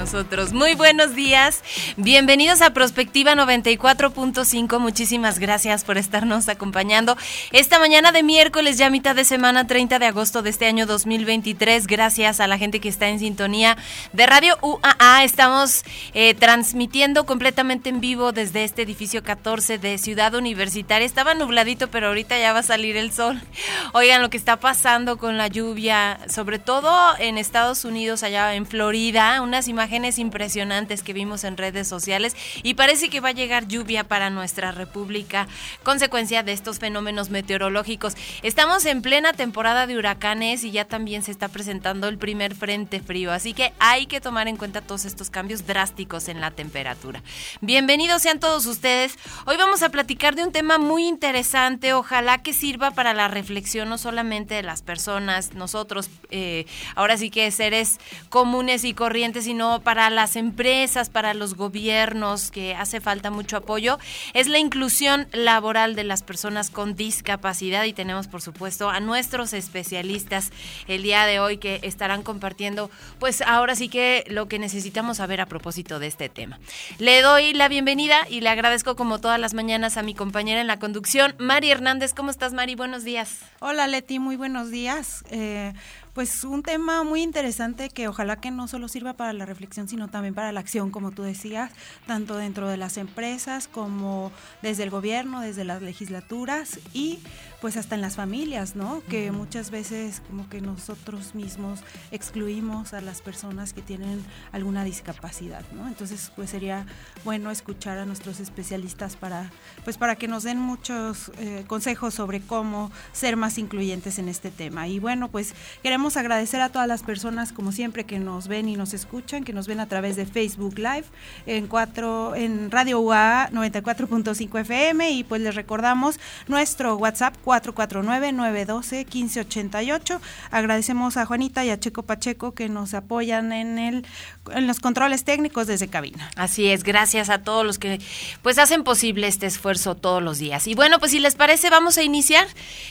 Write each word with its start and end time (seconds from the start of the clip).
Nosotros. 0.00 0.54
Muy 0.54 0.74
buenos 0.74 1.14
días, 1.14 1.62
bienvenidos 1.98 2.62
a 2.62 2.72
Prospectiva 2.72 3.34
94.5. 3.34 4.78
Muchísimas 4.78 5.38
gracias 5.38 5.84
por 5.84 5.98
estarnos 5.98 6.48
acompañando 6.48 7.18
esta 7.52 7.78
mañana 7.78 8.10
de 8.10 8.22
miércoles, 8.22 8.78
ya 8.78 8.88
mitad 8.88 9.14
de 9.14 9.24
semana, 9.24 9.66
30 9.66 9.98
de 9.98 10.06
agosto 10.06 10.40
de 10.40 10.48
este 10.48 10.64
año 10.64 10.86
2023. 10.86 11.86
Gracias 11.86 12.40
a 12.40 12.46
la 12.46 12.56
gente 12.56 12.80
que 12.80 12.88
está 12.88 13.10
en 13.10 13.18
sintonía 13.18 13.76
de 14.14 14.24
Radio 14.24 14.56
UAA. 14.62 15.24
Estamos 15.24 15.84
eh, 16.14 16.32
transmitiendo 16.32 17.26
completamente 17.26 17.90
en 17.90 18.00
vivo 18.00 18.32
desde 18.32 18.64
este 18.64 18.80
edificio 18.80 19.22
14 19.22 19.76
de 19.76 19.98
Ciudad 19.98 20.34
Universitaria. 20.34 21.04
Estaba 21.04 21.34
nubladito, 21.34 21.90
pero 21.90 22.08
ahorita 22.08 22.38
ya 22.38 22.54
va 22.54 22.60
a 22.60 22.62
salir 22.62 22.96
el 22.96 23.12
sol. 23.12 23.38
Oigan 23.92 24.22
lo 24.22 24.30
que 24.30 24.38
está 24.38 24.58
pasando 24.60 25.18
con 25.18 25.36
la 25.36 25.48
lluvia, 25.48 26.20
sobre 26.26 26.58
todo 26.58 26.90
en 27.18 27.36
Estados 27.36 27.84
Unidos, 27.84 28.22
allá 28.22 28.54
en 28.54 28.64
Florida 28.64 29.42
unas 29.42 29.68
imágenes 29.68 29.89
impresionantes 30.18 31.02
que 31.02 31.12
vimos 31.12 31.42
en 31.42 31.56
redes 31.56 31.88
sociales 31.88 32.36
y 32.62 32.74
parece 32.74 33.08
que 33.08 33.20
va 33.20 33.30
a 33.30 33.32
llegar 33.32 33.66
lluvia 33.66 34.04
para 34.04 34.30
nuestra 34.30 34.70
república, 34.70 35.48
consecuencia 35.82 36.42
de 36.42 36.52
estos 36.52 36.78
fenómenos 36.78 37.30
meteorológicos. 37.30 38.14
Estamos 38.42 38.86
en 38.86 39.02
plena 39.02 39.32
temporada 39.32 39.86
de 39.86 39.98
huracanes 39.98 40.62
y 40.62 40.70
ya 40.70 40.84
también 40.84 41.22
se 41.22 41.32
está 41.32 41.48
presentando 41.48 42.06
el 42.06 42.18
primer 42.18 42.54
frente 42.54 43.00
frío, 43.00 43.32
así 43.32 43.52
que 43.52 43.72
hay 43.80 44.06
que 44.06 44.20
tomar 44.20 44.46
en 44.46 44.56
cuenta 44.56 44.80
todos 44.80 45.04
estos 45.04 45.28
cambios 45.28 45.66
drásticos 45.66 46.28
en 46.28 46.40
la 46.40 46.52
temperatura. 46.52 47.22
Bienvenidos 47.60 48.22
sean 48.22 48.38
todos 48.38 48.66
ustedes. 48.66 49.18
Hoy 49.46 49.56
vamos 49.56 49.82
a 49.82 49.88
platicar 49.88 50.36
de 50.36 50.44
un 50.44 50.52
tema 50.52 50.78
muy 50.78 51.06
interesante, 51.06 51.94
ojalá 51.94 52.38
que 52.38 52.52
sirva 52.52 52.92
para 52.92 53.12
la 53.12 53.26
reflexión 53.26 53.88
no 53.88 53.98
solamente 53.98 54.54
de 54.54 54.62
las 54.62 54.82
personas, 54.82 55.54
nosotros, 55.54 56.10
eh, 56.30 56.66
ahora 56.94 57.16
sí 57.16 57.30
que 57.30 57.50
seres 57.50 57.98
comunes 58.28 58.84
y 58.84 58.94
corrientes, 58.94 59.44
sino 59.44 59.79
para 59.80 60.10
las 60.10 60.36
empresas, 60.36 61.10
para 61.10 61.34
los 61.34 61.54
gobiernos, 61.54 62.50
que 62.50 62.74
hace 62.74 63.00
falta 63.00 63.30
mucho 63.30 63.56
apoyo, 63.56 63.98
es 64.34 64.48
la 64.48 64.58
inclusión 64.58 65.28
laboral 65.32 65.94
de 65.94 66.04
las 66.04 66.22
personas 66.22 66.70
con 66.70 66.94
discapacidad 66.94 67.84
y 67.84 67.92
tenemos 67.92 68.28
por 68.28 68.42
supuesto 68.42 68.90
a 68.90 69.00
nuestros 69.00 69.52
especialistas 69.52 70.50
el 70.86 71.02
día 71.02 71.26
de 71.26 71.40
hoy 71.40 71.58
que 71.58 71.80
estarán 71.82 72.22
compartiendo 72.22 72.90
pues 73.18 73.42
ahora 73.42 73.74
sí 73.74 73.88
que 73.88 74.24
lo 74.28 74.48
que 74.48 74.58
necesitamos 74.58 75.18
saber 75.18 75.40
a 75.40 75.46
propósito 75.46 75.98
de 75.98 76.06
este 76.06 76.28
tema. 76.28 76.58
Le 76.98 77.22
doy 77.22 77.52
la 77.52 77.68
bienvenida 77.68 78.26
y 78.28 78.40
le 78.40 78.48
agradezco 78.48 78.96
como 78.96 79.20
todas 79.20 79.40
las 79.40 79.54
mañanas 79.54 79.96
a 79.96 80.02
mi 80.02 80.14
compañera 80.14 80.60
en 80.60 80.66
la 80.66 80.78
conducción, 80.78 81.34
Mari 81.38 81.70
Hernández. 81.70 82.14
¿Cómo 82.14 82.30
estás 82.30 82.52
Mari? 82.52 82.74
Buenos 82.74 83.04
días. 83.04 83.38
Hola 83.60 83.86
Leti, 83.86 84.18
muy 84.18 84.36
buenos 84.36 84.70
días. 84.70 85.24
Eh, 85.30 85.72
pues 86.14 86.44
un 86.44 86.62
tema 86.62 87.04
muy 87.04 87.22
interesante 87.22 87.88
que 87.88 88.08
ojalá 88.08 88.36
que 88.36 88.50
no 88.50 88.68
solo 88.68 88.88
sirva 88.88 89.14
para 89.14 89.32
la 89.32 89.46
reflexión, 89.46 89.88
sino 89.88 90.08
también 90.08 90.34
para 90.34 90.52
la 90.52 90.60
acción, 90.60 90.90
como 90.90 91.10
tú 91.10 91.22
decías, 91.22 91.70
tanto 92.06 92.36
dentro 92.36 92.68
de 92.68 92.76
las 92.76 92.96
empresas 92.96 93.68
como 93.68 94.32
desde 94.62 94.82
el 94.82 94.90
gobierno, 94.90 95.40
desde 95.40 95.64
las 95.64 95.82
legislaturas 95.82 96.78
y 96.92 97.20
pues 97.60 97.76
hasta 97.76 97.94
en 97.94 98.00
las 98.00 98.16
familias, 98.16 98.74
¿no? 98.74 99.02
Que 99.08 99.30
muchas 99.32 99.70
veces 99.70 100.22
como 100.26 100.48
que 100.48 100.60
nosotros 100.60 101.34
mismos 101.34 101.80
excluimos 102.10 102.94
a 102.94 103.00
las 103.00 103.20
personas 103.20 103.72
que 103.72 103.82
tienen 103.82 104.24
alguna 104.52 104.82
discapacidad, 104.82 105.62
¿no? 105.72 105.86
Entonces, 105.86 106.32
pues 106.34 106.50
sería 106.50 106.86
bueno 107.24 107.50
escuchar 107.50 107.98
a 107.98 108.06
nuestros 108.06 108.40
especialistas 108.40 109.16
para 109.16 109.50
pues 109.84 109.98
para 109.98 110.16
que 110.16 110.28
nos 110.28 110.42
den 110.42 110.58
muchos 110.58 111.30
eh, 111.38 111.64
consejos 111.66 112.14
sobre 112.14 112.40
cómo 112.40 112.90
ser 113.12 113.36
más 113.36 113.58
incluyentes 113.58 114.18
en 114.18 114.28
este 114.28 114.50
tema. 114.50 114.88
Y 114.88 114.98
bueno, 114.98 115.28
pues 115.28 115.54
queremos 115.82 116.09
agradecer 116.16 116.60
a 116.60 116.68
todas 116.68 116.88
las 116.88 117.02
personas 117.02 117.52
como 117.52 117.72
siempre 117.72 118.04
que 118.04 118.18
nos 118.18 118.48
ven 118.48 118.68
y 118.68 118.76
nos 118.76 118.94
escuchan, 118.94 119.44
que 119.44 119.52
nos 119.52 119.66
ven 119.66 119.80
a 119.80 119.86
través 119.86 120.16
de 120.16 120.26
Facebook 120.26 120.78
Live 120.78 121.04
en 121.46 121.66
cuatro 121.66 122.34
en 122.34 122.70
Radio 122.70 123.00
UA 123.00 123.50
94.5 123.52 124.60
FM 124.60 125.10
y 125.10 125.24
pues 125.24 125.40
les 125.40 125.54
recordamos 125.54 126.20
nuestro 126.48 126.96
WhatsApp 126.96 127.34
449-912-1588. 127.44 130.20
Agradecemos 130.50 131.16
a 131.16 131.24
Juanita 131.26 131.64
y 131.64 131.70
a 131.70 131.80
Checo 131.80 132.02
Pacheco 132.02 132.52
que 132.52 132.68
nos 132.68 132.94
apoyan 132.94 133.52
en, 133.52 133.78
el, 133.78 134.06
en 134.52 134.66
los 134.66 134.80
controles 134.80 135.24
técnicos 135.24 135.66
desde 135.66 135.88
cabina. 135.88 136.30
Así 136.36 136.68
es, 136.68 136.82
gracias 136.82 137.30
a 137.30 137.42
todos 137.42 137.66
los 137.66 137.78
que 137.78 138.00
pues 138.42 138.58
hacen 138.58 138.84
posible 138.84 139.26
este 139.26 139.46
esfuerzo 139.46 139.94
todos 139.94 140.22
los 140.22 140.38
días. 140.38 140.66
Y 140.66 140.74
bueno, 140.74 140.98
pues 140.98 141.12
si 141.12 141.18
les 141.18 141.34
parece, 141.34 141.70
vamos 141.70 141.96
a 141.98 142.02
iniciar. 142.02 142.46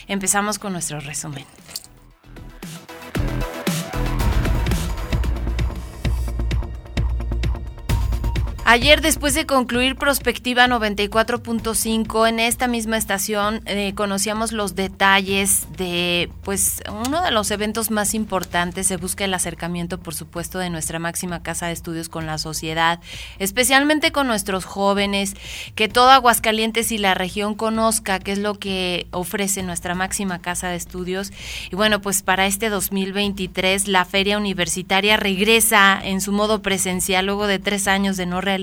Empezamos 0.08 0.58
con 0.58 0.72
nuestro 0.72 1.00
resumen. 1.00 1.44
Bye. 3.12 3.59
Ayer, 8.72 9.00
después 9.00 9.34
de 9.34 9.46
concluir 9.46 9.96
Prospectiva 9.96 10.68
94.5, 10.68 12.28
en 12.28 12.38
esta 12.38 12.68
misma 12.68 12.98
estación 12.98 13.62
eh, 13.66 13.94
conocíamos 13.96 14.52
los 14.52 14.76
detalles 14.76 15.66
de, 15.76 16.30
pues, 16.44 16.80
uno 16.88 17.20
de 17.20 17.32
los 17.32 17.50
eventos 17.50 17.90
más 17.90 18.14
importantes. 18.14 18.86
Se 18.86 18.96
busca 18.96 19.24
el 19.24 19.34
acercamiento, 19.34 19.98
por 19.98 20.14
supuesto, 20.14 20.60
de 20.60 20.70
nuestra 20.70 21.00
máxima 21.00 21.42
casa 21.42 21.66
de 21.66 21.72
estudios 21.72 22.08
con 22.08 22.26
la 22.26 22.38
sociedad, 22.38 23.00
especialmente 23.40 24.12
con 24.12 24.28
nuestros 24.28 24.66
jóvenes, 24.66 25.34
que 25.74 25.88
todo 25.88 26.10
Aguascalientes 26.10 26.92
y 26.92 26.98
la 26.98 27.14
región 27.14 27.56
conozca 27.56 28.20
qué 28.20 28.30
es 28.30 28.38
lo 28.38 28.54
que 28.54 29.08
ofrece 29.10 29.64
nuestra 29.64 29.96
máxima 29.96 30.38
casa 30.38 30.68
de 30.68 30.76
estudios. 30.76 31.32
Y 31.72 31.74
bueno, 31.74 32.00
pues 32.00 32.22
para 32.22 32.46
este 32.46 32.68
2023, 32.68 33.88
la 33.88 34.04
feria 34.04 34.38
universitaria 34.38 35.16
regresa 35.16 35.98
en 36.00 36.20
su 36.20 36.30
modo 36.30 36.62
presencial 36.62 37.26
luego 37.26 37.48
de 37.48 37.58
tres 37.58 37.88
años 37.88 38.16
de 38.16 38.26
no 38.26 38.40
realizar 38.40 38.59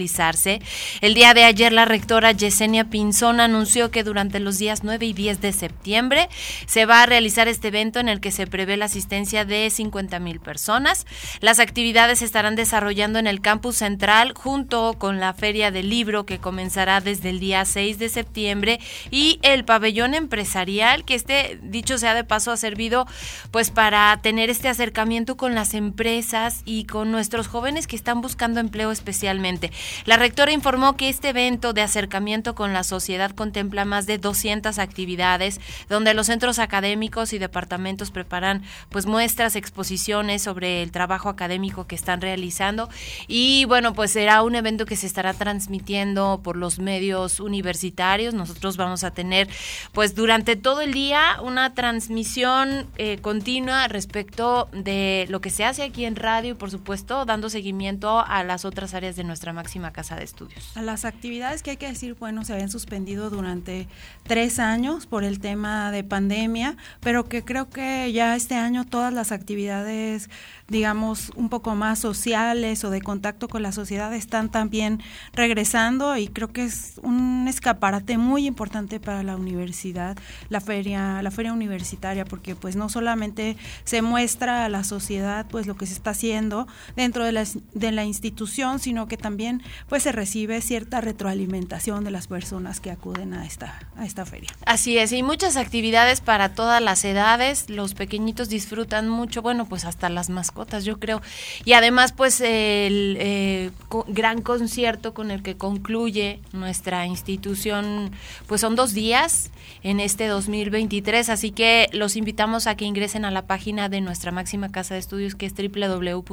el 1.02 1.14
día 1.14 1.34
de 1.34 1.44
ayer 1.44 1.74
la 1.74 1.86
rectora 1.86 2.32
Yesenia 2.32 2.86
Pinzón 2.86 3.40
anunció 3.40 3.90
que 3.90 4.04
durante 4.04 4.40
los 4.40 4.60
días 4.60 4.84
9 4.84 5.06
y 5.06 5.14
10 5.14 5.42
de 5.42 5.52
septiembre 5.52 6.30
se 6.68 6.86
va 6.86 7.02
a 7.02 7.06
realizar 7.06 7.48
este 7.48 7.70
evento 7.70 8.00
en 8.00 8.08
el 8.08 8.20
que 8.20 8.32
se 8.32 8.46
prevé 8.46 8.78
la 8.78 8.86
asistencia 8.86 9.44
de 9.44 9.70
50 9.70 10.20
mil 10.20 10.40
personas. 10.40 11.06
Las 11.40 11.60
actividades 11.60 12.20
se 12.20 12.26
estarán 12.26 12.56
desarrollando 12.56 13.18
en 13.18 13.28
el 13.28 13.42
campus 13.42 13.78
central 13.78 14.34
junto 14.36 14.96
con 15.00 15.20
la 15.20 15.34
Feria 15.34 15.72
del 15.72 15.90
Libro 15.90 16.26
que 16.26 16.40
comenzará 16.40 17.02
desde 17.02 17.30
el 17.30 17.40
día 17.40 17.66
6 17.66 17.98
de 17.98 18.10
septiembre 18.10 18.80
y 19.10 19.40
el 19.42 19.66
pabellón 19.66 20.14
empresarial 20.14 21.06
que 21.06 21.16
este 21.16 21.60
dicho 21.64 21.98
sea 21.98 22.14
de 22.14 22.24
paso 22.24 22.52
ha 22.52 22.58
servido 22.58 23.08
pues 23.52 23.72
para 23.72 24.18
tener 24.22 24.50
este 24.50 24.70
acercamiento 24.70 25.38
con 25.38 25.56
las 25.56 25.74
empresas 25.74 26.62
y 26.66 26.86
con 26.86 27.12
nuestros 27.12 27.48
jóvenes 27.48 27.88
que 27.88 27.96
están 27.96 28.22
buscando 28.22 28.60
empleo 28.60 28.92
especialmente. 28.92 29.72
La 30.06 30.18
rectora 30.18 30.52
informó 30.52 30.98
que 30.98 31.10
este 31.10 31.30
evento 31.30 31.74
de 31.74 31.82
acercamiento 31.82 32.56
con 32.56 32.74
la 32.74 32.84
sociedad 32.84 33.32
contempla 33.32 33.86
más 33.86 34.06
de 34.06 34.18
200 34.18 34.80
actividades 34.80 35.60
donde 35.90 36.14
los 36.14 36.28
centros 36.28 36.60
académicos 36.60 37.34
y 37.34 37.40
departamentos 37.40 38.12
preparan 38.12 38.64
pues 38.90 39.06
muestras, 39.06 39.56
exposiciones 39.56 40.42
sobre 40.42 40.84
el 40.84 40.92
trabajo 40.92 41.30
académico 41.30 41.88
que 41.88 41.96
están 41.96 42.22
realizando 42.22 42.90
y 43.28 43.66
bueno, 43.66 43.94
pues 43.94 44.12
será 44.12 44.44
un 44.44 44.56
evento 44.56 44.86
que 44.86 44.96
se 44.96 45.08
estará 45.08 45.34
transmitiendo 45.34 46.42
por 46.44 46.56
los 46.58 46.80
medios 46.80 47.40
universitarios. 47.40 48.34
Nosotros 48.34 48.78
vamos 48.78 49.04
a 49.04 49.12
tener 49.12 49.48
pues 49.94 50.16
durante 50.16 50.56
todo 50.56 50.82
el 50.82 50.94
día 50.94 51.38
una 51.42 51.74
transmisión 51.74 52.88
eh, 52.98 53.18
continua 53.22 53.88
respecto 53.88 54.70
de 54.72 55.26
lo 55.30 55.42
que 55.42 55.50
se 55.50 55.66
hace 55.66 55.84
aquí 55.84 56.06
en 56.06 56.16
radio 56.16 56.52
y 56.52 56.56
por 56.56 56.72
supuesto 56.72 57.26
dando 57.26 57.50
seguimiento 57.50 58.20
a 58.20 58.44
las 58.44 58.66
otras 58.66 58.94
áreas 58.94 59.16
de 59.16 59.24
nuestra 59.24 59.54
casa 59.92 60.16
de 60.16 60.24
estudios. 60.24 60.72
Las 60.76 61.06
actividades 61.06 61.64
que 61.64 61.72
hay 61.72 61.78
que 61.78 61.88
decir, 61.88 62.16
bueno, 62.20 62.44
se 62.46 62.54
habían 62.54 62.70
suspendido 62.70 63.30
durante 63.30 63.88
tres 64.24 64.60
años 64.60 65.06
por 65.06 65.24
el 65.24 65.40
tema 65.40 65.92
de 65.92 66.04
pandemia, 66.04 66.78
pero 67.00 67.26
que 67.26 67.44
creo 67.44 67.70
que 67.70 68.12
ya 68.12 68.36
este 68.36 68.56
año 68.56 68.86
todas 68.86 69.14
las 69.14 69.32
actividades 69.32 70.30
digamos, 70.70 71.32
un 71.36 71.50
poco 71.50 71.76
más 71.76 72.00
sociales 72.00 72.84
o 72.84 72.90
de 72.90 73.02
contacto 73.02 73.48
con 73.48 73.64
la 73.64 73.72
sociedad 73.72 74.14
están 74.14 74.50
también 74.50 75.02
regresando 75.34 76.18
y 76.18 76.28
creo 76.28 76.50
que 76.52 76.66
es 76.66 77.00
un 77.04 77.48
escaparate 77.48 78.18
muy 78.18 78.46
importante 78.46 79.00
para 79.00 79.24
la 79.24 79.38
universidad, 79.38 80.18
la 80.50 80.60
feria, 80.60 81.22
la 81.22 81.32
feria 81.32 81.54
universitaria, 81.54 82.26
porque 82.26 82.56
pues 82.56 82.76
no 82.76 82.90
solamente 82.90 83.56
se 83.86 84.02
muestra 84.02 84.66
a 84.66 84.70
la 84.70 84.84
sociedad 84.84 85.46
pues 85.50 85.68
lo 85.68 85.78
que 85.78 85.86
se 85.86 85.94
está 85.94 86.10
haciendo 86.12 86.68
dentro 86.96 87.24
de 87.24 87.32
la, 87.32 87.46
de 87.74 87.92
la 87.92 88.04
institución, 88.04 88.80
sino 88.80 89.08
que 89.08 89.16
también 89.16 89.57
pues 89.90 90.04
se 90.04 90.12
recibe 90.12 90.62
cierta 90.62 91.02
retroalimentación 91.02 92.04
de 92.04 92.12
las 92.12 92.28
personas 92.28 92.80
que 92.80 92.92
acuden 92.92 93.34
a 93.34 93.46
esta, 93.46 93.80
a 93.96 94.06
esta 94.06 94.26
feria. 94.26 94.50
Así 94.66 94.98
es, 94.98 95.12
y 95.12 95.24
muchas 95.24 95.58
actividades 95.58 96.22
para 96.22 96.54
todas 96.54 96.82
las 96.82 97.04
edades, 97.06 97.70
los 97.70 97.94
pequeñitos 97.94 98.50
disfrutan 98.50 99.10
mucho, 99.10 99.42
bueno, 99.42 99.66
pues 99.66 99.86
hasta 99.86 100.10
las 100.10 100.30
mascotas 100.30 100.86
yo 100.86 101.00
creo. 101.00 101.22
Y 101.66 101.74
además, 101.74 102.14
pues, 102.14 102.42
el 102.42 103.18
eh, 103.20 103.72
gran 104.08 104.42
concierto 104.42 105.14
con 105.14 105.32
el 105.32 105.44
que 105.44 105.58
concluye 105.58 106.40
nuestra 106.54 107.06
institución, 107.06 108.12
pues 108.48 108.62
son 108.62 108.76
dos 108.76 108.94
días 108.94 109.52
en 109.84 110.00
este 110.00 110.28
2023, 110.28 111.30
así 111.30 111.52
que 111.52 111.90
los 111.94 112.16
invitamos 112.16 112.68
a 112.68 112.76
que 112.76 112.86
ingresen 112.86 113.26
a 113.26 113.32
la 113.32 113.44
página 113.44 113.90
de 113.90 114.02
nuestra 114.02 114.32
máxima 114.32 114.72
casa 114.72 114.94
de 114.94 115.00
estudios, 115.00 115.36
que 115.36 115.46
es 115.46 115.54
www.uaa.mx, 115.54 116.26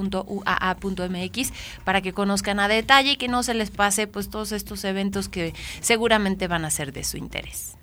para 1.85 2.01
que 2.01 2.13
conozcan 2.13 2.61
a 2.61 2.69
detalle 2.69 3.14
y 3.15 3.17
que 3.17 3.29
no 3.29 3.45
se 3.45 3.55
les 3.55 3.71
pase, 3.71 4.07
pues, 4.09 4.29
todos 4.29 4.51
estos 4.51 4.85
eventos 4.85 5.29
que 5.29 5.55
seguramente 5.81 6.49
van 6.49 6.65
a 6.65 6.71
ser 6.71 6.93
de 6.93 7.05
su 7.05 7.17
interés. 7.17 7.77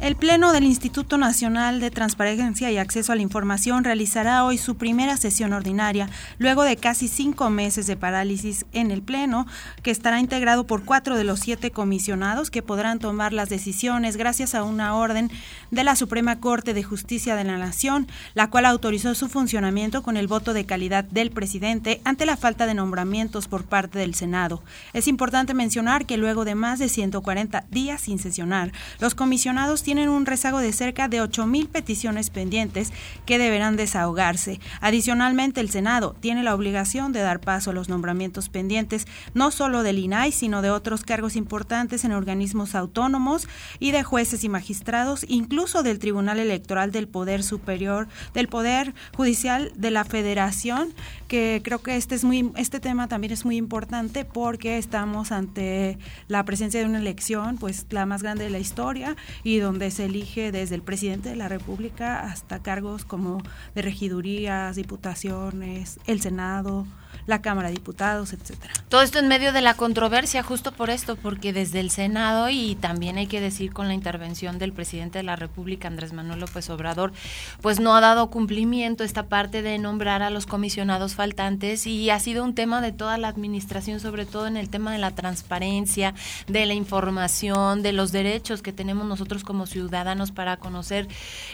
El 0.00 0.14
Pleno 0.14 0.52
del 0.52 0.62
Instituto 0.62 1.18
Nacional 1.18 1.80
de 1.80 1.90
Transparencia 1.90 2.70
y 2.70 2.78
Acceso 2.78 3.12
a 3.12 3.16
la 3.16 3.22
Información 3.22 3.82
realizará 3.82 4.44
hoy 4.44 4.56
su 4.56 4.76
primera 4.76 5.16
sesión 5.16 5.52
ordinaria, 5.52 6.08
luego 6.38 6.62
de 6.62 6.76
casi 6.76 7.08
cinco 7.08 7.50
meses 7.50 7.88
de 7.88 7.96
parálisis 7.96 8.64
en 8.72 8.92
el 8.92 9.02
Pleno, 9.02 9.48
que 9.82 9.90
estará 9.90 10.20
integrado 10.20 10.68
por 10.68 10.84
cuatro 10.84 11.16
de 11.16 11.24
los 11.24 11.40
siete 11.40 11.72
comisionados 11.72 12.52
que 12.52 12.62
podrán 12.62 13.00
tomar 13.00 13.32
las 13.32 13.48
decisiones 13.48 14.16
gracias 14.16 14.54
a 14.54 14.62
una 14.62 14.94
orden 14.94 15.32
de 15.72 15.82
la 15.82 15.96
Suprema 15.96 16.38
Corte 16.38 16.74
de 16.74 16.84
Justicia 16.84 17.34
de 17.34 17.42
la 17.42 17.58
Nación, 17.58 18.06
la 18.34 18.50
cual 18.50 18.66
autorizó 18.66 19.16
su 19.16 19.28
funcionamiento 19.28 20.04
con 20.04 20.16
el 20.16 20.28
voto 20.28 20.52
de 20.52 20.64
calidad 20.64 21.02
del 21.02 21.32
presidente 21.32 22.00
ante 22.04 22.24
la 22.24 22.36
falta 22.36 22.66
de 22.66 22.74
nombramientos 22.74 23.48
por 23.48 23.64
parte 23.64 23.98
del 23.98 24.14
Senado. 24.14 24.62
Es 24.92 25.08
importante 25.08 25.54
mencionar 25.54 26.06
que 26.06 26.18
luego 26.18 26.44
de 26.44 26.54
más 26.54 26.78
de 26.78 26.88
140 26.88 27.64
días 27.72 28.02
sin 28.02 28.20
sesionar, 28.20 28.70
los 29.00 29.16
comisionados 29.16 29.82
tienen 29.88 30.10
un 30.10 30.26
rezago 30.26 30.58
de 30.58 30.70
cerca 30.74 31.08
de 31.08 31.22
8.000 31.22 31.66
peticiones 31.68 32.28
pendientes 32.28 32.92
que 33.24 33.38
deberán 33.38 33.76
desahogarse. 33.76 34.60
Adicionalmente, 34.82 35.62
el 35.62 35.70
Senado 35.70 36.14
tiene 36.20 36.42
la 36.42 36.54
obligación 36.54 37.12
de 37.12 37.20
dar 37.20 37.40
paso 37.40 37.70
a 37.70 37.72
los 37.72 37.88
nombramientos 37.88 38.50
pendientes, 38.50 39.06
no 39.32 39.50
solo 39.50 39.82
del 39.82 39.98
INAI, 39.98 40.30
sino 40.30 40.60
de 40.60 40.68
otros 40.68 41.04
cargos 41.04 41.36
importantes 41.36 42.04
en 42.04 42.12
organismos 42.12 42.74
autónomos 42.74 43.48
y 43.78 43.92
de 43.92 44.02
jueces 44.02 44.44
y 44.44 44.50
magistrados, 44.50 45.24
incluso 45.26 45.82
del 45.82 45.98
Tribunal 45.98 46.38
Electoral 46.38 46.92
del 46.92 47.08
Poder 47.08 47.42
Superior, 47.42 48.08
del 48.34 48.48
Poder 48.48 48.92
Judicial 49.16 49.72
de 49.74 49.90
la 49.90 50.04
Federación, 50.04 50.92
que 51.28 51.62
creo 51.64 51.80
que 51.80 51.96
este 51.96 52.14
es 52.14 52.24
muy 52.24 52.52
este 52.56 52.78
tema 52.80 53.08
también 53.08 53.32
es 53.32 53.46
muy 53.46 53.56
importante 53.56 54.26
porque 54.26 54.76
estamos 54.76 55.32
ante 55.32 55.98
la 56.26 56.44
presencia 56.44 56.80
de 56.80 56.86
una 56.86 56.98
elección, 56.98 57.56
pues 57.56 57.86
la 57.90 58.04
más 58.04 58.22
grande 58.22 58.44
de 58.44 58.50
la 58.50 58.58
historia 58.58 59.16
y 59.44 59.58
donde 59.58 59.77
donde 59.78 59.92
se 59.92 60.06
elige 60.06 60.50
desde 60.50 60.74
el 60.74 60.82
presidente 60.82 61.28
de 61.28 61.36
la 61.36 61.46
República 61.46 62.22
hasta 62.22 62.60
cargos 62.60 63.04
como 63.04 63.40
de 63.76 63.82
regidurías, 63.82 64.74
diputaciones, 64.74 66.00
el 66.08 66.20
Senado, 66.20 66.84
la 67.28 67.42
Cámara 67.42 67.68
de 67.68 67.74
Diputados, 67.74 68.32
etcétera. 68.32 68.72
Todo 68.88 69.02
esto 69.02 69.18
en 69.18 69.28
medio 69.28 69.52
de 69.52 69.60
la 69.60 69.74
controversia, 69.74 70.42
justo 70.42 70.72
por 70.72 70.88
esto, 70.88 71.14
porque 71.16 71.52
desde 71.52 71.78
el 71.78 71.90
Senado 71.90 72.48
y 72.48 72.74
también 72.74 73.18
hay 73.18 73.26
que 73.26 73.40
decir 73.40 73.72
con 73.72 73.86
la 73.86 73.92
intervención 73.92 74.58
del 74.58 74.72
presidente 74.72 75.18
de 75.18 75.24
la 75.24 75.36
República, 75.36 75.88
Andrés 75.88 76.14
Manuel 76.14 76.40
López 76.40 76.70
Obrador, 76.70 77.12
pues 77.60 77.80
no 77.80 77.94
ha 77.94 78.00
dado 78.00 78.30
cumplimiento 78.30 79.04
esta 79.04 79.26
parte 79.26 79.60
de 79.60 79.78
nombrar 79.78 80.22
a 80.22 80.30
los 80.30 80.46
comisionados 80.46 81.14
faltantes 81.14 81.86
y 81.86 82.08
ha 82.08 82.18
sido 82.18 82.42
un 82.42 82.54
tema 82.54 82.80
de 82.80 82.92
toda 82.92 83.18
la 83.18 83.28
administración, 83.28 84.00
sobre 84.00 84.24
todo 84.24 84.46
en 84.46 84.56
el 84.56 84.70
tema 84.70 84.90
de 84.90 84.98
la 84.98 85.10
transparencia, 85.10 86.14
de 86.46 86.64
la 86.64 86.72
información, 86.72 87.82
de 87.82 87.92
los 87.92 88.10
derechos 88.10 88.62
que 88.62 88.72
tenemos 88.72 89.06
nosotros 89.06 89.44
como 89.44 89.66
ciudadanos 89.66 90.32
para 90.32 90.56
conocer, 90.56 91.08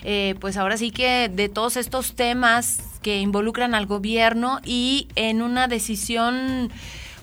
eh, 0.04 0.36
pues 0.40 0.56
ahora 0.56 0.76
sí 0.76 0.92
que 0.92 1.28
de 1.28 1.48
todos 1.48 1.76
estos 1.76 2.14
temas 2.14 2.78
que 3.02 3.20
involucran 3.20 3.74
al 3.74 3.84
gobierno 3.84 4.60
y 4.64 5.08
en 5.14 5.42
una 5.42 5.63
decisión, 5.68 6.70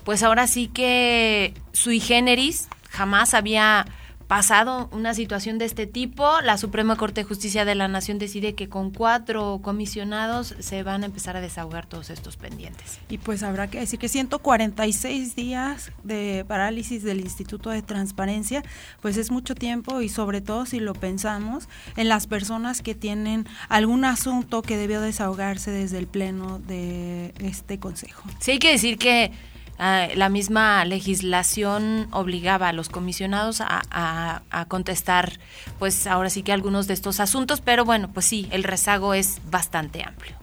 pues 0.04 0.22
ahora 0.22 0.46
sí 0.46 0.68
que 0.68 1.54
sui 1.72 2.00
generis, 2.00 2.68
jamás 2.90 3.34
había 3.34 3.86
pasado 4.32 4.88
una 4.92 5.12
situación 5.12 5.58
de 5.58 5.66
este 5.66 5.86
tipo, 5.86 6.40
la 6.40 6.56
Suprema 6.56 6.96
Corte 6.96 7.20
de 7.20 7.24
Justicia 7.24 7.66
de 7.66 7.74
la 7.74 7.86
Nación 7.86 8.18
decide 8.18 8.54
que 8.54 8.66
con 8.66 8.90
cuatro 8.90 9.60
comisionados 9.62 10.54
se 10.58 10.82
van 10.82 11.02
a 11.02 11.06
empezar 11.06 11.36
a 11.36 11.42
desahogar 11.42 11.84
todos 11.84 12.08
estos 12.08 12.38
pendientes. 12.38 12.98
Y 13.10 13.18
pues 13.18 13.42
habrá 13.42 13.68
que 13.68 13.80
decir 13.80 13.98
que 13.98 14.08
146 14.08 15.36
días 15.36 15.92
de 16.02 16.46
parálisis 16.48 17.02
del 17.02 17.20
Instituto 17.20 17.68
de 17.68 17.82
Transparencia, 17.82 18.62
pues 19.02 19.18
es 19.18 19.30
mucho 19.30 19.54
tiempo 19.54 20.00
y 20.00 20.08
sobre 20.08 20.40
todo 20.40 20.64
si 20.64 20.80
lo 20.80 20.94
pensamos 20.94 21.68
en 21.96 22.08
las 22.08 22.26
personas 22.26 22.80
que 22.80 22.94
tienen 22.94 23.46
algún 23.68 24.06
asunto 24.06 24.62
que 24.62 24.78
debió 24.78 25.02
desahogarse 25.02 25.72
desde 25.72 25.98
el 25.98 26.06
pleno 26.06 26.58
de 26.58 27.34
este 27.38 27.78
consejo. 27.78 28.22
Sí 28.40 28.52
hay 28.52 28.58
que 28.58 28.70
decir 28.70 28.96
que 28.96 29.30
Ah, 29.78 30.08
la 30.14 30.28
misma 30.28 30.84
legislación 30.84 32.08
obligaba 32.12 32.68
a 32.68 32.72
los 32.72 32.88
comisionados 32.88 33.60
a, 33.60 33.82
a, 33.90 34.64
contestar, 34.66 35.40
pues 35.78 36.06
ahora 36.06 36.30
sí 36.30 36.42
que 36.42 36.52
algunos 36.52 36.86
de 36.86 36.94
estos 36.94 37.20
asuntos, 37.20 37.60
pero 37.60 37.84
bueno, 37.84 38.08
pues 38.12 38.26
sí, 38.26 38.48
el 38.52 38.64
rezago 38.64 39.14
es 39.14 39.40
bastante 39.50 40.04
amplio. 40.04 40.41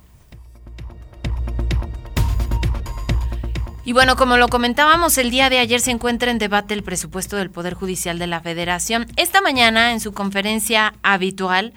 Y 3.90 3.94
bueno, 3.94 4.16
como 4.16 4.38
lo 4.38 4.50
comentábamos, 4.50 5.18
el 5.18 5.32
día 5.32 5.50
de 5.50 5.58
ayer 5.58 5.82
se 5.82 5.90
encuentra 5.90 6.30
en 6.30 6.38
debate 6.38 6.76
el 6.76 6.84
presupuesto 6.84 7.38
del 7.38 7.50
Poder 7.50 7.74
Judicial 7.74 8.20
de 8.20 8.28
la 8.28 8.40
Federación. 8.40 9.08
Esta 9.16 9.42
mañana, 9.42 9.94
en 9.94 10.00
su 10.00 10.12
conferencia 10.12 10.94
habitual, 11.02 11.74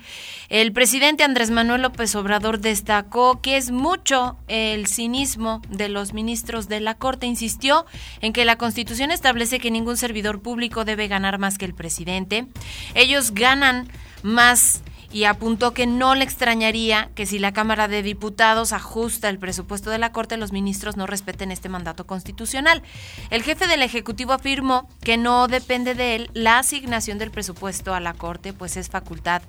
el 0.50 0.74
presidente 0.74 1.24
Andrés 1.24 1.50
Manuel 1.50 1.80
López 1.80 2.14
Obrador 2.14 2.58
destacó 2.58 3.40
que 3.40 3.56
es 3.56 3.70
mucho 3.70 4.36
el 4.46 4.88
cinismo 4.88 5.62
de 5.70 5.88
los 5.88 6.12
ministros 6.12 6.68
de 6.68 6.80
la 6.80 6.96
Corte. 6.96 7.24
Insistió 7.24 7.86
en 8.20 8.34
que 8.34 8.44
la 8.44 8.58
Constitución 8.58 9.10
establece 9.10 9.58
que 9.58 9.70
ningún 9.70 9.96
servidor 9.96 10.42
público 10.42 10.84
debe 10.84 11.08
ganar 11.08 11.38
más 11.38 11.56
que 11.56 11.64
el 11.64 11.72
presidente. 11.72 12.46
Ellos 12.94 13.30
ganan 13.32 13.88
más 14.22 14.82
y 15.12 15.24
apuntó 15.24 15.74
que 15.74 15.86
no 15.86 16.14
le 16.14 16.24
extrañaría 16.24 17.10
que 17.14 17.26
si 17.26 17.38
la 17.38 17.52
Cámara 17.52 17.86
de 17.86 18.02
Diputados 18.02 18.72
ajusta 18.72 19.28
el 19.28 19.38
presupuesto 19.38 19.90
de 19.90 19.98
la 19.98 20.10
Corte, 20.10 20.38
los 20.38 20.52
ministros 20.52 20.96
no 20.96 21.06
respeten 21.06 21.52
este 21.52 21.68
mandato 21.68 22.06
constitucional. 22.06 22.82
El 23.30 23.42
jefe 23.42 23.66
del 23.66 23.82
Ejecutivo 23.82 24.32
afirmó 24.32 24.88
que 25.02 25.18
no 25.18 25.48
depende 25.48 25.94
de 25.94 26.14
él 26.14 26.30
la 26.32 26.58
asignación 26.58 27.18
del 27.18 27.30
presupuesto 27.30 27.94
a 27.94 28.00
la 28.00 28.14
Corte, 28.14 28.54
pues 28.54 28.76
es 28.76 28.88
facultad 28.88 29.42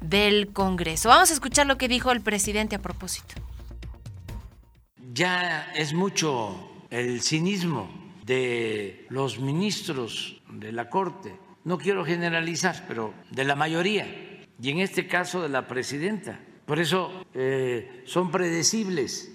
del 0.00 0.52
Congreso. 0.52 1.10
Vamos 1.10 1.30
a 1.30 1.34
escuchar 1.34 1.66
lo 1.66 1.76
que 1.76 1.88
dijo 1.88 2.10
el 2.12 2.22
presidente 2.22 2.76
a 2.76 2.80
propósito. 2.80 3.34
Ya 5.12 5.70
es 5.74 5.92
mucho 5.92 6.86
el 6.88 7.20
cinismo 7.20 7.90
de 8.24 9.06
los 9.10 9.38
ministros 9.38 10.40
de 10.48 10.72
la 10.72 10.88
Corte. 10.88 11.36
No 11.64 11.76
quiero 11.76 12.06
generalizar, 12.06 12.84
pero 12.88 13.12
de 13.30 13.44
la 13.44 13.54
mayoría 13.54 14.29
y 14.62 14.70
en 14.70 14.80
este 14.80 15.06
caso 15.06 15.42
de 15.42 15.48
la 15.48 15.66
presidenta. 15.66 16.38
Por 16.66 16.78
eso 16.78 17.24
eh, 17.34 18.02
son 18.06 18.30
predecibles. 18.30 19.32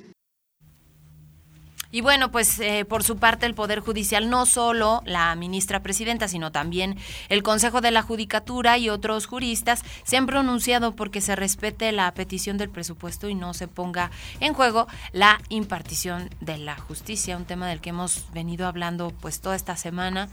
Y 1.91 2.01
bueno, 2.01 2.29
pues 2.29 2.59
eh, 2.59 2.83
por 2.83 3.03
su 3.03 3.17
parte 3.17 3.45
el 3.45 3.53
Poder 3.53 3.79
Judicial, 3.79 4.29
no 4.29 4.45
solo 4.45 5.01
la 5.05 5.33
ministra 5.35 5.81
presidenta, 5.81 6.27
sino 6.27 6.51
también 6.51 6.97
el 7.29 7.41
Consejo 7.41 7.79
de 7.79 7.91
la 7.91 8.01
Judicatura 8.01 8.77
y 8.77 8.89
otros 8.89 9.27
juristas 9.27 9.81
se 10.03 10.17
han 10.17 10.25
pronunciado 10.25 10.95
porque 10.95 11.21
se 11.21 11.37
respete 11.37 11.93
la 11.93 12.13
petición 12.13 12.57
del 12.57 12.69
presupuesto 12.69 13.29
y 13.29 13.35
no 13.35 13.53
se 13.53 13.69
ponga 13.69 14.11
en 14.41 14.53
juego 14.53 14.87
la 15.13 15.39
impartición 15.47 16.29
de 16.41 16.57
la 16.57 16.75
justicia, 16.77 17.37
un 17.37 17.45
tema 17.45 17.69
del 17.69 17.79
que 17.79 17.91
hemos 17.91 18.25
venido 18.33 18.67
hablando 18.67 19.13
pues 19.21 19.39
toda 19.39 19.55
esta 19.55 19.77
semana 19.77 20.27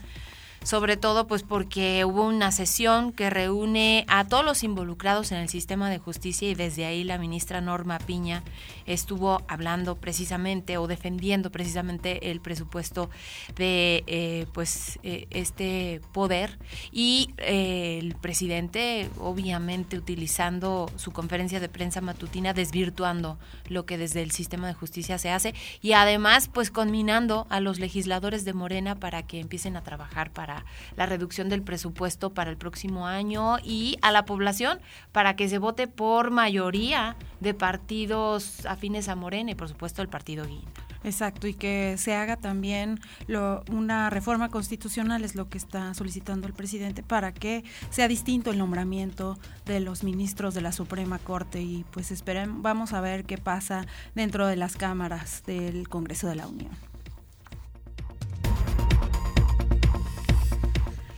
sobre 0.63 0.97
todo 0.97 1.27
pues 1.27 1.43
porque 1.43 2.05
hubo 2.05 2.23
una 2.23 2.51
sesión 2.51 3.11
que 3.11 3.29
reúne 3.29 4.05
a 4.07 4.25
todos 4.25 4.45
los 4.45 4.63
involucrados 4.63 5.31
en 5.31 5.39
el 5.39 5.49
sistema 5.49 5.89
de 5.89 5.99
justicia 5.99 6.49
y 6.49 6.55
desde 6.55 6.85
ahí 6.85 7.03
la 7.03 7.17
ministra 7.17 7.61
Norma 7.61 7.99
Piña 7.99 8.43
estuvo 8.85 9.41
hablando 9.47 9.95
precisamente 9.95 10.77
o 10.77 10.87
defendiendo 10.87 11.51
precisamente 11.51 12.31
el 12.31 12.41
presupuesto 12.41 13.09
de 13.55 14.03
eh, 14.07 14.45
pues 14.53 14.99
eh, 15.03 15.27
este 15.29 16.01
poder 16.11 16.57
y 16.91 17.33
eh, 17.37 17.99
el 18.01 18.15
presidente 18.15 19.09
obviamente 19.19 19.97
utilizando 19.97 20.89
su 20.95 21.11
conferencia 21.11 21.59
de 21.59 21.69
prensa 21.69 22.01
matutina 22.01 22.53
desvirtuando 22.53 23.37
lo 23.69 23.85
que 23.85 23.97
desde 23.97 24.21
el 24.21 24.31
sistema 24.31 24.67
de 24.67 24.73
justicia 24.73 25.17
se 25.17 25.31
hace 25.31 25.53
y 25.81 25.93
además 25.93 26.49
pues 26.51 26.71
conminando 26.71 27.47
a 27.49 27.59
los 27.59 27.79
legisladores 27.79 28.45
de 28.45 28.53
Morena 28.53 28.95
para 28.95 29.23
que 29.23 29.39
empiecen 29.39 29.77
a 29.77 29.83
trabajar 29.83 30.31
para 30.31 30.65
la 30.95 31.05
reducción 31.05 31.49
del 31.49 31.61
presupuesto 31.61 32.33
para 32.33 32.49
el 32.49 32.57
próximo 32.57 33.07
año 33.07 33.57
y 33.63 33.97
a 34.01 34.11
la 34.11 34.25
población 34.25 34.79
para 35.11 35.35
que 35.35 35.49
se 35.49 35.57
vote 35.57 35.87
por 35.87 36.31
mayoría 36.31 37.15
de 37.39 37.53
partidos 37.53 38.65
afines 38.73 39.07
a 39.09 39.15
Morena 39.15 39.51
y 39.51 39.55
por 39.55 39.69
supuesto 39.69 40.01
el 40.01 40.09
partido 40.09 40.45
Guinda. 40.45 40.71
Exacto, 41.03 41.47
y 41.47 41.53
que 41.53 41.95
se 41.97 42.15
haga 42.15 42.37
también 42.37 42.99
lo, 43.27 43.63
una 43.69 44.09
reforma 44.09 44.49
constitucional, 44.49 45.23
es 45.23 45.35
lo 45.35 45.49
que 45.49 45.57
está 45.57 45.93
solicitando 45.93 46.47
el 46.47 46.53
presidente, 46.53 47.03
para 47.03 47.33
que 47.33 47.63
sea 47.89 48.07
distinto 48.07 48.51
el 48.51 48.57
nombramiento 48.57 49.37
de 49.65 49.81
los 49.81 50.03
ministros 50.03 50.53
de 50.53 50.61
la 50.61 50.71
Suprema 50.71 51.19
Corte 51.19 51.61
y 51.61 51.85
pues 51.91 52.11
esperen, 52.11 52.61
vamos 52.61 52.93
a 52.93 53.01
ver 53.01 53.25
qué 53.25 53.37
pasa 53.37 53.85
dentro 54.15 54.47
de 54.47 54.55
las 54.55 54.77
cámaras 54.77 55.43
del 55.45 55.89
Congreso 55.89 56.27
de 56.27 56.35
la 56.35 56.47
Unión. 56.47 56.92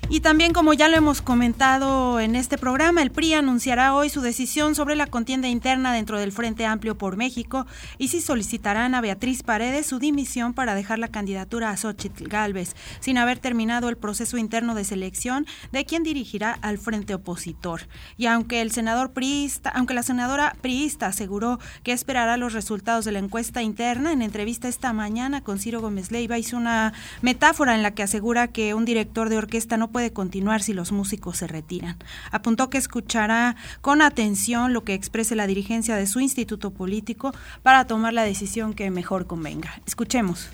Y 0.07 0.19
también, 0.19 0.53
como 0.53 0.73
ya 0.73 0.87
lo 0.87 0.95
hemos 0.95 1.23
comentado 1.23 2.19
en 2.19 2.35
este 2.35 2.59
programa, 2.59 3.01
el 3.01 3.09
PRI 3.09 3.33
anunciará 3.33 3.95
hoy 3.95 4.09
su 4.11 4.21
decisión 4.21 4.75
sobre 4.75 4.95
la 4.95 5.07
contienda 5.07 5.47
interna 5.47 5.91
dentro 5.93 6.19
del 6.19 6.31
Frente 6.31 6.63
Amplio 6.67 6.95
por 6.95 7.17
México 7.17 7.65
y 7.97 8.09
si 8.09 8.21
solicitarán 8.21 8.93
a 8.93 9.01
Beatriz 9.01 9.41
Paredes 9.41 9.87
su 9.87 9.97
dimisión 9.97 10.53
para 10.53 10.75
dejar 10.75 10.99
la 10.99 11.07
candidatura 11.07 11.71
a 11.71 11.77
Xochitl 11.77 12.27
Galvez, 12.27 12.75
sin 12.99 13.17
haber 13.17 13.39
terminado 13.39 13.89
el 13.89 13.97
proceso 13.97 14.37
interno 14.37 14.75
de 14.75 14.83
selección 14.83 15.47
de 15.71 15.85
quien 15.85 16.03
dirigirá 16.03 16.51
al 16.61 16.77
Frente 16.77 17.15
Opositor. 17.15 17.81
Y 18.15 18.27
aunque 18.27 18.61
el 18.61 18.71
senador 18.71 19.11
priista, 19.11 19.71
aunque 19.71 19.95
la 19.95 20.03
senadora 20.03 20.55
priista 20.61 21.07
aseguró 21.07 21.59
que 21.81 21.93
esperará 21.93 22.37
los 22.37 22.53
resultados 22.53 23.05
de 23.05 23.11
la 23.11 23.19
encuesta 23.19 23.63
interna, 23.63 24.13
en 24.13 24.21
entrevista 24.21 24.67
esta 24.67 24.93
mañana 24.93 25.41
con 25.41 25.57
Ciro 25.57 25.81
Gómez 25.81 26.11
Leiva 26.11 26.37
hizo 26.37 26.57
una 26.57 26.93
metáfora 27.23 27.73
en 27.73 27.81
la 27.81 27.95
que 27.95 28.03
asegura 28.03 28.49
que 28.49 28.75
un 28.75 28.85
director 28.85 29.29
de 29.29 29.37
orquesta 29.37 29.77
no 29.77 29.94
puede 29.95 30.11
continuar 30.11 30.61
si 30.61 30.73
los 30.73 30.91
músicos 30.91 31.37
se 31.37 31.47
retiran. 31.47 31.95
Apuntó 32.29 32.69
que 32.69 32.77
escuchará 32.77 33.55
con 33.79 34.01
atención 34.01 34.73
lo 34.73 34.83
que 34.83 34.93
exprese 34.93 35.37
la 35.37 35.47
dirigencia 35.47 35.95
de 35.95 36.05
su 36.05 36.19
instituto 36.19 36.71
político 36.71 37.33
para 37.63 37.87
tomar 37.87 38.11
la 38.11 38.23
decisión 38.23 38.73
que 38.73 38.91
mejor 38.91 39.25
convenga. 39.25 39.79
Escuchemos. 39.87 40.49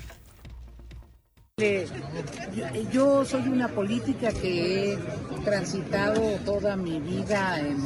Yo 2.92 3.24
soy 3.24 3.48
una 3.48 3.66
política 3.66 4.30
que 4.32 4.92
he 4.92 4.98
transitado 5.44 6.20
toda 6.44 6.76
mi 6.76 7.00
vida 7.00 7.58
en, 7.58 7.78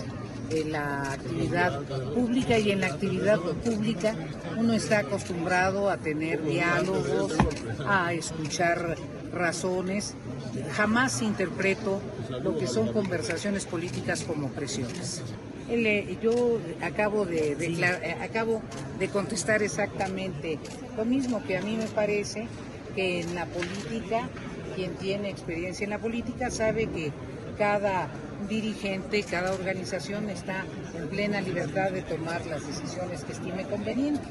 en, 0.50 0.72
la 0.72 1.10
actividad 1.10 1.80
pública 2.12 2.58
y 2.58 2.70
en 2.70 2.82
la 2.82 2.88
actividad 2.88 3.38
pública 3.38 4.14
uno 4.58 4.74
está 4.74 4.98
acostumbrado 4.98 5.88
a 5.88 5.96
tener 5.96 6.44
diálogos, 6.44 7.32
a 7.86 8.12
escuchar 8.12 8.98
razones 9.36 10.14
jamás 10.72 11.22
interpreto 11.22 12.00
lo 12.42 12.58
que 12.58 12.66
son 12.66 12.92
conversaciones 12.92 13.66
políticas 13.66 14.24
como 14.24 14.48
presiones. 14.48 15.22
Yo 16.22 16.58
acabo 16.80 17.26
de, 17.26 17.52
eh, 17.52 18.16
acabo 18.22 18.62
de 18.98 19.08
contestar 19.08 19.62
exactamente 19.62 20.58
lo 20.96 21.04
mismo 21.04 21.42
que 21.44 21.56
a 21.58 21.62
mí 21.62 21.76
me 21.76 21.86
parece 21.86 22.46
que 22.94 23.20
en 23.20 23.34
la 23.34 23.46
política, 23.46 24.28
quien 24.74 24.94
tiene 24.94 25.28
experiencia 25.28 25.84
en 25.84 25.90
la 25.90 25.98
política 25.98 26.50
sabe 26.50 26.86
que 26.86 27.12
cada 27.58 28.08
dirigente, 28.48 29.22
cada 29.24 29.52
organización 29.52 30.30
está 30.30 30.64
en 30.94 31.08
plena 31.08 31.40
libertad 31.40 31.90
de 31.90 32.02
tomar 32.02 32.46
las 32.46 32.66
decisiones 32.66 33.24
que 33.24 33.32
estime 33.32 33.64
conveniente. 33.64 34.28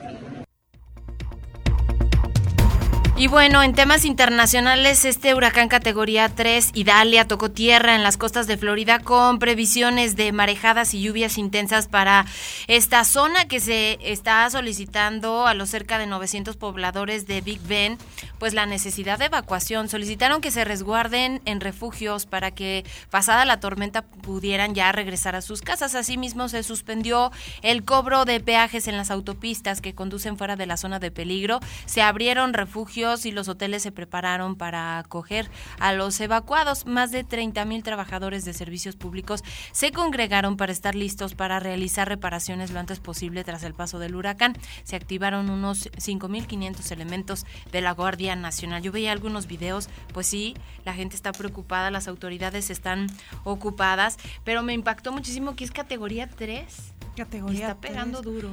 Y 3.17 3.27
bueno, 3.27 3.63
en 3.63 3.73
temas 3.73 4.03
internacionales, 4.03 5.05
este 5.05 5.33
huracán 5.35 5.69
categoría 5.69 6.27
3, 6.27 6.71
Idalia, 6.73 7.25
tocó 7.25 7.49
tierra 7.49 7.95
en 7.95 8.03
las 8.03 8.17
costas 8.17 8.45
de 8.45 8.57
Florida 8.57 8.99
con 8.99 9.39
previsiones 9.39 10.17
de 10.17 10.33
marejadas 10.33 10.93
y 10.93 11.01
lluvias 11.01 11.37
intensas 11.37 11.87
para 11.87 12.25
esta 12.67 13.05
zona 13.05 13.47
que 13.47 13.61
se 13.61 13.99
está 14.01 14.49
solicitando 14.49 15.47
a 15.47 15.53
los 15.53 15.69
cerca 15.69 15.97
de 15.97 16.07
900 16.07 16.57
pobladores 16.57 17.25
de 17.25 17.39
Big 17.39 17.61
Ben, 17.61 17.97
pues 18.37 18.53
la 18.53 18.65
necesidad 18.65 19.17
de 19.17 19.25
evacuación. 19.25 19.87
Solicitaron 19.87 20.41
que 20.41 20.51
se 20.51 20.65
resguarden 20.65 21.41
en 21.45 21.61
refugios 21.61 22.25
para 22.25 22.51
que 22.51 22.83
pasada 23.11 23.45
la 23.45 23.61
tormenta 23.61 24.01
pudieran 24.01 24.75
ya 24.75 24.91
regresar 24.91 25.37
a 25.37 25.41
sus 25.41 25.61
casas. 25.61 25.95
Asimismo, 25.95 26.49
se 26.49 26.63
suspendió 26.63 27.31
el 27.61 27.85
cobro 27.85 28.25
de 28.25 28.41
peajes 28.41 28.89
en 28.89 28.97
las 28.97 29.09
autopistas 29.09 29.79
que 29.79 29.95
conducen 29.95 30.37
fuera 30.37 30.57
de 30.57 30.65
la 30.65 30.75
zona 30.75 30.99
de 30.99 31.11
peligro. 31.11 31.61
Se 31.85 32.01
abrieron 32.01 32.53
refugios 32.53 33.04
y 33.05 33.31
los 33.31 33.47
hoteles 33.47 33.83
se 33.83 33.91
prepararon 33.91 34.55
para 34.55 34.97
acoger 34.97 35.49
a 35.79 35.93
los 35.93 36.19
evacuados. 36.19 36.85
Más 36.85 37.11
de 37.11 37.23
30 37.23 37.63
mil 37.65 37.83
trabajadores 37.83 38.45
de 38.45 38.53
servicios 38.53 38.95
públicos 38.95 39.43
se 39.71 39.91
congregaron 39.91 40.57
para 40.57 40.71
estar 40.71 40.95
listos 40.95 41.35
para 41.35 41.59
realizar 41.59 42.07
reparaciones 42.07 42.71
lo 42.71 42.79
antes 42.79 42.99
posible 42.99 43.43
tras 43.43 43.63
el 43.63 43.73
paso 43.73 43.99
del 43.99 44.15
huracán. 44.15 44.57
Se 44.83 44.95
activaron 44.95 45.49
unos 45.49 45.91
5.500 45.91 46.91
elementos 46.91 47.45
de 47.71 47.81
la 47.81 47.91
Guardia 47.91 48.35
Nacional. 48.35 48.81
Yo 48.81 48.91
veía 48.91 49.11
algunos 49.11 49.45
videos, 49.45 49.87
pues 50.13 50.25
sí, 50.25 50.55
la 50.83 50.93
gente 50.93 51.15
está 51.15 51.31
preocupada, 51.31 51.91
las 51.91 52.07
autoridades 52.07 52.69
están 52.69 53.07
ocupadas, 53.43 54.17
pero 54.43 54.63
me 54.63 54.73
impactó 54.73 55.11
muchísimo 55.11 55.55
que 55.55 55.63
es 55.63 55.71
categoría 55.71 56.27
3 56.27 56.94
categoría. 57.15 57.69
está 57.69 57.81
pegando 57.81 58.21
duro. 58.21 58.49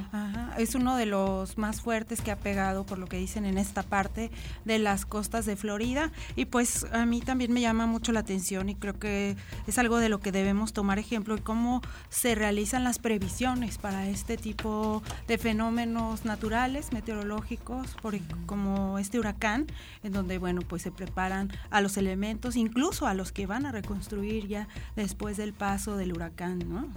Es 0.57 0.75
uno 0.75 0.95
de 0.95 1.05
los 1.05 1.57
más 1.57 1.81
fuertes 1.81 2.21
que 2.21 2.31
ha 2.31 2.37
pegado, 2.37 2.85
por 2.85 2.97
lo 2.97 3.07
que 3.07 3.17
dicen 3.17 3.45
en 3.45 3.57
esta 3.57 3.83
parte 3.83 4.31
de 4.65 4.79
las 4.79 5.05
costas 5.05 5.45
de 5.45 5.55
Florida. 5.55 6.11
Y 6.35 6.45
pues 6.45 6.85
a 6.91 7.05
mí 7.05 7.21
también 7.21 7.51
me 7.51 7.61
llama 7.61 7.85
mucho 7.85 8.11
la 8.11 8.21
atención 8.21 8.69
y 8.69 8.75
creo 8.75 8.97
que 8.97 9.35
es 9.67 9.77
algo 9.77 9.97
de 9.97 10.09
lo 10.09 10.19
que 10.19 10.31
debemos 10.31 10.73
tomar 10.73 10.99
ejemplo 10.99 11.35
y 11.35 11.41
cómo 11.41 11.81
se 12.09 12.35
realizan 12.35 12.83
las 12.83 12.99
previsiones 12.99 13.77
para 13.77 14.07
este 14.07 14.37
tipo 14.37 15.03
de 15.27 15.37
fenómenos 15.37 16.25
naturales, 16.25 16.93
meteorológicos, 16.93 17.95
por, 18.01 18.17
como 18.45 18.99
este 18.99 19.19
huracán, 19.19 19.67
en 20.03 20.13
donde, 20.13 20.37
bueno, 20.37 20.61
pues 20.67 20.81
se 20.81 20.91
preparan 20.91 21.51
a 21.69 21.81
los 21.81 21.97
elementos, 21.97 22.55
incluso 22.55 23.07
a 23.07 23.13
los 23.13 23.31
que 23.31 23.45
van 23.45 23.65
a 23.65 23.71
reconstruir 23.71 24.47
ya 24.47 24.67
después 24.95 25.37
del 25.37 25.53
paso 25.53 25.97
del 25.97 26.13
huracán, 26.13 26.59
¿no? 26.67 26.87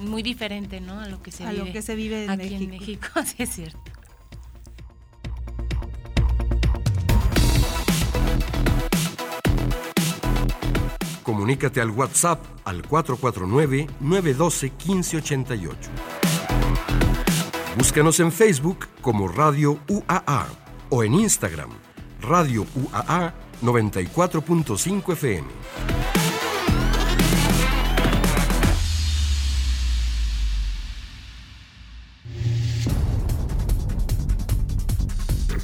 Muy 0.00 0.22
diferente 0.22 0.71
a 0.78 1.06
lo 1.08 1.22
que 1.22 1.30
se 1.30 1.44
vive, 1.44 1.66
lo 1.66 1.72
que 1.72 1.82
se 1.82 1.94
vive 1.94 2.24
en 2.24 2.30
aquí 2.30 2.42
México. 2.50 2.64
en 2.64 2.70
México, 2.70 3.08
sí 3.26 3.34
es 3.38 3.50
cierto. 3.50 3.78
Comunícate 11.22 11.80
al 11.80 11.90
WhatsApp 11.90 12.44
al 12.64 12.82
449-912-1588. 12.82 15.70
Búscanos 17.76 18.18
en 18.20 18.30
Facebook 18.32 18.88
como 19.00 19.28
Radio 19.28 19.78
UAA 19.88 20.46
o 20.90 21.02
en 21.04 21.14
Instagram, 21.14 21.70
Radio 22.20 22.66
UAA 22.74 23.32
94.5 23.62 25.12
FM. 25.12 25.48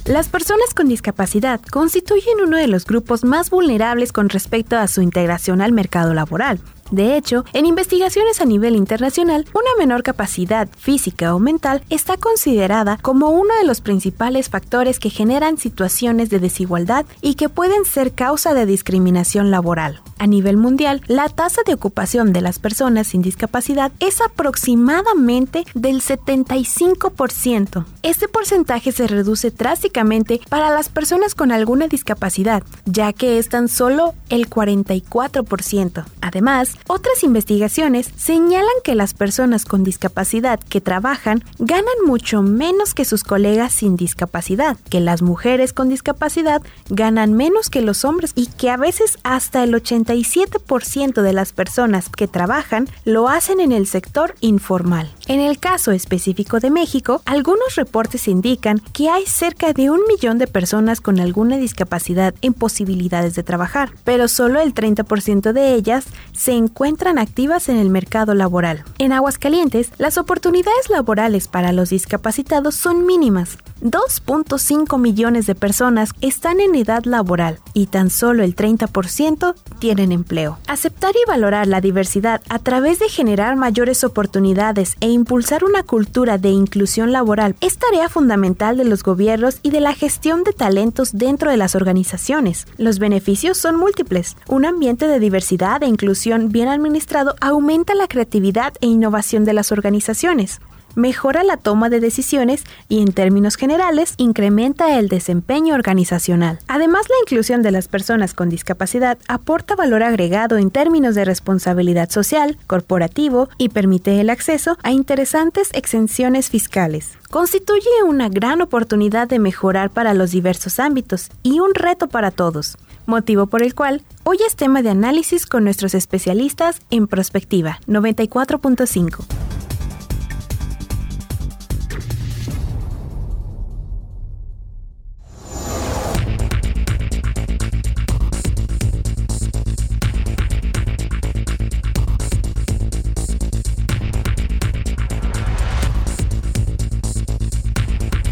Las 0.09 0.27
personas 0.27 0.73
con 0.73 0.87
discapacidad 0.87 1.61
constituyen 1.69 2.41
uno 2.43 2.57
de 2.57 2.65
los 2.65 2.83
grupos 2.83 3.23
más 3.23 3.51
vulnerables 3.51 4.11
con 4.11 4.27
respecto 4.27 4.75
a 4.75 4.87
su 4.87 5.03
integración 5.03 5.61
al 5.61 5.71
mercado 5.71 6.15
laboral. 6.15 6.59
De 6.89 7.15
hecho, 7.15 7.45
en 7.53 7.67
investigaciones 7.67 8.41
a 8.41 8.45
nivel 8.45 8.75
internacional, 8.75 9.45
una 9.53 9.69
menor 9.77 10.01
capacidad 10.01 10.67
física 10.75 11.35
o 11.35 11.39
mental 11.39 11.83
está 11.91 12.17
considerada 12.17 12.97
como 12.97 13.29
uno 13.29 13.55
de 13.59 13.65
los 13.65 13.81
principales 13.81 14.49
factores 14.49 14.99
que 14.99 15.11
generan 15.11 15.59
situaciones 15.59 16.31
de 16.31 16.39
desigualdad 16.39 17.05
y 17.21 17.35
que 17.35 17.47
pueden 17.47 17.85
ser 17.85 18.11
causa 18.13 18.55
de 18.55 18.65
discriminación 18.65 19.51
laboral. 19.51 20.01
A 20.19 20.27
nivel 20.27 20.57
mundial, 20.57 21.01
la 21.07 21.29
tasa 21.29 21.61
de 21.65 21.73
ocupación 21.73 22.33
de 22.33 22.41
las 22.41 22.59
personas 22.59 23.07
sin 23.07 23.21
discapacidad 23.21 23.93
es 24.01 24.19
aproximadamente 24.19 25.63
del 25.73 26.01
75%. 26.01 27.85
Este 28.03 28.27
porcentaje 28.27 28.91
se 28.91 29.07
reduce 29.07 29.49
drásticamente 29.49 30.41
para 30.49 30.71
las 30.71 30.89
personas 30.89 31.35
con 31.35 31.53
alguna 31.53 31.87
discapacidad, 31.87 32.63
ya 32.85 33.13
que 33.13 33.39
es 33.39 33.47
tan 33.47 33.69
solo 33.69 34.13
el 34.27 34.49
44%. 34.49 36.03
Además, 36.19 36.75
otras 36.87 37.23
investigaciones 37.23 38.11
señalan 38.17 38.67
que 38.83 38.95
las 38.95 39.13
personas 39.13 39.63
con 39.63 39.85
discapacidad 39.85 40.59
que 40.59 40.81
trabajan 40.81 41.45
ganan 41.59 41.85
mucho 42.05 42.41
menos 42.41 42.93
que 42.93 43.05
sus 43.05 43.23
colegas 43.23 43.71
sin 43.71 43.95
discapacidad, 43.95 44.75
que 44.89 44.99
las 44.99 45.21
mujeres 45.21 45.71
con 45.71 45.87
discapacidad 45.87 46.61
ganan 46.89 47.35
menos 47.35 47.69
que 47.69 47.81
los 47.81 48.03
hombres 48.03 48.33
y 48.35 48.47
que 48.47 48.69
a 48.69 48.75
veces 48.75 49.17
hasta 49.23 49.63
el 49.63 49.75
87% 50.09 51.21
de 51.21 51.33
las 51.33 51.53
personas 51.53 52.09
que 52.09 52.27
trabajan 52.27 52.87
lo 53.05 53.27
hacen 53.27 53.59
en 53.59 53.71
el 53.71 53.87
sector 53.87 54.35
informal. 54.41 55.11
En 55.27 55.39
el 55.39 55.59
caso 55.59 55.91
específico 55.91 56.59
de 56.59 56.71
México, 56.71 57.21
algunos 57.25 57.75
reportes 57.75 58.27
indican 58.27 58.79
que 58.93 59.09
hay 59.09 59.25
cerca 59.25 59.73
de 59.73 59.89
un 59.89 60.01
millón 60.07 60.37
de 60.37 60.47
personas 60.47 61.01
con 61.01 61.19
alguna 61.19 61.57
discapacidad 61.57 62.33
en 62.41 62.53
posibilidades 62.53 63.35
de 63.35 63.43
trabajar, 63.43 63.91
pero 64.03 64.27
solo 64.27 64.59
el 64.59 64.73
30% 64.73 65.53
de 65.53 65.73
ellas 65.73 66.05
se 66.33 66.53
encuentran 66.53 67.19
activas 67.19 67.69
en 67.69 67.77
el 67.77 67.89
mercado 67.89 68.33
laboral. 68.33 68.83
En 68.97 69.13
Aguascalientes, 69.13 69.91
las 69.97 70.17
oportunidades 70.17 70.89
laborales 70.89 71.47
para 71.47 71.71
los 71.71 71.89
discapacitados 71.89 72.75
son 72.75 73.05
mínimas. 73.05 73.57
2.5 73.81 74.99
millones 74.99 75.45
de 75.45 75.55
personas 75.55 76.11
están 76.21 76.59
en 76.59 76.75
edad 76.75 77.03
laboral 77.05 77.59
y 77.73 77.85
tan 77.85 78.09
solo 78.09 78.43
el 78.43 78.55
30% 78.55 79.55
tienen 79.79 79.98
empleo. 79.99 80.57
Aceptar 80.67 81.13
y 81.15 81.27
valorar 81.27 81.67
la 81.67 81.81
diversidad 81.81 82.41
a 82.49 82.59
través 82.59 82.99
de 82.99 83.09
generar 83.09 83.55
mayores 83.55 84.03
oportunidades 84.03 84.95
e 85.01 85.09
impulsar 85.09 85.63
una 85.63 85.83
cultura 85.83 86.37
de 86.37 86.49
inclusión 86.49 87.11
laboral 87.11 87.55
es 87.61 87.77
tarea 87.77 88.09
fundamental 88.09 88.77
de 88.77 88.85
los 88.85 89.03
gobiernos 89.03 89.59
y 89.61 89.71
de 89.71 89.81
la 89.81 89.93
gestión 89.93 90.43
de 90.43 90.53
talentos 90.53 91.11
dentro 91.13 91.51
de 91.51 91.57
las 91.57 91.75
organizaciones. 91.75 92.65
Los 92.77 92.99
beneficios 92.99 93.57
son 93.57 93.75
múltiples. 93.75 94.37
Un 94.47 94.65
ambiente 94.65 95.07
de 95.07 95.19
diversidad 95.19 95.83
e 95.83 95.87
inclusión 95.87 96.49
bien 96.49 96.67
administrado 96.67 97.35
aumenta 97.41 97.95
la 97.95 98.07
creatividad 98.07 98.73
e 98.81 98.87
innovación 98.87 99.45
de 99.45 99.53
las 99.53 99.71
organizaciones 99.71 100.59
mejora 100.99 101.43
la 101.43 101.57
toma 101.57 101.89
de 101.89 101.99
decisiones 101.99 102.63
y 102.87 103.01
en 103.01 103.11
términos 103.11 103.55
generales 103.55 104.13
incrementa 104.17 104.99
el 104.99 105.07
desempeño 105.07 105.73
organizacional. 105.73 106.59
Además, 106.67 107.07
la 107.09 107.15
inclusión 107.23 107.63
de 107.63 107.71
las 107.71 107.87
personas 107.87 108.33
con 108.33 108.49
discapacidad 108.49 109.17
aporta 109.27 109.75
valor 109.75 110.03
agregado 110.03 110.57
en 110.57 110.69
términos 110.69 111.15
de 111.15 111.25
responsabilidad 111.25 112.09
social, 112.09 112.57
corporativo 112.67 113.49
y 113.57 113.69
permite 113.69 114.21
el 114.21 114.29
acceso 114.29 114.77
a 114.83 114.91
interesantes 114.91 115.69
exenciones 115.73 116.49
fiscales. 116.49 117.17
Constituye 117.31 118.03
una 118.05 118.29
gran 118.29 118.61
oportunidad 118.61 119.27
de 119.27 119.39
mejorar 119.39 119.89
para 119.89 120.13
los 120.13 120.31
diversos 120.31 120.79
ámbitos 120.79 121.29
y 121.41 121.59
un 121.59 121.73
reto 121.73 122.07
para 122.07 122.31
todos 122.31 122.77
motivo 123.09 123.47
por 123.47 123.61
el 123.63 123.75
cual 123.75 124.03
hoy 124.23 124.37
es 124.47 124.55
tema 124.55 124.81
de 124.81 124.91
análisis 124.91 125.45
con 125.45 125.65
nuestros 125.65 125.93
especialistas 125.95 126.79
en 126.91 127.07
Prospectiva 127.07 127.79
94.5. 127.87 129.58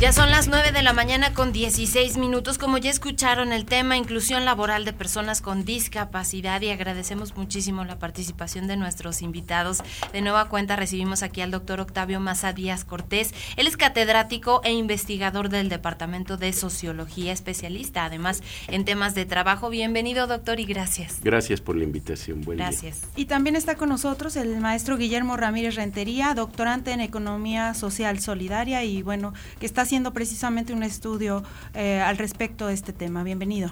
Ya 0.07 0.13
son 0.13 0.31
las 0.31 0.47
9 0.47 0.71
de 0.71 0.83
la 0.83 0.93
mañana 0.93 1.33
con 1.33 1.51
16 1.51 2.15
minutos. 2.15 2.57
Como 2.57 2.77
ya 2.77 2.89
escucharon 2.89 3.51
el 3.51 3.65
tema 3.65 3.97
inclusión 3.97 4.45
laboral 4.45 4.85
de 4.85 4.93
personas 4.93 5.41
con 5.41 5.65
discapacidad 5.65 6.61
y 6.61 6.69
agradecemos 6.69 7.35
muchísimo 7.35 7.83
la 7.83 7.99
participación 7.99 8.67
de 8.67 8.77
nuestros 8.77 9.21
invitados. 9.21 9.79
De 10.13 10.21
nueva 10.21 10.47
cuenta 10.47 10.77
recibimos 10.77 11.23
aquí 11.23 11.41
al 11.41 11.51
doctor 11.51 11.81
Octavio 11.81 12.21
Maza 12.21 12.53
Díaz 12.53 12.85
Cortés. 12.85 13.33
Él 13.57 13.67
es 13.67 13.75
catedrático 13.75 14.61
e 14.63 14.71
investigador 14.71 15.49
del 15.49 15.67
Departamento 15.67 16.37
de 16.37 16.53
Sociología, 16.53 17.33
especialista 17.33 18.05
además 18.05 18.41
en 18.69 18.85
temas 18.85 19.13
de 19.13 19.25
trabajo. 19.25 19.69
Bienvenido 19.69 20.25
doctor 20.25 20.61
y 20.61 20.63
gracias. 20.63 21.17
Gracias 21.21 21.59
por 21.59 21.75
la 21.75 21.83
invitación. 21.83 22.39
Buen 22.43 22.59
gracias. 22.59 23.01
Y 23.17 23.25
también 23.25 23.57
está 23.57 23.75
con 23.75 23.89
nosotros 23.89 24.37
el 24.37 24.57
maestro 24.61 24.95
Guillermo 24.95 25.35
Ramírez 25.35 25.75
Rentería, 25.75 26.33
doctorante 26.33 26.93
en 26.93 27.01
Economía 27.01 27.73
Social 27.73 28.21
Solidaria 28.21 28.85
y 28.85 29.01
bueno, 29.01 29.33
que 29.59 29.65
está 29.65 29.81
haciendo 29.81 29.96
precisamente 30.13 30.73
un 30.73 30.83
estudio 30.83 31.43
eh, 31.73 31.99
al 31.99 32.17
respecto 32.17 32.67
de 32.67 32.73
este 32.73 32.93
tema. 32.93 33.23
Bienvenido. 33.23 33.71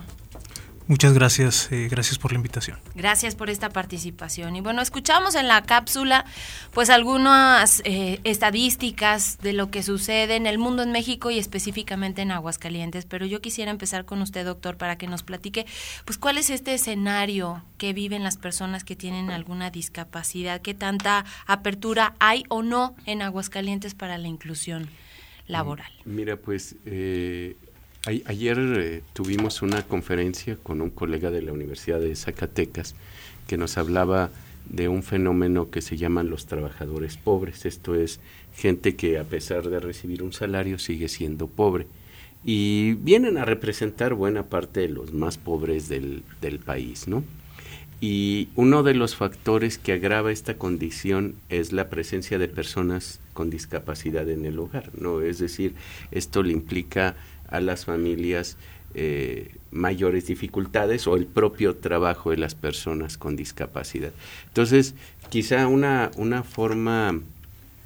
Muchas 0.88 1.14
gracias, 1.14 1.72
eh, 1.72 1.88
gracias 1.90 2.20
por 2.20 2.32
la 2.32 2.36
invitación. 2.36 2.78
Gracias 2.94 3.34
por 3.34 3.50
esta 3.50 3.70
participación. 3.70 4.56
Y 4.56 4.62
bueno, 4.62 4.84
escuchamos 4.84 5.34
en 5.34 5.48
la 5.48 5.64
cápsula 5.64 6.26
pues 6.74 6.92
algunas 6.92 7.82
eh, 7.86 8.20
estadísticas 8.24 9.40
de 9.40 9.54
lo 9.54 9.72
que 9.72 9.82
sucede 9.82 10.36
en 10.36 10.46
el 10.46 10.60
mundo 10.60 10.84
en 10.84 10.92
México 10.92 11.32
y 11.32 11.40
específicamente 11.40 12.22
en 12.22 12.32
Aguascalientes, 12.32 13.06
pero 13.06 13.26
yo 13.26 13.42
quisiera 13.42 13.72
empezar 13.72 14.06
con 14.06 14.22
usted, 14.22 14.46
doctor, 14.46 14.78
para 14.78 14.96
que 14.96 15.08
nos 15.08 15.24
platique 15.24 15.66
pues 16.06 16.20
cuál 16.20 16.38
es 16.38 16.52
este 16.52 16.76
escenario 16.76 17.64
que 17.80 17.94
viven 17.94 18.24
las 18.24 18.38
personas 18.38 18.84
que 18.84 18.96
tienen 18.96 19.32
alguna 19.32 19.72
discapacidad, 19.72 20.62
qué 20.62 20.76
tanta 20.76 21.26
apertura 21.48 22.14
hay 22.20 22.44
o 22.50 22.62
no 22.62 22.96
en 23.08 23.24
Aguascalientes 23.24 23.96
para 23.96 24.20
la 24.20 24.28
inclusión 24.28 24.88
laboral. 25.48 25.92
Mira, 26.06 26.38
pues 26.38 26.76
eh, 26.86 27.56
ayer 28.06 28.58
eh, 28.60 29.02
tuvimos 29.14 29.62
una 29.62 29.84
conferencia 29.84 30.58
con 30.62 30.82
un 30.82 30.90
colega 30.90 31.32
de 31.32 31.42
la 31.42 31.54
Universidad 31.54 32.00
de 32.00 32.16
Zacatecas 32.16 32.96
que 33.48 33.58
nos 33.58 33.78
hablaba 33.78 34.30
de 34.70 34.88
un 34.88 35.04
fenómeno 35.04 35.70
que 35.70 35.82
se 35.82 35.98
llaman 35.98 36.30
los 36.30 36.46
trabajadores 36.48 37.18
pobres. 37.18 37.66
Esto 37.66 37.96
es 37.96 38.20
gente 38.56 38.96
que 38.96 39.20
a 39.20 39.24
pesar 39.24 39.70
de 39.70 39.80
recibir 39.80 40.24
un 40.24 40.34
salario 40.34 40.80
sigue 40.80 41.08
siendo 41.08 41.48
pobre. 41.48 41.88
Y 42.44 42.94
vienen 42.94 43.38
a 43.38 43.46
representar 43.46 44.14
buena 44.14 44.44
parte 44.44 44.82
de 44.82 44.90
los 44.90 45.14
más 45.14 45.38
pobres 45.38 45.90
del, 45.90 46.24
del 46.42 46.60
país, 46.60 47.08
¿no? 47.08 47.24
Y 48.02 48.50
uno 48.56 48.84
de 48.84 48.94
los 48.94 49.16
factores 49.16 49.78
que 49.78 49.94
agrava 49.94 50.32
esta 50.32 50.56
condición 50.56 51.36
es 51.50 51.72
la 51.72 51.90
presencia 51.90 52.38
de 52.38 52.48
personas 52.48 53.20
con 53.34 53.50
discapacidad 53.50 54.30
en 54.30 54.46
el 54.46 54.60
hogar, 54.60 54.92
¿no? 55.00 55.22
Es 55.22 55.40
decir, 55.40 55.76
esto 56.12 56.44
le 56.44 56.52
implica 56.52 57.16
a 57.48 57.62
las 57.62 57.86
familias 57.86 58.58
eh, 58.94 59.52
mayores 59.72 60.28
dificultades 60.28 61.08
o 61.08 61.16
el 61.16 61.26
propio 61.26 61.76
trabajo 61.76 62.32
de 62.32 62.38
las 62.38 62.56
personas 62.56 63.18
con 63.18 63.36
discapacidad. 63.36 64.12
Entonces, 64.48 64.96
quizá 65.30 65.68
una, 65.68 66.12
una 66.16 66.44
forma 66.44 67.20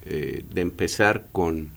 eh, 0.06 0.44
de 0.54 0.62
empezar 0.62 1.26
con, 1.32 1.70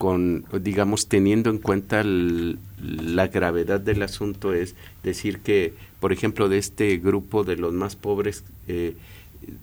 con, 0.00 0.46
digamos, 0.60 1.08
teniendo 1.08 1.50
en 1.50 1.58
cuenta 1.58 2.02
la 2.02 3.28
gravedad 3.28 3.80
del 3.80 4.02
asunto 4.02 4.54
es 4.54 4.74
decir 5.02 5.40
que 5.40 5.74
por 6.00 6.12
ejemplo, 6.12 6.48
de 6.48 6.58
este 6.58 6.96
grupo 6.96 7.44
de 7.44 7.56
los 7.56 7.74
más 7.74 7.94
pobres, 7.94 8.42
eh, 8.66 8.96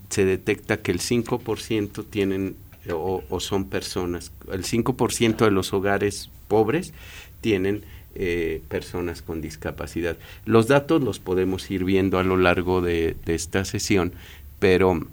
se 0.09 0.23
detecta 0.23 0.77
que 0.77 0.91
el 0.91 0.99
5% 0.99 2.05
tienen 2.09 2.55
o, 2.93 3.21
son 3.41 3.65
personas, 3.65 4.31
el 4.49 4.63
5% 4.63 5.43
de 5.43 5.51
los 5.51 5.73
hogares 5.73 6.29
pobres 6.47 6.93
tienen 7.41 7.83
eh, 8.15 8.61
personas 8.69 9.21
con 9.21 9.41
discapacidad. 9.41 10.15
Los 10.45 10.67
datos 10.67 11.03
los 11.03 11.19
podemos 11.19 11.69
ir 11.69 11.83
viendo 11.83 12.17
a 12.17 12.23
lo 12.23 12.37
largo 12.37 12.81
de 12.81 13.17
esta 13.25 13.65
sesión, 13.65 14.13
pero 14.59 15.05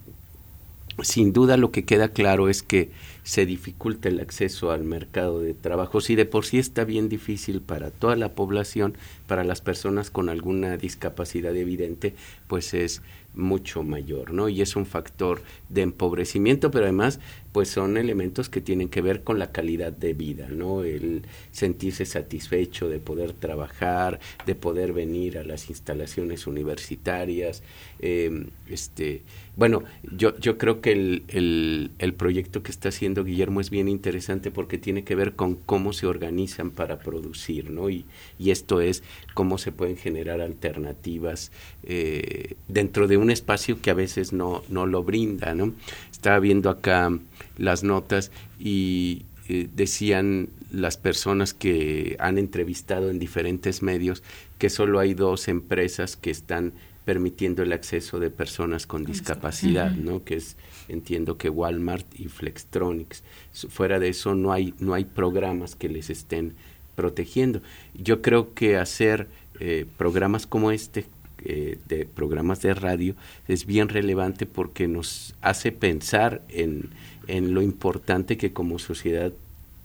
sin 1.02 1.32
duda 1.32 1.56
lo 1.56 1.72
que 1.72 1.84
queda 1.84 2.10
claro 2.10 2.48
es 2.48 2.62
que 2.62 2.90
se 3.24 3.46
dificulta 3.46 4.08
el 4.08 4.20
acceso 4.20 4.70
al 4.70 4.84
mercado 4.84 5.40
de 5.40 5.54
trabajo. 5.54 6.00
Si 6.00 6.14
de 6.14 6.26
por 6.26 6.44
sí 6.44 6.58
está 6.58 6.84
bien 6.84 7.08
difícil 7.08 7.60
para 7.60 7.90
toda 7.90 8.14
la 8.16 8.34
población, 8.34 8.96
para 9.26 9.42
las 9.44 9.60
personas 9.60 10.10
con 10.10 10.28
alguna 10.28 10.76
discapacidad 10.76 11.56
evidente, 11.56 12.14
pues 12.46 12.74
es 12.74 13.02
mucho 13.34 13.82
mayor, 13.82 14.32
¿no? 14.32 14.48
Y 14.48 14.62
es 14.62 14.76
un 14.76 14.86
factor 14.86 15.42
de 15.68 15.82
empobrecimiento, 15.82 16.70
pero 16.70 16.84
además 16.84 17.20
pues 17.52 17.68
son 17.68 17.96
elementos 17.96 18.48
que 18.48 18.60
tienen 18.60 18.88
que 18.88 19.00
ver 19.00 19.22
con 19.22 19.38
la 19.38 19.52
calidad 19.52 19.92
de 19.92 20.12
vida, 20.12 20.48
¿no? 20.48 20.82
El 20.82 21.22
sentirse 21.52 22.04
satisfecho 22.04 22.88
de 22.88 22.98
poder 22.98 23.32
trabajar, 23.32 24.18
de 24.44 24.56
poder 24.56 24.92
venir 24.92 25.38
a 25.38 25.44
las 25.44 25.70
instalaciones 25.70 26.48
universitarias, 26.48 27.62
eh, 28.00 28.46
este, 28.68 29.22
bueno, 29.56 29.84
yo, 30.02 30.36
yo 30.40 30.58
creo 30.58 30.80
que 30.80 30.90
el, 30.90 31.92
el, 31.98 32.14
proyecto 32.14 32.64
que 32.64 32.72
está 32.72 32.88
haciendo 32.88 33.22
Guillermo 33.22 33.60
es 33.60 33.70
bien 33.70 33.88
interesante 33.88 34.50
porque 34.50 34.78
tiene 34.78 35.04
que 35.04 35.14
ver 35.14 35.34
con 35.34 35.54
cómo 35.54 35.92
se 35.92 36.06
organizan 36.06 36.72
para 36.72 36.98
producir, 36.98 37.70
¿no? 37.70 37.88
Y, 37.88 38.04
y 38.36 38.50
esto 38.50 38.80
es 38.80 39.04
cómo 39.32 39.58
se 39.58 39.70
pueden 39.70 39.96
generar 39.96 40.40
alternativas 40.40 41.52
eh, 41.84 42.54
dentro 42.66 43.06
de 43.06 43.16
un 43.16 43.23
espacio 43.30 43.80
que 43.80 43.90
a 43.90 43.94
veces 43.94 44.32
no, 44.32 44.62
no 44.68 44.86
lo 44.86 45.02
brinda, 45.02 45.54
¿no? 45.54 45.72
Estaba 46.10 46.38
viendo 46.38 46.70
acá 46.70 47.16
las 47.58 47.84
notas 47.84 48.30
y 48.58 49.22
eh, 49.48 49.68
decían 49.74 50.48
las 50.70 50.96
personas 50.96 51.54
que 51.54 52.16
han 52.18 52.38
entrevistado 52.38 53.10
en 53.10 53.18
diferentes 53.18 53.82
medios 53.82 54.22
que 54.58 54.70
solo 54.70 54.98
hay 54.98 55.14
dos 55.14 55.48
empresas 55.48 56.16
que 56.16 56.30
están 56.30 56.72
permitiendo 57.04 57.62
el 57.62 57.72
acceso 57.72 58.18
de 58.18 58.30
personas 58.30 58.86
con 58.86 59.04
discapacidad, 59.04 59.90
¿no? 59.90 60.24
Que 60.24 60.36
es 60.36 60.56
entiendo 60.88 61.36
que 61.36 61.50
Walmart 61.50 62.06
y 62.18 62.28
Flextronics. 62.28 63.22
Fuera 63.68 63.98
de 63.98 64.08
eso 64.08 64.34
no 64.34 64.52
hay 64.52 64.74
no 64.78 64.94
hay 64.94 65.04
programas 65.04 65.76
que 65.76 65.88
les 65.88 66.10
estén 66.10 66.54
protegiendo. 66.94 67.60
Yo 67.94 68.22
creo 68.22 68.54
que 68.54 68.76
hacer 68.76 69.28
eh, 69.60 69.86
programas 69.96 70.46
como 70.46 70.70
este 70.70 71.04
eh, 71.44 71.78
de 71.86 72.06
programas 72.06 72.60
de 72.62 72.74
radio 72.74 73.14
es 73.48 73.66
bien 73.66 73.88
relevante 73.88 74.46
porque 74.46 74.88
nos 74.88 75.34
hace 75.40 75.72
pensar 75.72 76.42
en, 76.48 76.90
en 77.26 77.54
lo 77.54 77.62
importante 77.62 78.36
que 78.36 78.52
como 78.52 78.78
sociedad 78.78 79.32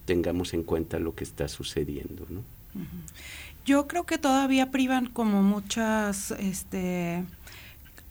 tengamos 0.05 0.53
en 0.53 0.63
cuenta 0.63 0.99
lo 0.99 1.13
que 1.13 1.23
está 1.23 1.47
sucediendo. 1.47 2.25
¿no? 2.29 2.41
Yo 3.65 3.87
creo 3.87 4.05
que 4.05 4.17
todavía 4.17 4.71
privan 4.71 5.07
como 5.07 5.43
muchas 5.43 6.31
este, 6.31 7.23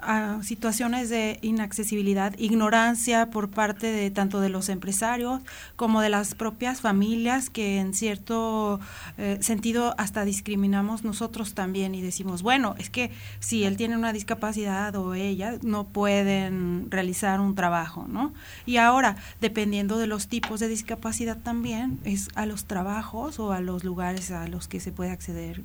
a 0.00 0.40
situaciones 0.42 1.10
de 1.10 1.38
inaccesibilidad, 1.42 2.34
ignorancia 2.38 3.30
por 3.30 3.50
parte 3.50 3.88
de 3.88 4.10
tanto 4.10 4.40
de 4.40 4.48
los 4.48 4.68
empresarios 4.68 5.40
como 5.76 6.00
de 6.00 6.08
las 6.08 6.34
propias 6.34 6.80
familias 6.80 7.50
que 7.50 7.78
en 7.78 7.94
cierto 7.94 8.80
eh, 9.16 9.38
sentido 9.40 9.94
hasta 9.98 10.24
discriminamos 10.24 11.04
nosotros 11.04 11.54
también 11.54 11.94
y 11.94 12.02
decimos, 12.02 12.42
bueno, 12.42 12.74
es 12.78 12.90
que 12.90 13.10
si 13.40 13.64
él 13.64 13.76
tiene 13.76 13.96
una 13.96 14.12
discapacidad 14.12 14.94
o 14.96 15.14
ella 15.14 15.58
no 15.62 15.84
pueden 15.84 16.90
realizar 16.90 17.40
un 17.40 17.54
trabajo, 17.54 18.06
¿no? 18.08 18.32
Y 18.66 18.76
ahora, 18.76 19.16
dependiendo 19.40 19.98
de 19.98 20.06
los 20.06 20.28
tipos 20.28 20.60
de 20.60 20.68
discapacidad 20.68 21.38
también, 21.38 21.98
es 22.04 22.28
a 22.34 22.46
los 22.46 22.64
trabajos 22.64 23.38
o 23.38 23.52
a 23.52 23.60
los 23.60 23.84
lugares 23.84 24.30
a 24.30 24.46
los 24.48 24.68
que 24.68 24.80
se 24.80 24.92
puede 24.92 25.10
acceder. 25.10 25.62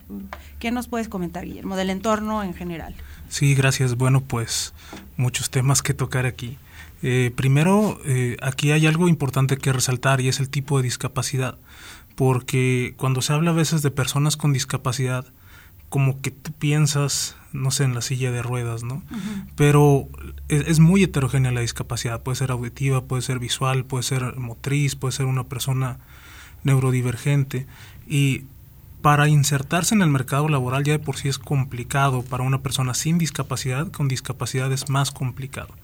¿Qué 0.60 0.72
nos 0.72 0.88
puedes 0.88 1.08
comentar, 1.08 1.46
Guillermo, 1.46 1.76
del 1.76 1.90
entorno 1.90 2.44
en 2.44 2.54
general? 2.54 2.96
Sí, 3.30 3.56
gracias. 3.56 3.96
Bueno, 3.96 4.23
pues 4.24 4.74
muchos 5.18 5.50
temas 5.50 5.82
que 5.82 5.94
tocar 5.94 6.26
aquí. 6.26 6.58
Eh, 7.02 7.32
primero, 7.36 8.00
eh, 8.06 8.38
aquí 8.42 8.72
hay 8.72 8.88
algo 8.88 9.08
importante 9.08 9.58
que 9.58 9.74
resaltar 9.74 10.22
y 10.22 10.30
es 10.30 10.40
el 10.40 10.50
tipo 10.50 10.78
de 10.78 10.84
discapacidad, 10.84 11.58
porque 12.16 12.94
cuando 12.98 13.22
se 13.22 13.34
habla 13.34 13.52
a 13.52 13.54
veces 13.54 13.82
de 13.82 13.92
personas 13.92 14.38
con 14.38 14.54
discapacidad, 14.54 15.26
como 15.90 16.22
que 16.22 16.32
tú 16.32 16.54
piensas, 16.54 17.36
no 17.52 17.72
sé, 17.72 17.84
en 17.84 17.94
la 17.94 18.02
silla 18.02 18.32
de 18.32 18.42
ruedas, 18.42 18.84
¿no? 18.84 19.04
Pero 19.56 20.08
es, 20.48 20.68
es, 20.68 20.80
muy 20.80 21.04
heterogénea 21.04 21.52
la 21.52 21.62
discapacidad, 21.62 22.24
puede 22.24 22.38
ser 22.38 22.52
auditiva, 22.52 23.04
puede 23.04 23.22
ser 23.22 23.38
visual, 23.38 23.86
puede 23.86 24.04
ser 24.04 24.38
motriz, 24.38 24.96
puede 24.96 25.12
ser 25.12 25.28
una 25.28 25.44
persona 25.44 26.00
neurodivergente 26.64 27.68
y 28.08 28.46
para 29.04 29.28
insertarse 29.28 29.94
en 29.94 30.02
el 30.02 30.08
mercado 30.08 30.48
laboral 30.48 30.86
ya 30.86 30.94
de 30.94 31.00
por 31.00 31.18
sí 31.18 31.28
es 31.28 31.38
complicado 31.38 32.24
para 32.24 32.44
una 32.44 32.62
persona 32.62 32.94
sin 32.94 33.18
discapacidad, 33.18 33.92
con 33.92 34.08
discapacidad 34.08 34.72
es 34.72 34.88
más 34.90 35.12
complicado. 35.12 35.76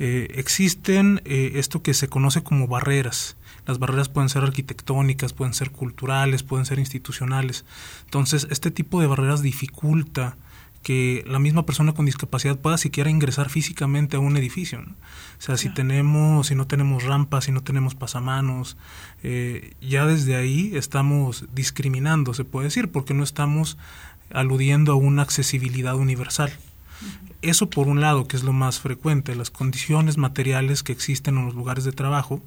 Eh, 0.00 0.26
existen 0.34 1.22
eh, 1.24 1.52
esto 1.54 1.82
que 1.82 1.94
se 1.94 2.08
conoce 2.08 2.42
como 2.42 2.66
barreras. 2.66 3.36
Las 3.64 3.78
barreras 3.78 4.08
pueden 4.08 4.28
ser 4.28 4.42
arquitectónicas, 4.42 5.32
pueden 5.32 5.54
ser 5.54 5.70
culturales, 5.70 6.42
pueden 6.42 6.66
ser 6.66 6.80
institucionales. 6.80 7.64
Entonces, 8.06 8.48
este 8.50 8.72
tipo 8.72 9.00
de 9.00 9.06
barreras 9.06 9.40
dificulta 9.42 10.36
que 10.82 11.24
la 11.26 11.38
misma 11.38 11.64
persona 11.64 11.92
con 11.92 12.06
discapacidad 12.06 12.58
pueda 12.58 12.76
siquiera 12.76 13.10
ingresar 13.10 13.48
físicamente 13.48 14.16
a 14.16 14.20
un 14.20 14.36
edificio. 14.36 14.80
O 14.80 15.42
sea, 15.42 15.56
si 15.56 15.72
tenemos, 15.72 16.48
si 16.48 16.54
no 16.54 16.66
tenemos 16.66 17.04
rampas, 17.04 17.44
si 17.44 17.52
no 17.52 17.62
tenemos 17.62 17.94
pasamanos, 17.94 18.76
eh, 19.22 19.74
ya 19.80 20.06
desde 20.06 20.36
ahí 20.36 20.72
estamos 20.74 21.46
discriminando, 21.54 22.34
se 22.34 22.44
puede 22.44 22.66
decir, 22.66 22.90
porque 22.90 23.14
no 23.14 23.22
estamos 23.22 23.78
aludiendo 24.32 24.92
a 24.92 24.96
una 24.96 25.22
accesibilidad 25.22 25.94
universal. 25.96 26.52
Eso 27.42 27.70
por 27.70 27.88
un 27.88 28.00
lado, 28.00 28.28
que 28.28 28.36
es 28.36 28.44
lo 28.44 28.52
más 28.52 28.80
frecuente, 28.80 29.34
las 29.34 29.50
condiciones 29.50 30.16
materiales 30.16 30.82
que 30.82 30.92
existen 30.92 31.38
en 31.38 31.46
los 31.46 31.54
lugares 31.54 31.84
de 31.84 31.92
trabajo, 31.92 32.42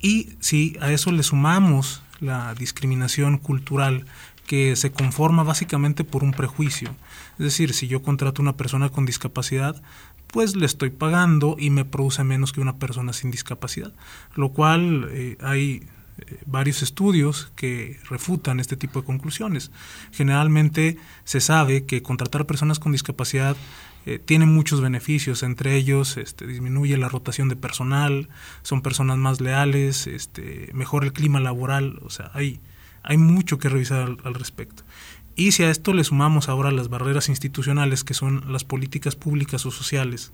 y 0.00 0.30
si 0.40 0.76
a 0.80 0.92
eso 0.92 1.10
le 1.12 1.22
sumamos 1.22 2.02
la 2.20 2.54
discriminación 2.54 3.38
cultural 3.38 4.04
que 4.48 4.76
se 4.76 4.90
conforma 4.90 5.44
básicamente 5.44 6.04
por 6.04 6.24
un 6.24 6.32
prejuicio. 6.32 6.88
Es 7.32 7.44
decir, 7.44 7.74
si 7.74 7.86
yo 7.86 8.02
contrato 8.02 8.40
a 8.40 8.44
una 8.44 8.56
persona 8.56 8.88
con 8.88 9.04
discapacidad, 9.04 9.80
pues 10.26 10.56
le 10.56 10.64
estoy 10.64 10.88
pagando 10.88 11.54
y 11.58 11.68
me 11.68 11.84
produce 11.84 12.24
menos 12.24 12.52
que 12.52 12.62
una 12.62 12.78
persona 12.78 13.12
sin 13.12 13.30
discapacidad, 13.30 13.92
lo 14.34 14.48
cual 14.48 15.08
eh, 15.10 15.36
hay 15.42 15.86
eh, 16.16 16.38
varios 16.46 16.82
estudios 16.82 17.52
que 17.56 18.00
refutan 18.08 18.58
este 18.58 18.78
tipo 18.78 19.00
de 19.00 19.06
conclusiones. 19.06 19.70
Generalmente 20.12 20.96
se 21.24 21.40
sabe 21.40 21.84
que 21.84 22.02
contratar 22.02 22.46
personas 22.46 22.78
con 22.78 22.92
discapacidad 22.92 23.54
eh, 24.06 24.18
tiene 24.18 24.46
muchos 24.46 24.80
beneficios, 24.80 25.42
entre 25.42 25.76
ellos 25.76 26.16
este, 26.16 26.46
disminuye 26.46 26.96
la 26.96 27.10
rotación 27.10 27.50
de 27.50 27.56
personal, 27.56 28.30
son 28.62 28.80
personas 28.80 29.18
más 29.18 29.42
leales, 29.42 30.06
este, 30.06 30.70
mejora 30.72 31.04
el 31.04 31.12
clima 31.12 31.38
laboral, 31.38 31.98
o 32.02 32.08
sea, 32.08 32.30
hay 32.32 32.60
hay 33.08 33.16
mucho 33.16 33.58
que 33.58 33.70
revisar 33.70 34.16
al, 34.22 34.34
respecto. 34.34 34.84
Y 35.34 35.52
si 35.52 35.62
a 35.62 35.70
esto 35.70 35.94
le 35.94 36.04
sumamos 36.04 36.50
ahora 36.50 36.70
las 36.70 36.90
barreras 36.90 37.30
institucionales, 37.30 38.04
que 38.04 38.12
son 38.12 38.52
las 38.52 38.64
políticas 38.64 39.16
públicas 39.16 39.64
o 39.64 39.70
sociales, 39.70 40.30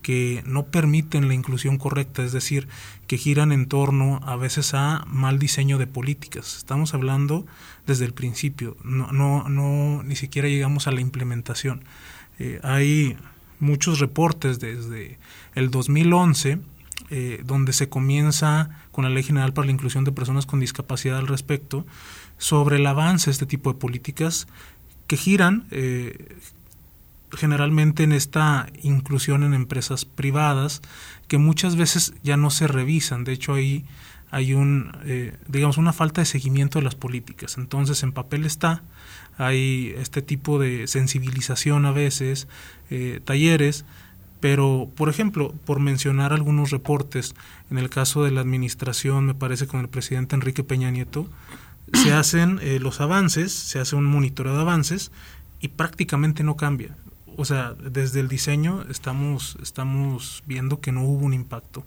que 0.00 0.44
no 0.46 0.66
permiten 0.66 1.26
la 1.26 1.34
inclusión 1.34 1.76
correcta, 1.76 2.22
es 2.22 2.30
decir, 2.30 2.68
que 3.08 3.18
giran 3.18 3.50
en 3.50 3.66
torno 3.66 4.20
a 4.22 4.36
veces 4.36 4.74
a 4.74 5.04
mal 5.08 5.40
diseño 5.40 5.76
de 5.76 5.88
políticas. 5.88 6.56
Estamos 6.56 6.94
hablando 6.94 7.46
desde 7.84 8.04
el 8.04 8.12
principio, 8.12 8.76
no, 8.84 9.10
no, 9.10 9.48
no 9.48 10.04
ni 10.04 10.14
siquiera 10.14 10.46
llegamos 10.46 10.86
a 10.86 10.92
la 10.92 11.00
implementación. 11.00 11.82
Eh, 12.38 12.60
hay 12.62 13.16
muchos 13.58 13.98
reportes 13.98 14.60
desde 14.60 15.18
el 15.56 15.72
2011 15.72 16.60
eh, 17.16 17.42
donde 17.44 17.72
se 17.72 17.88
comienza 17.88 18.70
con 18.90 19.04
la 19.04 19.10
Ley 19.10 19.22
General 19.22 19.52
para 19.52 19.66
la 19.66 19.70
Inclusión 19.70 20.02
de 20.02 20.10
Personas 20.10 20.46
con 20.46 20.58
Discapacidad 20.58 21.18
al 21.18 21.28
respecto, 21.28 21.86
sobre 22.38 22.78
el 22.78 22.86
avance 22.88 23.26
de 23.26 23.30
este 23.30 23.46
tipo 23.46 23.72
de 23.72 23.78
políticas 23.78 24.48
que 25.06 25.16
giran 25.16 25.68
eh, 25.70 26.34
generalmente 27.30 28.02
en 28.02 28.10
esta 28.10 28.66
inclusión 28.82 29.44
en 29.44 29.54
empresas 29.54 30.04
privadas 30.04 30.82
que 31.28 31.38
muchas 31.38 31.76
veces 31.76 32.14
ya 32.24 32.36
no 32.36 32.50
se 32.50 32.66
revisan. 32.66 33.22
De 33.22 33.34
hecho, 33.34 33.54
ahí 33.54 33.84
hay 34.32 34.52
un, 34.54 34.90
eh, 35.04 35.36
digamos, 35.46 35.78
una 35.78 35.92
falta 35.92 36.20
de 36.20 36.24
seguimiento 36.24 36.80
de 36.80 36.84
las 36.84 36.96
políticas. 36.96 37.58
Entonces, 37.58 38.02
en 38.02 38.10
papel 38.10 38.44
está, 38.44 38.82
hay 39.38 39.94
este 39.98 40.20
tipo 40.20 40.58
de 40.58 40.88
sensibilización 40.88 41.86
a 41.86 41.92
veces, 41.92 42.48
talleres, 43.24 43.84
pero, 44.44 44.90
por 44.94 45.08
ejemplo, 45.08 45.54
por 45.64 45.80
mencionar 45.80 46.34
algunos 46.34 46.70
reportes, 46.70 47.34
en 47.70 47.78
el 47.78 47.88
caso 47.88 48.24
de 48.24 48.30
la 48.30 48.42
administración, 48.42 49.24
me 49.24 49.32
parece 49.32 49.66
con 49.66 49.80
el 49.80 49.88
presidente 49.88 50.34
Enrique 50.34 50.62
Peña 50.62 50.90
Nieto, 50.90 51.30
se 51.94 52.12
hacen 52.12 52.60
eh, 52.60 52.78
los 52.78 53.00
avances, 53.00 53.54
se 53.54 53.78
hace 53.78 53.96
un 53.96 54.04
monitoreo 54.04 54.54
de 54.54 54.60
avances 54.60 55.12
y 55.62 55.68
prácticamente 55.68 56.42
no 56.42 56.58
cambia. 56.58 56.94
O 57.38 57.46
sea, 57.46 57.72
desde 57.72 58.20
el 58.20 58.28
diseño 58.28 58.84
estamos, 58.90 59.56
estamos 59.62 60.42
viendo 60.44 60.78
que 60.78 60.92
no 60.92 61.04
hubo 61.04 61.24
un 61.24 61.32
impacto. 61.32 61.86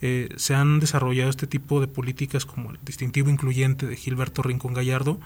Eh, 0.00 0.30
se 0.36 0.54
han 0.54 0.80
desarrollado 0.80 1.28
este 1.28 1.46
tipo 1.46 1.78
de 1.78 1.88
políticas 1.88 2.46
como 2.46 2.70
el 2.70 2.78
distintivo 2.86 3.28
incluyente 3.28 3.86
de 3.86 3.96
Gilberto 3.96 4.42
Rincón 4.42 4.72
Gallardo, 4.72 5.20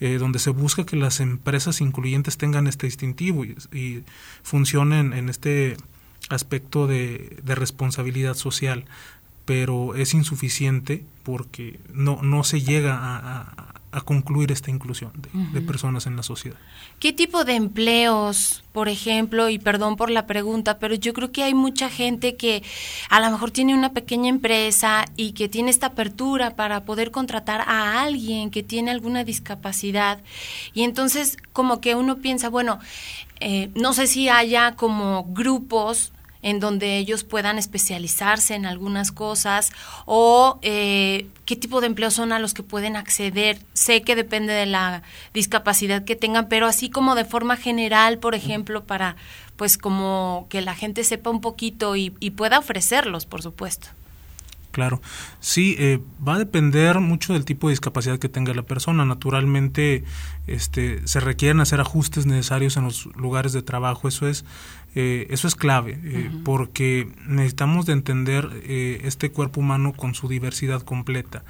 eh, 0.00 0.18
donde 0.18 0.40
se 0.40 0.50
busca 0.50 0.84
que 0.84 0.96
las 0.96 1.20
empresas 1.20 1.80
incluyentes 1.80 2.38
tengan 2.38 2.66
este 2.66 2.86
distintivo 2.88 3.44
y, 3.44 3.56
y 3.72 4.02
funcionen 4.42 5.12
en 5.12 5.28
este 5.28 5.76
aspecto 6.30 6.86
de, 6.86 7.40
responsabilidad 7.44 8.34
social, 8.34 8.84
pero 9.44 9.94
es 9.94 10.14
insuficiente 10.14 11.04
porque 11.22 11.78
no, 11.92 12.20
no 12.22 12.44
se 12.44 12.62
llega 12.62 12.94
a, 12.94 13.40
a 13.40 13.74
concluir 14.00 14.52
esta 14.52 14.70
inclusión 14.70 15.12
de, 15.52 15.60
personas 15.60 16.06
en 16.06 16.16
la 16.16 16.22
sociedad. 16.22 16.58
¿Qué 16.98 17.12
tipo 17.12 17.44
de 17.44 17.54
empleos, 17.54 18.64
por 18.72 18.88
ejemplo, 18.88 19.48
y 19.48 19.58
perdón 19.58 19.96
por 19.96 20.10
la 20.10 20.26
pregunta, 20.26 20.78
pero 20.78 20.94
yo 20.94 21.12
creo 21.12 21.32
que 21.32 21.42
hay 21.42 21.54
mucha 21.54 21.88
gente 21.88 22.36
que 22.36 22.62
a 23.08 23.20
lo 23.20 23.30
mejor 23.30 23.50
tiene 23.50 23.74
una 23.74 23.92
pequeña 23.92 24.28
empresa 24.28 25.04
y 25.16 25.32
que 25.32 25.48
tiene 25.48 25.70
esta 25.70 25.88
apertura 25.88 26.56
para 26.56 26.84
poder 26.84 27.10
contratar 27.10 27.62
a 27.62 28.02
alguien 28.02 28.50
que 28.50 28.62
tiene 28.62 28.90
alguna 28.90 29.24
discapacidad 29.24 30.22
y 30.72 30.82
entonces 30.82 31.36
como 31.52 31.80
que 31.80 31.94
uno 31.94 32.16
piensa, 32.16 32.48
bueno, 32.48 32.78
eh, 33.40 33.70
no 33.74 33.92
sé 33.92 34.06
si 34.06 34.28
haya 34.28 34.72
como 34.72 35.24
grupos 35.24 36.12
en 36.44 36.60
donde 36.60 36.98
ellos 36.98 37.24
puedan 37.24 37.58
especializarse 37.58 38.54
en 38.54 38.66
algunas 38.66 39.10
cosas 39.10 39.72
o 40.04 40.58
eh, 40.60 41.26
qué 41.46 41.56
tipo 41.56 41.80
de 41.80 41.86
empleos 41.86 42.12
son 42.12 42.32
a 42.32 42.38
los 42.38 42.52
que 42.52 42.62
pueden 42.62 42.96
acceder. 42.96 43.58
Sé 43.72 44.02
que 44.02 44.14
depende 44.14 44.52
de 44.52 44.66
la 44.66 45.02
discapacidad 45.32 46.04
que 46.04 46.16
tengan, 46.16 46.48
pero 46.48 46.66
así 46.66 46.90
como 46.90 47.14
de 47.14 47.24
forma 47.24 47.56
general, 47.56 48.18
por 48.18 48.34
ejemplo, 48.34 48.84
para 48.84 49.16
pues 49.56 49.78
como 49.78 50.46
que 50.50 50.60
la 50.60 50.74
gente 50.74 51.02
sepa 51.02 51.30
un 51.30 51.40
poquito 51.40 51.96
y, 51.96 52.12
y 52.20 52.32
pueda 52.32 52.58
ofrecerlos, 52.58 53.24
por 53.24 53.40
supuesto. 53.40 53.88
Claro, 54.74 55.00
sí, 55.38 55.76
eh, 55.78 56.00
va 56.26 56.34
a 56.34 56.38
depender 56.38 56.98
mucho 56.98 57.32
del 57.32 57.44
tipo 57.44 57.68
de 57.68 57.74
discapacidad 57.74 58.18
que 58.18 58.28
tenga 58.28 58.52
la 58.54 58.62
persona. 58.62 59.04
Naturalmente, 59.04 60.02
este, 60.48 61.06
se 61.06 61.20
requieren 61.20 61.60
hacer 61.60 61.80
ajustes 61.80 62.26
necesarios 62.26 62.76
en 62.76 62.82
los 62.82 63.06
lugares 63.14 63.52
de 63.52 63.62
trabajo. 63.62 64.08
Eso 64.08 64.26
es, 64.26 64.44
eh, 64.94 65.26
eso 65.30 65.48
es 65.48 65.54
clave, 65.54 65.98
eh, 66.02 66.30
porque 66.44 67.08
necesitamos 67.26 67.86
de 67.86 67.92
entender 67.94 68.48
este 68.64 69.30
cuerpo 69.30 69.60
humano 69.60 69.92
con 69.92 70.14
su 70.14 70.28
diversidad 70.28 70.82
completa. 70.82 71.44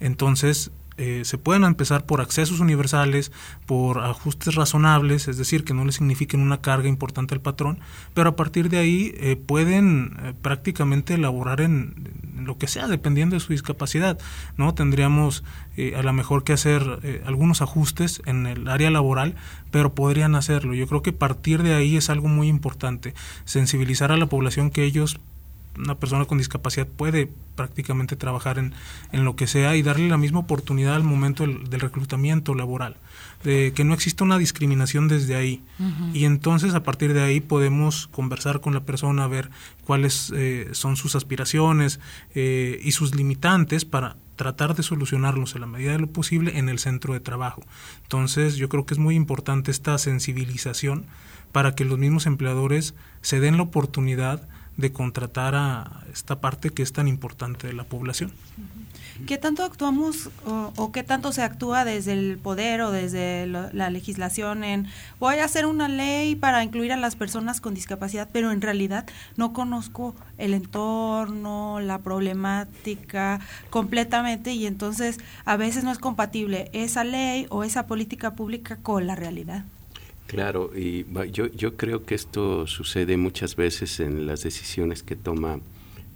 Entonces, 0.00 0.70
eh, 0.98 1.24
se 1.24 1.38
pueden 1.38 1.62
empezar 1.62 2.06
por 2.06 2.20
accesos 2.20 2.58
universales, 2.58 3.30
por 3.66 4.00
ajustes 4.00 4.56
razonables, 4.56 5.28
es 5.28 5.38
decir, 5.38 5.64
que 5.64 5.72
no 5.72 5.84
le 5.84 5.92
signifiquen 5.92 6.40
una 6.40 6.60
carga 6.60 6.88
importante 6.88 7.34
al 7.34 7.40
patrón, 7.40 7.78
pero 8.14 8.30
a 8.30 8.36
partir 8.36 8.68
de 8.68 8.78
ahí 8.78 9.14
eh, 9.16 9.36
pueden 9.36 10.16
eh, 10.20 10.34
prácticamente 10.42 11.14
elaborar 11.14 11.60
en, 11.60 12.10
lo 12.44 12.58
que 12.58 12.66
sea, 12.66 12.88
dependiendo 12.88 13.36
de 13.36 13.40
su 13.40 13.52
discapacidad. 13.52 14.18
no 14.56 14.74
Tendríamos 14.74 15.44
a 15.96 16.02
lo 16.02 16.12
mejor 16.12 16.44
que 16.44 16.52
hacer 16.52 17.22
algunos 17.24 17.62
ajustes 17.62 18.20
en 18.26 18.46
el 18.46 18.66
área 18.68 18.90
laboral, 18.90 19.36
pero 19.70 19.94
podrían 19.94 20.34
hacerlo. 20.34 20.74
Yo 20.74 20.86
creo 20.88 21.02
que 21.02 21.12
partir 21.12 21.62
de 21.62 21.74
ahí 21.74 21.96
es 21.96 22.10
algo 22.10 22.26
muy 22.28 22.48
importante, 22.48 23.14
sensibilizar 23.44 24.10
a 24.10 24.16
la 24.16 24.26
población 24.26 24.70
que 24.70 24.84
ellos 24.84 25.20
una 25.78 25.98
persona 25.98 26.24
con 26.24 26.38
discapacidad 26.38 26.86
puede 26.86 27.30
prácticamente 27.54 28.16
trabajar 28.16 28.58
en, 28.58 28.74
en, 29.12 29.24
lo 29.24 29.36
que 29.36 29.46
sea 29.46 29.76
y 29.76 29.82
darle 29.82 30.08
la 30.08 30.16
misma 30.16 30.40
oportunidad 30.40 30.94
al 30.94 31.04
momento 31.04 31.44
del, 31.44 31.80
reclutamiento 31.80 32.54
laboral, 32.54 32.96
de 33.44 33.72
que 33.74 33.84
no 33.84 33.94
exista 33.94 34.24
una 34.24 34.38
discriminación 34.38 35.08
desde 35.08 35.34
ahí. 35.34 35.64
Y 36.12 36.24
entonces 36.24 36.74
a 36.74 36.82
partir 36.82 37.14
de 37.14 37.22
ahí 37.22 37.40
podemos 37.40 38.08
conversar 38.08 38.60
con 38.60 38.74
la 38.74 38.84
persona, 38.84 39.26
ver 39.26 39.50
cuáles 39.84 40.32
eh, 40.34 40.68
son 40.72 40.96
sus 40.96 41.14
aspiraciones 41.14 42.00
eh, 42.34 42.80
y 42.82 42.92
sus 42.92 43.14
limitantes 43.14 43.84
para 43.84 44.16
tratar 44.36 44.76
de 44.76 44.84
solucionarlos 44.84 45.54
en 45.54 45.62
la 45.62 45.66
medida 45.66 45.92
de 45.92 45.98
lo 45.98 46.06
posible 46.06 46.58
en 46.58 46.68
el 46.68 46.78
centro 46.78 47.12
de 47.12 47.20
trabajo. 47.20 47.62
Entonces 48.02 48.56
yo 48.56 48.68
creo 48.68 48.86
que 48.86 48.94
es 48.94 48.98
muy 48.98 49.16
importante 49.16 49.70
esta 49.70 49.98
sensibilización 49.98 51.06
para 51.52 51.74
que 51.74 51.84
los 51.84 51.98
mismos 51.98 52.26
empleadores 52.26 52.94
se 53.20 53.40
den 53.40 53.56
la 53.56 53.64
oportunidad 53.64 54.48
de 54.78 54.92
contratar 54.92 55.56
a 55.56 56.04
esta 56.10 56.40
parte 56.40 56.70
que 56.70 56.82
es 56.82 56.92
tan 56.92 57.08
importante 57.08 57.66
de 57.66 57.72
la 57.74 57.84
población. 57.84 58.32
¿Qué 59.26 59.36
tanto 59.36 59.64
actuamos 59.64 60.30
o, 60.46 60.92
qué 60.92 61.02
tanto 61.02 61.32
se 61.32 61.42
actúa 61.42 61.84
desde 61.84 62.12
el 62.12 62.38
poder 62.38 62.82
o 62.82 62.92
desde 62.92 63.46
la 63.46 63.90
legislación 63.90 64.62
en 64.62 64.86
voy 65.18 65.36
a 65.36 65.44
hacer 65.44 65.66
una 65.66 65.88
ley 65.88 66.36
para 66.36 66.62
incluir 66.62 66.92
a 66.92 66.96
las 66.96 67.16
personas 67.16 67.60
con 67.60 67.74
discapacidad, 67.74 68.28
pero 68.32 68.52
en 68.52 68.60
realidad 68.60 69.04
no 69.36 69.52
conozco 69.52 70.14
el 70.38 70.54
entorno, 70.54 71.80
la 71.80 71.98
problemática 71.98 73.40
completamente 73.70 74.52
y 74.52 74.66
entonces 74.66 75.18
a 75.44 75.56
veces 75.56 75.82
no 75.82 75.90
es 75.90 75.98
compatible 75.98 76.70
esa 76.72 77.02
ley 77.02 77.48
o 77.50 77.64
esa 77.64 77.88
política 77.88 78.34
pública 78.34 78.76
con 78.76 79.08
la 79.08 79.16
realidad? 79.16 79.64
Claro, 80.28 80.70
y 80.76 81.06
yo, 81.32 81.46
yo 81.46 81.76
creo 81.78 82.04
que 82.04 82.14
esto 82.14 82.66
sucede 82.66 83.16
muchas 83.16 83.56
veces 83.56 83.98
en 83.98 84.26
las 84.26 84.42
decisiones 84.42 85.02
que 85.02 85.16
toma 85.16 85.58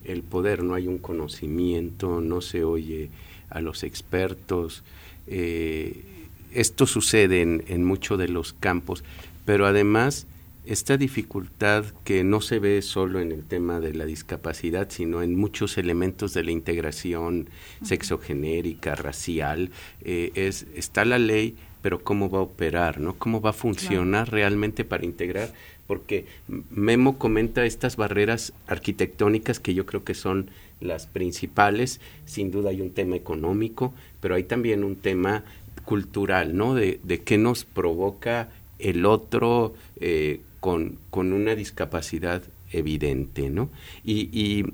el 0.04 0.22
poder. 0.22 0.62
No 0.62 0.74
hay 0.74 0.86
un 0.86 0.98
conocimiento, 0.98 2.20
no 2.20 2.42
se 2.42 2.62
oye 2.62 3.08
a 3.48 3.62
los 3.62 3.82
expertos. 3.84 4.84
Eh, 5.26 6.04
esto 6.52 6.86
sucede 6.86 7.40
en, 7.40 7.64
en 7.68 7.84
muchos 7.84 8.18
de 8.18 8.28
los 8.28 8.52
campos, 8.52 9.02
pero 9.46 9.64
además 9.64 10.26
esta 10.66 10.98
dificultad 10.98 11.86
que 12.04 12.22
no 12.22 12.42
se 12.42 12.58
ve 12.58 12.82
solo 12.82 13.18
en 13.18 13.32
el 13.32 13.44
tema 13.44 13.80
de 13.80 13.94
la 13.94 14.04
discapacidad, 14.04 14.90
sino 14.90 15.22
en 15.22 15.36
muchos 15.36 15.78
elementos 15.78 16.34
de 16.34 16.44
la 16.44 16.50
integración 16.50 17.48
sexogenérica, 17.82 18.94
racial, 18.94 19.70
eh, 20.02 20.32
es 20.34 20.66
está 20.74 21.06
la 21.06 21.18
ley, 21.18 21.56
pero 21.82 22.02
cómo 22.02 22.30
va 22.30 22.38
a 22.38 22.42
operar, 22.42 23.00
¿no? 23.00 23.14
Cómo 23.18 23.40
va 23.40 23.50
a 23.50 23.54
funcionar 23.54 24.30
realmente 24.30 24.84
para 24.84 25.04
integrar, 25.04 25.52
porque 25.86 26.26
Memo 26.70 27.18
comenta 27.18 27.66
estas 27.66 27.96
barreras 27.96 28.52
arquitectónicas 28.68 29.60
que 29.60 29.74
yo 29.74 29.84
creo 29.84 30.04
que 30.04 30.14
son 30.14 30.48
las 30.80 31.06
principales, 31.06 32.00
sin 32.24 32.50
duda 32.50 32.70
hay 32.70 32.80
un 32.80 32.90
tema 32.90 33.16
económico, 33.16 33.92
pero 34.20 34.36
hay 34.36 34.44
también 34.44 34.84
un 34.84 34.96
tema 34.96 35.44
cultural, 35.84 36.56
¿no? 36.56 36.74
De, 36.74 37.00
de 37.02 37.22
qué 37.22 37.36
nos 37.38 37.64
provoca 37.64 38.48
el 38.78 39.04
otro 39.04 39.74
eh, 40.00 40.40
con, 40.60 40.98
con, 41.10 41.32
una 41.32 41.54
discapacidad 41.54 42.42
evidente, 42.70 43.50
¿no? 43.50 43.68
Y, 44.04 44.28
y 44.32 44.64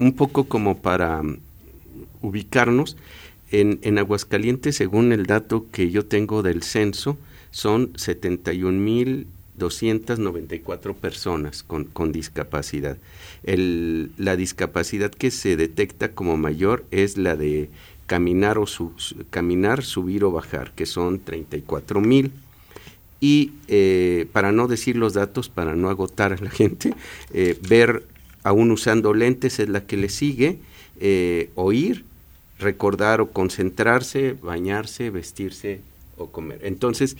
un 0.00 0.12
poco 0.12 0.44
como 0.44 0.78
para 0.78 1.22
ubicarnos, 2.20 2.96
en, 3.50 3.80
en 3.82 3.98
Aguascalientes, 3.98 4.76
según 4.76 5.12
el 5.12 5.26
dato 5.26 5.66
que 5.72 5.90
yo 5.90 6.06
tengo 6.06 6.42
del 6.42 6.62
censo, 6.62 7.18
son 7.50 7.92
71.294 7.94 10.94
personas 10.94 11.62
con, 11.62 12.12
discapacidad. 12.12 12.98
El, 13.42 14.12
la 14.16 14.36
discapacidad 14.36 15.10
que 15.10 15.30
se 15.30 15.56
detecta 15.56 16.12
como 16.12 16.36
mayor 16.36 16.84
es 16.90 17.16
la 17.16 17.36
de 17.36 17.70
caminar, 18.06 18.58
o 18.58 18.66
subir 18.66 20.24
o 20.24 20.32
bajar, 20.32 20.72
que 20.74 20.84
son 20.86 21.24
34.000. 21.24 22.30
Y 23.20 23.50
eh, 23.66 24.28
para 24.32 24.52
no 24.52 24.68
decir 24.68 24.96
los 24.96 25.14
datos, 25.14 25.48
para 25.48 25.74
no 25.74 25.90
agotar 25.90 26.32
a 26.32 26.38
la 26.38 26.50
gente, 26.50 26.94
eh, 27.32 27.58
ver 27.68 28.04
aún 28.44 28.70
usando 28.70 29.14
lentes 29.14 29.58
es 29.58 29.68
la 29.68 29.84
que 29.84 29.96
le 29.96 30.08
sigue, 30.08 30.60
eh, 31.00 31.50
oír 31.54 32.04
recordar 32.58 33.20
o 33.20 33.30
concentrarse, 33.30 34.34
bañarse, 34.40 35.10
vestirse 35.10 35.80
o 36.16 36.30
comer. 36.30 36.60
Entonces, 36.62 37.16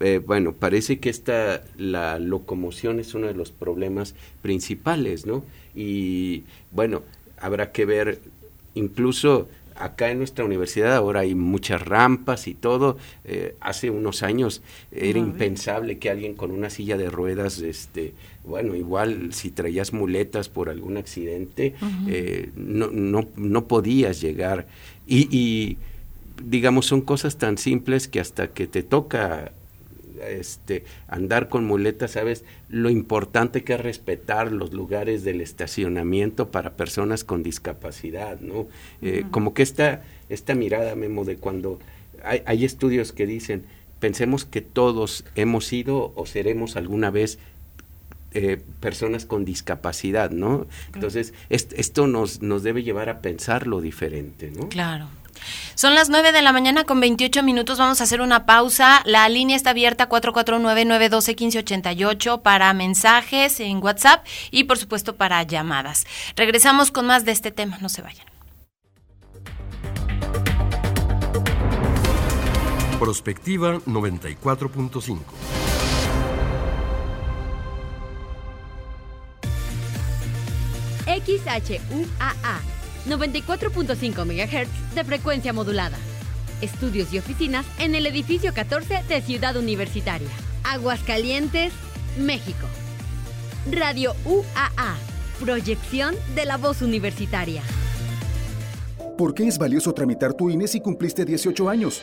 eh, 0.00 0.20
bueno, 0.24 0.52
parece 0.52 0.98
que 0.98 1.10
esta, 1.10 1.62
la 1.76 2.18
locomoción 2.18 3.00
es 3.00 3.14
uno 3.14 3.26
de 3.26 3.34
los 3.34 3.52
problemas 3.52 4.14
principales, 4.42 5.26
¿no? 5.26 5.44
Y 5.74 6.44
bueno, 6.70 7.02
habrá 7.38 7.72
que 7.72 7.84
ver 7.84 8.20
incluso 8.74 9.48
acá 9.76 10.10
en 10.10 10.18
nuestra 10.18 10.44
universidad 10.44 10.94
ahora 10.94 11.20
hay 11.20 11.34
muchas 11.34 11.82
rampas 11.82 12.46
y 12.48 12.54
todo. 12.54 12.96
Eh, 13.24 13.56
hace 13.60 13.90
unos 13.90 14.22
años 14.22 14.62
era 14.90 15.18
impensable 15.18 15.98
que 15.98 16.10
alguien 16.10 16.34
con 16.34 16.50
una 16.50 16.70
silla 16.70 16.96
de 16.96 17.10
ruedas, 17.10 17.60
este, 17.60 18.14
bueno, 18.44 18.74
igual 18.74 19.32
si 19.32 19.50
traías 19.50 19.92
muletas 19.92 20.48
por 20.48 20.68
algún 20.68 20.96
accidente, 20.96 21.74
eh, 22.08 22.50
no, 22.56 22.88
no, 22.90 23.28
no 23.36 23.68
podías 23.68 24.20
llegar. 24.20 24.66
Y, 25.06 25.28
y, 25.36 25.78
digamos, 26.44 26.86
son 26.86 27.00
cosas 27.00 27.38
tan 27.38 27.58
simples 27.58 28.08
que 28.08 28.20
hasta 28.20 28.48
que 28.48 28.66
te 28.66 28.82
toca 28.82 29.52
este, 30.28 30.84
andar 31.08 31.48
con 31.48 31.64
muletas, 31.64 32.12
sabes 32.12 32.44
lo 32.68 32.90
importante 32.90 33.64
que 33.64 33.74
es 33.74 33.80
respetar 33.80 34.52
los 34.52 34.72
lugares 34.72 35.24
del 35.24 35.40
estacionamiento 35.40 36.50
para 36.50 36.74
personas 36.76 37.24
con 37.24 37.42
discapacidad, 37.42 38.40
¿no? 38.40 38.66
Eh, 39.00 39.24
como 39.30 39.54
que 39.54 39.62
esta, 39.62 40.02
esta 40.28 40.54
mirada, 40.54 40.94
Memo, 40.94 41.24
de 41.24 41.36
cuando 41.36 41.78
hay, 42.24 42.42
hay 42.46 42.64
estudios 42.64 43.12
que 43.12 43.26
dicen, 43.26 43.64
pensemos 44.00 44.44
que 44.44 44.60
todos 44.60 45.24
hemos 45.34 45.66
sido 45.66 46.12
o 46.16 46.26
seremos 46.26 46.76
alguna 46.76 47.10
vez 47.10 47.38
eh, 48.34 48.62
personas 48.80 49.26
con 49.26 49.44
discapacidad, 49.44 50.30
¿no? 50.30 50.66
Entonces, 50.94 51.34
esto 51.50 52.06
nos, 52.06 52.40
nos 52.40 52.62
debe 52.62 52.82
llevar 52.82 53.10
a 53.10 53.20
pensar 53.20 53.66
lo 53.66 53.82
diferente, 53.82 54.50
¿no? 54.50 54.70
Claro. 54.70 55.08
Son 55.74 55.94
las 55.94 56.08
9 56.08 56.32
de 56.32 56.40
la 56.42 56.52
mañana 56.52 56.84
con 56.84 57.00
28 57.00 57.42
minutos. 57.42 57.78
Vamos 57.78 58.00
a 58.00 58.04
hacer 58.04 58.20
una 58.20 58.46
pausa. 58.46 59.02
La 59.04 59.28
línea 59.28 59.56
está 59.56 59.70
abierta 59.70 60.08
449-912-1588 60.08 62.42
para 62.42 62.72
mensajes 62.72 63.58
en 63.60 63.82
WhatsApp 63.82 64.24
y, 64.50 64.64
por 64.64 64.78
supuesto, 64.78 65.16
para 65.16 65.42
llamadas. 65.42 66.06
Regresamos 66.36 66.90
con 66.90 67.06
más 67.06 67.24
de 67.24 67.32
este 67.32 67.50
tema. 67.50 67.78
No 67.80 67.88
se 67.88 68.02
vayan. 68.02 68.26
Prospectiva 72.98 73.78
94.5. 73.80 75.18
XHUAA 81.06 82.81
94.5 83.06 84.24
MHz 84.24 84.94
de 84.94 85.04
frecuencia 85.04 85.52
modulada. 85.52 85.96
Estudios 86.60 87.12
y 87.12 87.18
oficinas 87.18 87.66
en 87.78 87.94
el 87.94 88.06
edificio 88.06 88.54
14 88.54 89.02
de 89.08 89.20
Ciudad 89.22 89.56
Universitaria. 89.56 90.28
Aguascalientes, 90.64 91.72
México. 92.18 92.66
Radio 93.70 94.14
UAA. 94.24 94.96
Proyección 95.40 96.14
de 96.34 96.46
la 96.46 96.56
voz 96.56 96.82
universitaria. 96.82 97.62
¿Por 99.18 99.34
qué 99.34 99.46
es 99.46 99.58
valioso 99.58 99.92
tramitar 99.92 100.34
tu 100.34 100.50
INE 100.50 100.68
si 100.68 100.80
cumpliste 100.80 101.24
18 101.24 101.68
años? 101.68 102.02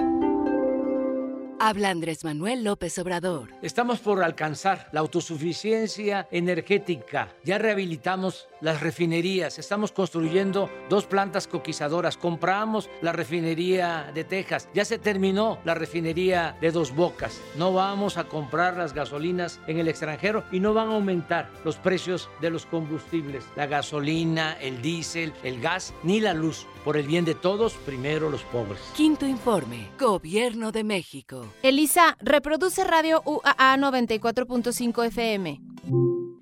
Habla 1.63 1.91
Andrés 1.91 2.23
Manuel 2.23 2.63
López 2.63 2.97
Obrador. 2.97 3.49
Estamos 3.61 3.99
por 3.99 4.23
alcanzar 4.23 4.89
la 4.93 5.01
autosuficiencia 5.01 6.27
energética. 6.31 7.35
Ya 7.43 7.59
rehabilitamos 7.59 8.49
las 8.61 8.81
refinerías. 8.81 9.59
Estamos 9.59 9.91
construyendo 9.91 10.71
dos 10.89 11.05
plantas 11.05 11.47
coquizadoras. 11.47 12.17
Compramos 12.17 12.89
la 13.03 13.11
refinería 13.11 14.09
de 14.11 14.23
Texas. 14.23 14.69
Ya 14.73 14.85
se 14.85 14.97
terminó 14.97 15.59
la 15.63 15.75
refinería 15.75 16.57
de 16.61 16.71
Dos 16.71 16.95
Bocas. 16.95 17.39
No 17.55 17.71
vamos 17.73 18.17
a 18.17 18.23
comprar 18.23 18.77
las 18.77 18.95
gasolinas 18.95 19.59
en 19.67 19.77
el 19.77 19.87
extranjero 19.87 20.43
y 20.51 20.59
no 20.59 20.73
van 20.73 20.89
a 20.89 20.95
aumentar 20.95 21.51
los 21.63 21.75
precios 21.75 22.27
de 22.41 22.49
los 22.49 22.65
combustibles. 22.65 23.45
La 23.55 23.67
gasolina, 23.67 24.53
el 24.53 24.81
diésel, 24.81 25.31
el 25.43 25.61
gas 25.61 25.93
ni 26.01 26.21
la 26.21 26.33
luz. 26.33 26.65
Por 26.83 26.97
el 26.97 27.05
bien 27.05 27.25
de 27.25 27.35
todos, 27.35 27.73
primero 27.73 28.29
los 28.29 28.41
pobres. 28.43 28.79
Quinto 28.95 29.27
informe. 29.27 29.87
Gobierno 29.99 30.71
de 30.71 30.83
México. 30.83 31.45
Elisa, 31.61 32.17
reproduce 32.21 32.83
Radio 32.83 33.21
UAA 33.25 33.77
94.5 33.77 35.05
FM. 35.05 35.61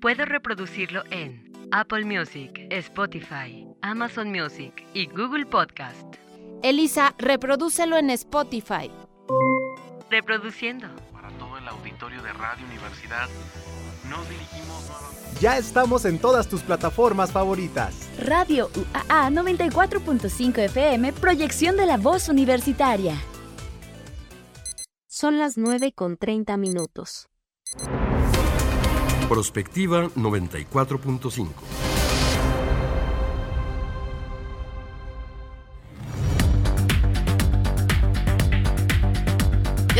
Puedo 0.00 0.24
reproducirlo 0.24 1.02
en 1.10 1.52
Apple 1.72 2.04
Music, 2.06 2.66
Spotify, 2.70 3.66
Amazon 3.82 4.30
Music 4.30 4.86
y 4.94 5.06
Google 5.06 5.44
Podcast. 5.44 6.16
Elisa, 6.62 7.14
reprodúcelo 7.18 7.96
en 7.98 8.10
Spotify. 8.10 8.90
Reproduciendo. 10.10 10.88
Para 11.12 11.28
todo 11.38 11.58
el 11.58 11.68
auditorio 11.68 12.22
de 12.22 12.32
Radio 12.32 12.66
Universidad, 12.66 13.28
nos 14.08 14.28
dirigimos 14.28 14.90
Ya 15.40 15.56
estamos 15.56 16.04
en 16.04 16.18
todas 16.18 16.48
tus 16.48 16.62
plataformas 16.62 17.32
favoritas. 17.32 17.94
Radio 18.18 18.70
UAA 18.76 19.30
94.5 19.30 20.58
FM, 20.58 21.12
proyección 21.12 21.76
de 21.76 21.86
la 21.86 21.96
voz 21.96 22.28
universitaria. 22.28 23.14
Son 25.06 25.38
las 25.38 25.56
9 25.58 25.92
con 25.92 26.16
30 26.16 26.56
minutos. 26.56 27.28
Prospectiva 29.28 30.08
94.5. 30.16 31.48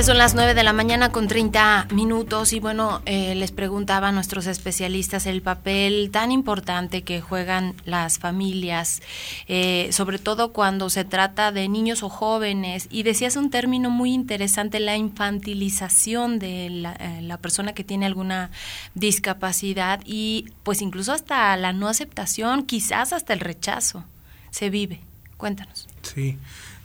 Son 0.03 0.17
las 0.17 0.35
9 0.35 0.55
de 0.55 0.63
la 0.63 0.73
mañana 0.73 1.13
con 1.13 1.29
30 1.29 1.89
minutos 1.93 2.55
y 2.55 2.59
bueno, 2.59 3.03
eh, 3.05 3.35
les 3.35 3.53
preguntaba 3.53 4.09
a 4.09 4.13
nuestros 4.13 4.47
especialistas 4.47 5.27
el 5.27 5.43
papel 5.43 6.11
tan 6.11 6.33
importante 6.33 7.03
que 7.03 7.21
juegan 7.21 7.75
las 7.85 8.19
familias, 8.19 9.03
eh, 9.47 9.91
sobre 9.93 10.19
todo 10.19 10.53
cuando 10.53 10.89
se 10.89 11.05
trata 11.05 11.53
de 11.53 11.69
niños 11.69 12.03
o 12.03 12.09
jóvenes. 12.09 12.89
Y 12.91 13.03
decías 13.03 13.37
un 13.37 13.51
término 13.51 13.91
muy 13.91 14.15
interesante, 14.15 14.81
la 14.81 14.97
infantilización 14.97 16.39
de 16.39 16.71
la, 16.71 16.95
eh, 16.95 17.21
la 17.21 17.37
persona 17.37 17.75
que 17.75 17.85
tiene 17.85 18.07
alguna 18.07 18.51
discapacidad 18.95 20.01
y 20.07 20.47
pues 20.63 20.81
incluso 20.81 21.13
hasta 21.13 21.55
la 21.59 21.75
no 21.75 21.89
aceptación, 21.89 22.65
quizás 22.65 23.13
hasta 23.13 23.35
el 23.35 23.41
rechazo 23.41 24.05
se 24.51 24.71
vive. 24.71 25.01
Cuéntanos. 25.37 25.89
Sí. 26.03 26.39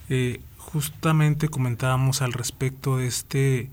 Eh, 0.09 0.41
justamente 0.75 1.47
comentábamos 1.47 2.21
al 2.21 2.33
respecto 2.33 2.97
de 2.97 3.07
este 3.07 3.69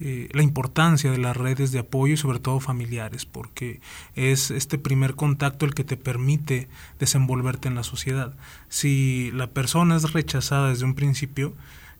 eh, 0.00 0.28
la 0.32 0.42
importancia 0.42 1.08
de 1.12 1.18
las 1.18 1.36
redes 1.36 1.70
de 1.70 1.78
apoyo 1.78 2.14
y 2.14 2.16
sobre 2.16 2.40
todo 2.40 2.58
familiares, 2.58 3.24
porque 3.24 3.80
es 4.16 4.50
este 4.50 4.76
primer 4.76 5.14
contacto 5.14 5.64
el 5.64 5.74
que 5.74 5.84
te 5.84 5.96
permite 5.96 6.68
desenvolverte 6.98 7.68
en 7.68 7.76
la 7.76 7.84
sociedad. 7.84 8.34
Si 8.68 9.30
la 9.32 9.46
persona 9.46 9.94
es 9.94 10.12
rechazada 10.12 10.70
desde 10.70 10.86
un 10.86 10.94
principio, 10.94 11.54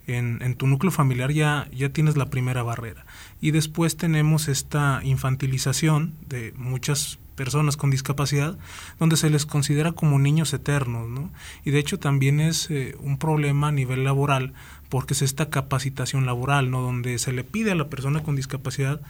en, 0.09 0.43
en, 0.43 0.57
tu 0.57 0.67
núcleo 0.67 0.91
familiar 0.91 1.31
ya, 1.31 1.69
ya 1.73 1.91
tienes 1.91 2.17
la 2.17 2.27
primera 2.27 2.65
barrera. 2.65 3.07
Y 3.41 3.53
después 3.53 3.97
tenemos 3.97 4.49
esta 4.49 5.01
infantilización 5.05 6.15
de 6.27 6.53
muchas 6.57 7.21
personas 7.41 7.79
con 7.79 7.91
discapacidad, 7.91 8.59
donde 8.99 9.17
se 9.17 9.31
les 9.31 9.47
considera 9.47 9.93
como 9.93 10.19
niños 10.19 10.53
eternos, 10.53 11.09
¿no? 11.09 11.31
Y 11.65 11.71
de 11.71 11.79
hecho 11.79 11.99
también 11.99 12.39
es 12.39 12.71
eh, 12.71 12.95
un 13.01 13.17
problema 13.17 13.69
a 13.69 13.73
nivel 13.73 14.05
laboral, 14.05 14.53
porque 14.91 15.15
es 15.15 15.23
esta 15.23 15.49
capacitación 15.49 16.27
laboral, 16.27 16.71
¿no? 16.71 16.83
Donde 16.83 17.19
se 17.19 17.33
le 17.33 17.43
pide 17.43 17.71
a 17.71 17.75
la 17.75 17.89
persona 17.89 18.23
con 18.23 18.37
discapacidad, 18.37 19.01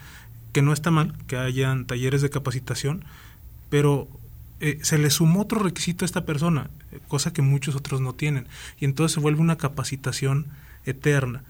que 0.52 0.62
no 0.62 0.72
está 0.72 0.92
mal, 0.92 1.16
que 1.26 1.38
hayan 1.38 1.86
talleres 1.86 2.22
de 2.22 2.30
capacitación, 2.30 3.04
pero 3.68 4.06
eh, 4.60 4.78
se 4.82 4.98
le 4.98 5.10
sumó 5.10 5.40
otro 5.40 5.58
requisito 5.58 6.04
a 6.04 6.06
esta 6.06 6.24
persona, 6.24 6.70
cosa 7.08 7.32
que 7.32 7.42
muchos 7.42 7.74
otros 7.74 8.00
no 8.00 8.12
tienen, 8.12 8.46
y 8.78 8.84
entonces 8.84 9.12
se 9.12 9.20
vuelve 9.20 9.40
una 9.40 9.58
capacitación 9.58 10.46
eterna. 10.84 11.42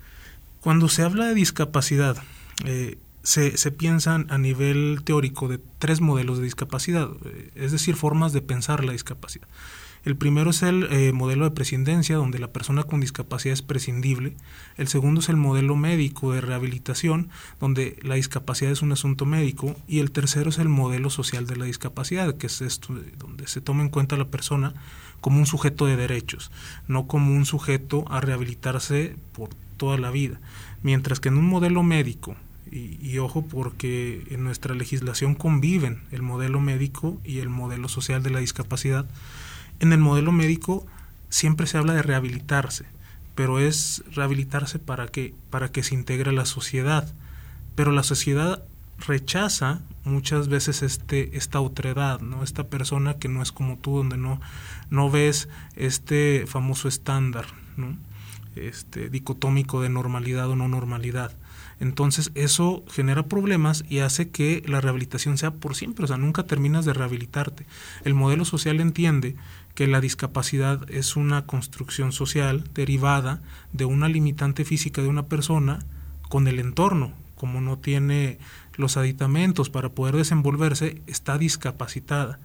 Cuando 0.63 0.89
se 0.89 1.03
habla 1.03 1.27
de 1.27 1.35
discapacidad, 1.35 2.17
eh, 2.65 2.97
se, 3.23 3.57
se 3.57 3.71
piensan 3.71 4.27
a 4.31 4.39
nivel 4.39 5.01
teórico 5.05 5.49
de 5.49 5.61
tres 5.79 6.01
modelos 6.01 6.39
de 6.39 6.45
discapacidad, 6.45 7.11
eh, 7.25 7.51
es 7.55 7.73
decir, 7.73 7.97
formas 7.97 8.33
de 8.33 8.43
pensar 8.43 8.85
la 8.85 8.93
discapacidad. 8.93 9.49
El 10.03 10.17
primero 10.17 10.51
es 10.51 10.63
el 10.63 10.85
eh, 10.91 11.13
modelo 11.13 11.45
de 11.45 11.51
prescindencia, 11.51 12.17
donde 12.17 12.39
la 12.39 12.53
persona 12.53 12.85
con 12.85 13.01
discapacidad 13.01 13.53
es 13.53 13.61
prescindible. 13.61 14.35
El 14.79 14.89
segundo 14.89 15.21
es 15.21 15.29
el 15.29 15.37
modelo 15.37 15.77
médico 15.77 16.33
de 16.33 16.41
rehabilitación, 16.41 17.29
donde 17.61 17.99
la 18.01 18.15
discapacidad 18.15 18.73
es 18.73 18.81
un 18.81 18.93
asunto 18.93 19.27
médico. 19.27 19.77
Y 19.87 19.99
el 19.99 20.11
tercero 20.11 20.49
es 20.49 20.59
el 20.59 20.71
modelo 20.71 21.11
social 21.11 21.47
de 21.47 21.57
la 21.57 21.67
discapacidad, 21.67 22.35
que 22.39 22.47
es 22.47 22.63
esto, 22.63 22.95
donde 23.19 23.47
se 23.47 23.61
toma 23.61 23.83
en 23.83 23.91
cuenta 23.91 24.15
a 24.15 24.19
la 24.19 24.29
persona 24.29 24.73
como 25.21 25.39
un 25.39 25.47
sujeto 25.47 25.85
de 25.85 25.97
derechos, 25.97 26.51
no 26.89 27.07
como 27.07 27.35
un 27.35 27.45
sujeto 27.45 28.07
a 28.09 28.23
rehabilitarse 28.23 29.17
por 29.33 29.51
toda 29.77 29.99
la 29.99 30.11
vida. 30.11 30.41
Mientras 30.83 31.21
que 31.21 31.29
en 31.29 31.37
un 31.37 31.47
modelo 31.47 31.83
médico, 31.83 32.37
y, 32.71 33.19
ojo 33.19 33.43
porque 33.43 34.25
en 34.31 34.45
nuestra 34.45 34.75
legislación 34.75 35.35
conviven 35.35 36.03
el 36.13 36.23
modelo 36.23 36.61
médico 36.61 37.21
y 37.25 37.39
el 37.39 37.49
modelo 37.49 37.89
social 37.89 38.23
de 38.23 38.31
la 38.31 38.41
discapacidad. 38.41 39.07
En 39.81 39.93
el 39.93 39.99
modelo 39.99 40.31
médico 40.31 40.87
siempre 41.29 41.67
se 41.67 41.79
habla 41.79 41.95
de 41.95 42.03
rehabilitarse, 42.03 42.85
pero 43.35 43.59
es 43.59 44.05
rehabilitarse 44.15 44.79
para 44.79 45.09
que, 45.09 45.35
para 45.51 45.73
que 45.73 45.83
se 45.83 45.95
integre 45.95 46.33
la 46.33 46.45
sociedad. 46.45 47.13
Pero 47.75 47.93
la 47.93 48.03
sociedad 48.03 48.63
rechaza 48.99 49.81
muchas 50.05 50.49
veces 50.49 50.83
este 50.83 51.37
esta 51.37 51.61
otredad, 51.61 52.21
¿no? 52.21 52.43
Esta 52.43 52.69
persona 52.69 53.15
que 53.15 53.29
no 53.29 53.43
es 53.43 53.53
como 53.53 53.79
tú, 53.79 53.97
donde 53.97 54.17
no, 54.17 54.41
no 54.91 55.11
ves 55.11 55.49
este 55.77 56.45
famoso 56.47 56.89
estándar, 56.89 57.47
¿no? 57.77 57.97
Este 58.57 59.09
dicotómico 59.09 59.81
de 59.81 59.89
normalidad 59.89 60.49
o 60.51 60.57
no 60.57 60.69
normalidad. 60.69 61.33
Entonces 61.81 62.31
eso 62.35 62.85
genera 62.91 63.25
problemas 63.25 63.85
y 63.89 64.01
hace 64.01 64.29
que 64.29 64.63
la 64.67 64.83
rehabilitación 64.83 65.39
sea 65.39 65.51
por 65.51 65.75
siempre, 65.75 66.05
o 66.05 66.09
sea, 66.09 66.19
nunca 66.19 66.45
terminas 66.45 66.85
de 66.85 66.93
rehabilitarte. 66.93 67.67
El 68.05 68.15
modelo 68.15 68.45
social 68.45 68.81
entiende 68.81 69.35
que 69.75 69.87
la 69.87 70.03
discapacidad 70.03 70.89
es 70.91 71.17
una 71.17 71.47
construcción 71.47 72.13
social 72.13 72.65
derivada 72.75 73.41
de 73.73 73.87
una 73.87 74.09
limitante 74.09 74.67
física 74.67 75.01
de 75.01 75.09
una 75.09 75.27
persona 75.27 75.79
con 76.29 76.47
el 76.49 76.59
entorno, 76.59 77.15
como 77.35 77.63
no 77.63 77.79
tiene 77.79 78.39
los 78.77 78.99
aditamentos 78.99 79.71
para 79.71 79.89
poder 79.89 80.17
desenvolverse, 80.17 81.01
está 81.07 81.39
discapacitada, 81.39 82.39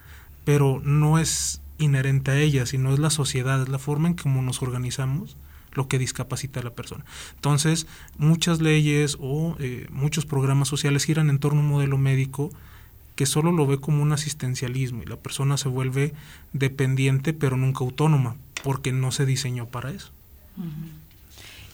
pero 0.46 0.82
no 0.84 1.20
es 1.20 1.62
inherente 1.78 2.32
a 2.32 2.38
ella, 2.40 2.66
sino 2.66 2.94
es 2.94 3.00
la 3.00 3.10
sociedad, 3.10 3.62
es 3.62 3.70
la 3.70 3.80
forma 3.80 4.08
en 4.08 4.14
cómo 4.14 4.42
nos 4.42 4.62
organizamos 4.62 5.36
lo 5.76 5.88
que 5.88 6.00
discapacita 6.00 6.60
a 6.60 6.64
la 6.64 6.74
persona. 6.74 7.06
Entonces, 7.36 7.86
muchas 8.18 8.62
leyes 8.62 9.18
o 9.20 9.56
eh, 9.60 9.88
muchos 9.92 10.26
programas 10.26 10.68
sociales 10.68 11.06
giran 11.06 11.30
en 11.30 11.40
torno 11.40 11.60
a 11.60 11.64
un 11.64 11.70
modelo 11.70 11.98
médico 11.98 12.50
que 13.16 13.26
solo 13.26 13.52
lo 13.52 13.66
ve 13.66 13.80
como 13.80 14.02
un 14.04 14.12
asistencialismo 14.12 15.04
y 15.04 15.06
la 15.06 15.16
persona 15.16 15.58
se 15.58 15.70
vuelve 15.70 16.14
dependiente 16.54 17.34
pero 17.34 17.56
nunca 17.56 17.84
autónoma 17.84 18.36
porque 18.64 18.92
no 18.92 19.12
se 19.12 19.26
diseñó 19.26 19.68
para 19.68 19.92
eso. 19.92 20.12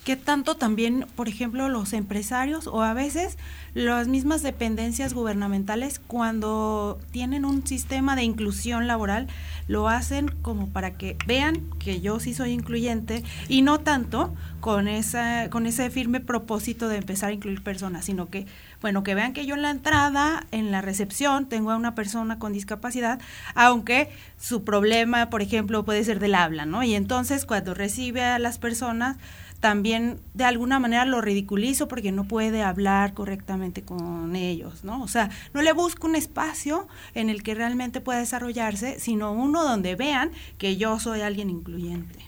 ¿Qué 0.03 0.15
tanto 0.15 0.55
también, 0.55 1.05
por 1.15 1.27
ejemplo, 1.27 1.69
los 1.69 1.93
empresarios 1.93 2.65
o 2.65 2.81
a 2.81 2.95
veces 2.95 3.37
las 3.75 4.07
mismas 4.07 4.41
dependencias 4.41 5.13
gubernamentales 5.13 5.99
cuando 5.99 6.99
tienen 7.11 7.45
un 7.45 7.67
sistema 7.67 8.15
de 8.15 8.23
inclusión 8.23 8.87
laboral 8.87 9.27
lo 9.67 9.87
hacen 9.87 10.29
como 10.41 10.69
para 10.69 10.97
que 10.97 11.17
vean 11.27 11.61
que 11.77 12.01
yo 12.01 12.19
sí 12.19 12.33
soy 12.33 12.51
incluyente 12.51 13.23
y 13.47 13.61
no 13.61 13.79
tanto 13.79 14.33
con 14.59 14.87
esa 14.87 15.49
con 15.51 15.67
ese 15.67 15.89
firme 15.91 16.19
propósito 16.19 16.89
de 16.89 16.97
empezar 16.97 17.29
a 17.29 17.33
incluir 17.33 17.61
personas, 17.61 18.05
sino 18.05 18.27
que 18.27 18.47
bueno, 18.81 19.03
que 19.03 19.13
vean 19.13 19.33
que 19.33 19.45
yo 19.45 19.53
en 19.53 19.61
la 19.61 19.69
entrada, 19.69 20.47
en 20.51 20.71
la 20.71 20.81
recepción, 20.81 21.47
tengo 21.47 21.69
a 21.69 21.75
una 21.75 21.93
persona 21.93 22.39
con 22.39 22.51
discapacidad, 22.51 23.21
aunque 23.53 24.09
su 24.39 24.63
problema, 24.63 25.29
por 25.29 25.43
ejemplo, 25.43 25.85
puede 25.85 26.03
ser 26.03 26.19
del 26.19 26.33
habla, 26.33 26.65
¿no? 26.65 26.81
Y 26.81 26.95
entonces 26.95 27.45
cuando 27.45 27.75
recibe 27.75 28.23
a 28.23 28.39
las 28.39 28.57
personas 28.57 29.17
también 29.61 30.19
de 30.33 30.43
alguna 30.43 30.79
manera 30.79 31.05
lo 31.05 31.21
ridiculizo 31.21 31.87
porque 31.87 32.11
no 32.11 32.27
puede 32.27 32.63
hablar 32.63 33.13
correctamente 33.13 33.83
con 33.83 34.35
ellos, 34.35 34.83
¿no? 34.83 35.01
O 35.03 35.07
sea, 35.07 35.29
no 35.53 35.61
le 35.61 35.71
busco 35.71 36.07
un 36.07 36.15
espacio 36.15 36.87
en 37.13 37.29
el 37.29 37.43
que 37.43 37.53
realmente 37.53 38.01
pueda 38.01 38.19
desarrollarse, 38.19 38.99
sino 38.99 39.31
uno 39.31 39.63
donde 39.63 39.95
vean 39.95 40.31
que 40.57 40.77
yo 40.77 40.99
soy 40.99 41.21
alguien 41.21 41.51
incluyente. 41.51 42.19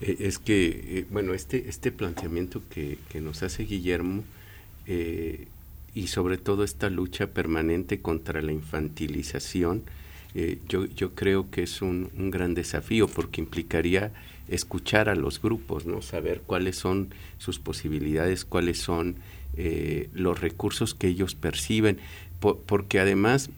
Eh, 0.00 0.16
es 0.20 0.38
que, 0.38 0.68
eh, 0.68 1.06
bueno, 1.10 1.34
este, 1.34 1.68
este 1.68 1.92
planteamiento 1.92 2.62
que, 2.70 2.98
que 3.10 3.20
nos 3.20 3.42
hace 3.42 3.64
Guillermo 3.64 4.24
eh, 4.86 5.48
y 5.94 6.06
sobre 6.06 6.38
todo 6.38 6.64
esta 6.64 6.88
lucha 6.88 7.26
permanente 7.26 8.00
contra 8.00 8.40
la 8.42 8.52
infantilización, 8.52 9.84
yo, 10.68 10.84
yo 10.84 11.16
creo 11.16 11.50
que 11.50 11.64
es 11.64 11.82
un, 11.82 12.10
un 12.16 12.30
gran 12.30 12.54
desafío 12.54 13.08
porque 13.08 13.40
implicaría 13.40 14.12
escuchar 14.48 15.08
a 15.08 15.14
los 15.14 15.40
grupos, 15.40 15.86
¿no? 15.86 16.02
Saber 16.02 16.42
cuáles 16.46 16.76
son 16.76 17.08
sus 17.38 17.58
posibilidades, 17.58 18.44
cuáles 18.44 18.78
son 18.78 19.16
eh, 19.56 20.08
los 20.12 20.40
recursos 20.40 20.94
que 20.94 21.08
ellos 21.08 21.34
perciben, 21.34 21.98
porque 22.40 23.00
además 23.00 23.50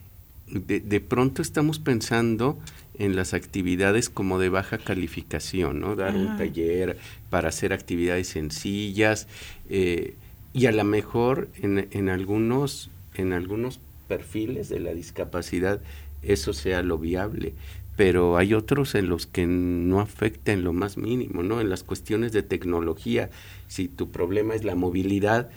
de, 0.48 1.00
pronto 1.00 1.42
estamos 1.42 1.78
pensando 1.78 2.58
en 2.98 3.14
las 3.14 3.34
actividades 3.34 4.08
como 4.08 4.38
de 4.38 4.48
baja 4.48 4.78
calificación, 4.78 5.80
¿no? 5.80 5.96
Dar 5.96 6.16
un 6.16 6.36
taller 6.36 6.98
para 7.30 7.50
hacer 7.50 7.72
actividades 7.72 8.28
sencillas 8.28 9.28
eh, 9.68 10.14
y 10.52 10.66
a 10.66 10.72
lo 10.72 10.84
mejor 10.84 11.48
en, 11.62 11.88
en, 11.92 12.08
algunos, 12.08 12.90
en 13.14 13.32
algunos 13.32 13.80
perfiles 14.08 14.68
de 14.68 14.80
la 14.80 14.92
discapacidad 14.92 15.80
eso 16.22 16.52
sea 16.52 16.82
lo 16.82 16.98
viable 16.98 17.54
pero 18.00 18.38
hay 18.38 18.54
otros 18.54 18.94
en 18.94 19.10
los 19.10 19.26
que 19.26 19.46
no 19.46 20.00
afecta 20.00 20.52
en 20.52 20.64
lo 20.64 20.72
más 20.72 20.96
mínimo, 20.96 21.42
¿no? 21.42 21.60
En 21.60 21.68
las 21.68 21.84
cuestiones 21.84 22.32
de 22.32 22.42
tecnología, 22.42 23.28
si 23.68 23.88
tu 23.88 24.10
problema 24.10 24.54
es 24.54 24.64
la 24.64 24.74
movilidad, 24.74 25.50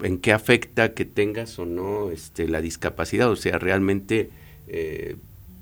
¿en 0.00 0.16
qué 0.16 0.32
afecta 0.32 0.94
que 0.94 1.04
tengas 1.04 1.58
o 1.58 1.66
no 1.66 2.10
este, 2.10 2.48
la 2.48 2.62
discapacidad? 2.62 3.28
O 3.28 3.36
sea, 3.36 3.58
realmente 3.58 4.30
eh, 4.68 5.16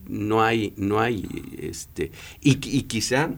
no 0.08 0.44
hay, 0.44 0.72
no 0.76 1.00
hay, 1.00 1.26
este, 1.58 2.12
y, 2.40 2.58
quizá 2.58 3.30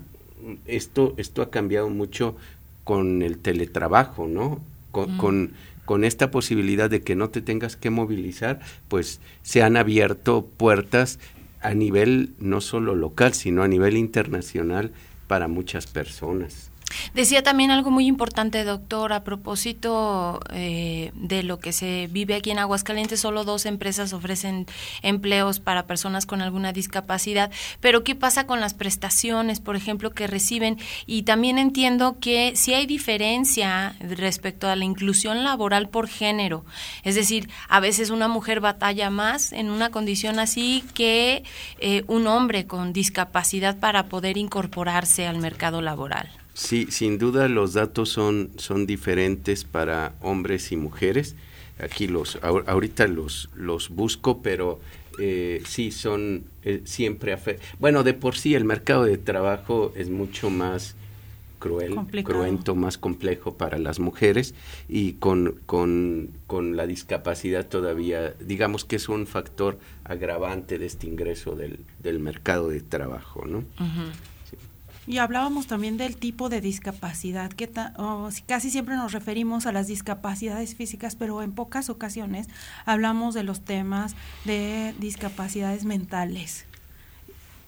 esto, 0.67 1.15
esto 1.17 1.41
ha 1.41 1.51
cambiado 1.51 1.89
mucho 1.89 2.37
con 2.85 3.23
el 3.23 3.39
teletrabajo, 3.39 4.27
¿no? 4.27 4.61
con, 4.91 5.53
con 5.87 6.05
esta 6.05 6.31
posibilidad 6.31 6.91
de 6.91 7.01
que 7.01 7.17
no 7.17 7.31
te 7.31 7.41
tengas 7.41 7.75
que 7.75 7.89
movilizar, 7.89 8.61
pues 8.89 9.19
se 9.43 9.63
han 9.63 9.79
abierto 9.79 10.47
puertas 10.59 11.19
a 11.63 11.75
nivel 11.75 12.35
no 12.39 12.61
solo 12.61 12.95
local, 12.95 13.35
sino 13.35 13.63
a 13.63 13.69
nivel 13.69 13.97
internacional 13.97 14.93
para 15.29 15.49
muchas 15.49 15.87
personas. 15.87 16.72
Decía 17.15 17.43
también 17.43 17.71
algo 17.71 17.91
muy 17.91 18.07
importante, 18.07 18.65
doctor, 18.65 19.13
a 19.13 19.25
propósito 19.25 20.41
eh, 20.51 21.13
de 21.15 21.43
lo 21.43 21.59
que 21.59 21.73
se 21.73 22.09
vive 22.11 22.35
aquí 22.35 22.51
en 22.51 22.59
Aguascalientes, 22.59 23.21
solo 23.21 23.45
dos 23.45 23.67
empresas 23.67 24.13
ofrecen 24.13 24.67
empleos 25.03 25.61
para 25.61 25.87
personas 25.87 26.27
con 26.27 26.43
alguna 26.43 26.73
discapacidad, 26.73 27.51
pero 27.81 28.05
¿qué 28.05 28.15
pasa 28.15 28.47
con 28.47 28.61
las 28.61 28.75
prestaciones, 28.75 29.61
por 29.61 29.77
ejemplo, 29.77 30.11
que 30.11 30.27
reciben? 30.27 30.79
Y 31.07 31.23
también 31.23 31.59
entiendo 31.59 32.19
que 32.21 32.53
si 32.57 32.75
hay 32.75 32.87
diferencia 32.87 33.95
respecto 34.01 34.69
a 34.69 34.77
la 34.77 34.85
inclusión 34.85 35.45
laboral 35.45 35.89
por 35.89 36.09
género, 36.09 36.65
es 37.03 37.15
decir, 37.15 37.49
a 37.69 37.81
veces 37.81 38.11
una 38.11 38.29
mujer 38.29 38.61
batalla 38.61 39.11
más 39.11 39.53
en 39.53 39.71
una 39.71 39.91
condición 39.91 40.39
así 40.39 40.85
que 40.95 41.45
eh, 41.79 42.05
un 42.07 42.27
hombre 42.27 42.67
con 42.67 42.93
discapacidad 42.93 43.79
para 43.79 44.07
poder 44.07 44.37
incorporarse 44.37 45.27
al 45.27 45.39
mercado 45.39 45.83
laboral. 45.83 46.42
Sí, 46.55 46.87
sin 46.91 47.19
duda 47.19 47.49
los 47.49 47.73
datos 47.73 48.11
son, 48.11 48.51
son 48.57 48.87
diferentes 48.87 49.65
para 49.65 50.15
hombres 50.21 50.73
y 50.73 50.77
mujeres. 50.77 51.35
Aquí 51.79 52.07
los, 52.07 52.39
ahorita 52.43 53.07
los, 53.09 53.49
los 53.57 53.89
busco, 53.89 54.43
pero 54.43 54.79
eh, 55.19 55.63
sí 55.67 55.91
son 55.91 56.45
eh, 56.63 56.83
siempre 56.85 57.37
bueno 57.79 58.03
de 58.03 58.15
por 58.15 58.37
sí 58.37 58.55
el 58.55 58.65
mercado 58.65 59.05
de 59.05 59.19
trabajo 59.19 59.93
es 59.95 60.09
mucho 60.09 60.49
más 60.49 60.95
cruel, 61.59 61.95
cruento, 62.25 62.75
más 62.75 62.99
complejo 62.99 63.57
para 63.57 63.79
las 63.79 64.01
mujeres 64.01 64.55
y 64.89 65.13
con, 65.15 65.61
con, 65.67 66.31
con, 66.49 66.77
la 66.77 66.89
discapacidad 66.89 67.69
todavía, 67.69 68.35
digamos 68.41 68.85
que 68.85 68.97
es 68.97 69.09
un 69.09 69.29
factor 69.29 69.79
agravante 70.03 70.79
de 70.79 70.87
este 70.87 71.07
ingreso 71.07 71.55
del, 71.55 71.79
del 72.03 72.19
mercado 72.19 72.69
de 72.69 72.81
trabajo, 72.81 73.45
¿no? 73.47 73.65
Y 75.07 75.19
hablábamos 75.19 75.67
también 75.67 75.97
del 75.97 76.17
tipo 76.17 76.49
de 76.49 76.61
discapacidad, 76.61 77.53
que 77.53 77.69
casi 78.47 78.71
siempre 78.71 78.95
nos 78.95 79.13
referimos 79.13 79.67
a 79.67 79.73
las 79.73 79.89
discapacidades 79.89 80.77
físicas, 80.77 81.17
pero 81.17 81.43
en 81.43 81.53
pocas 81.53 81.91
ocasiones 81.91 82.49
hablamos 82.85 83.35
de 83.35 83.43
los 83.43 83.65
temas 83.65 84.15
de 84.45 84.95
discapacidades 85.01 85.85
mentales. 85.85 86.67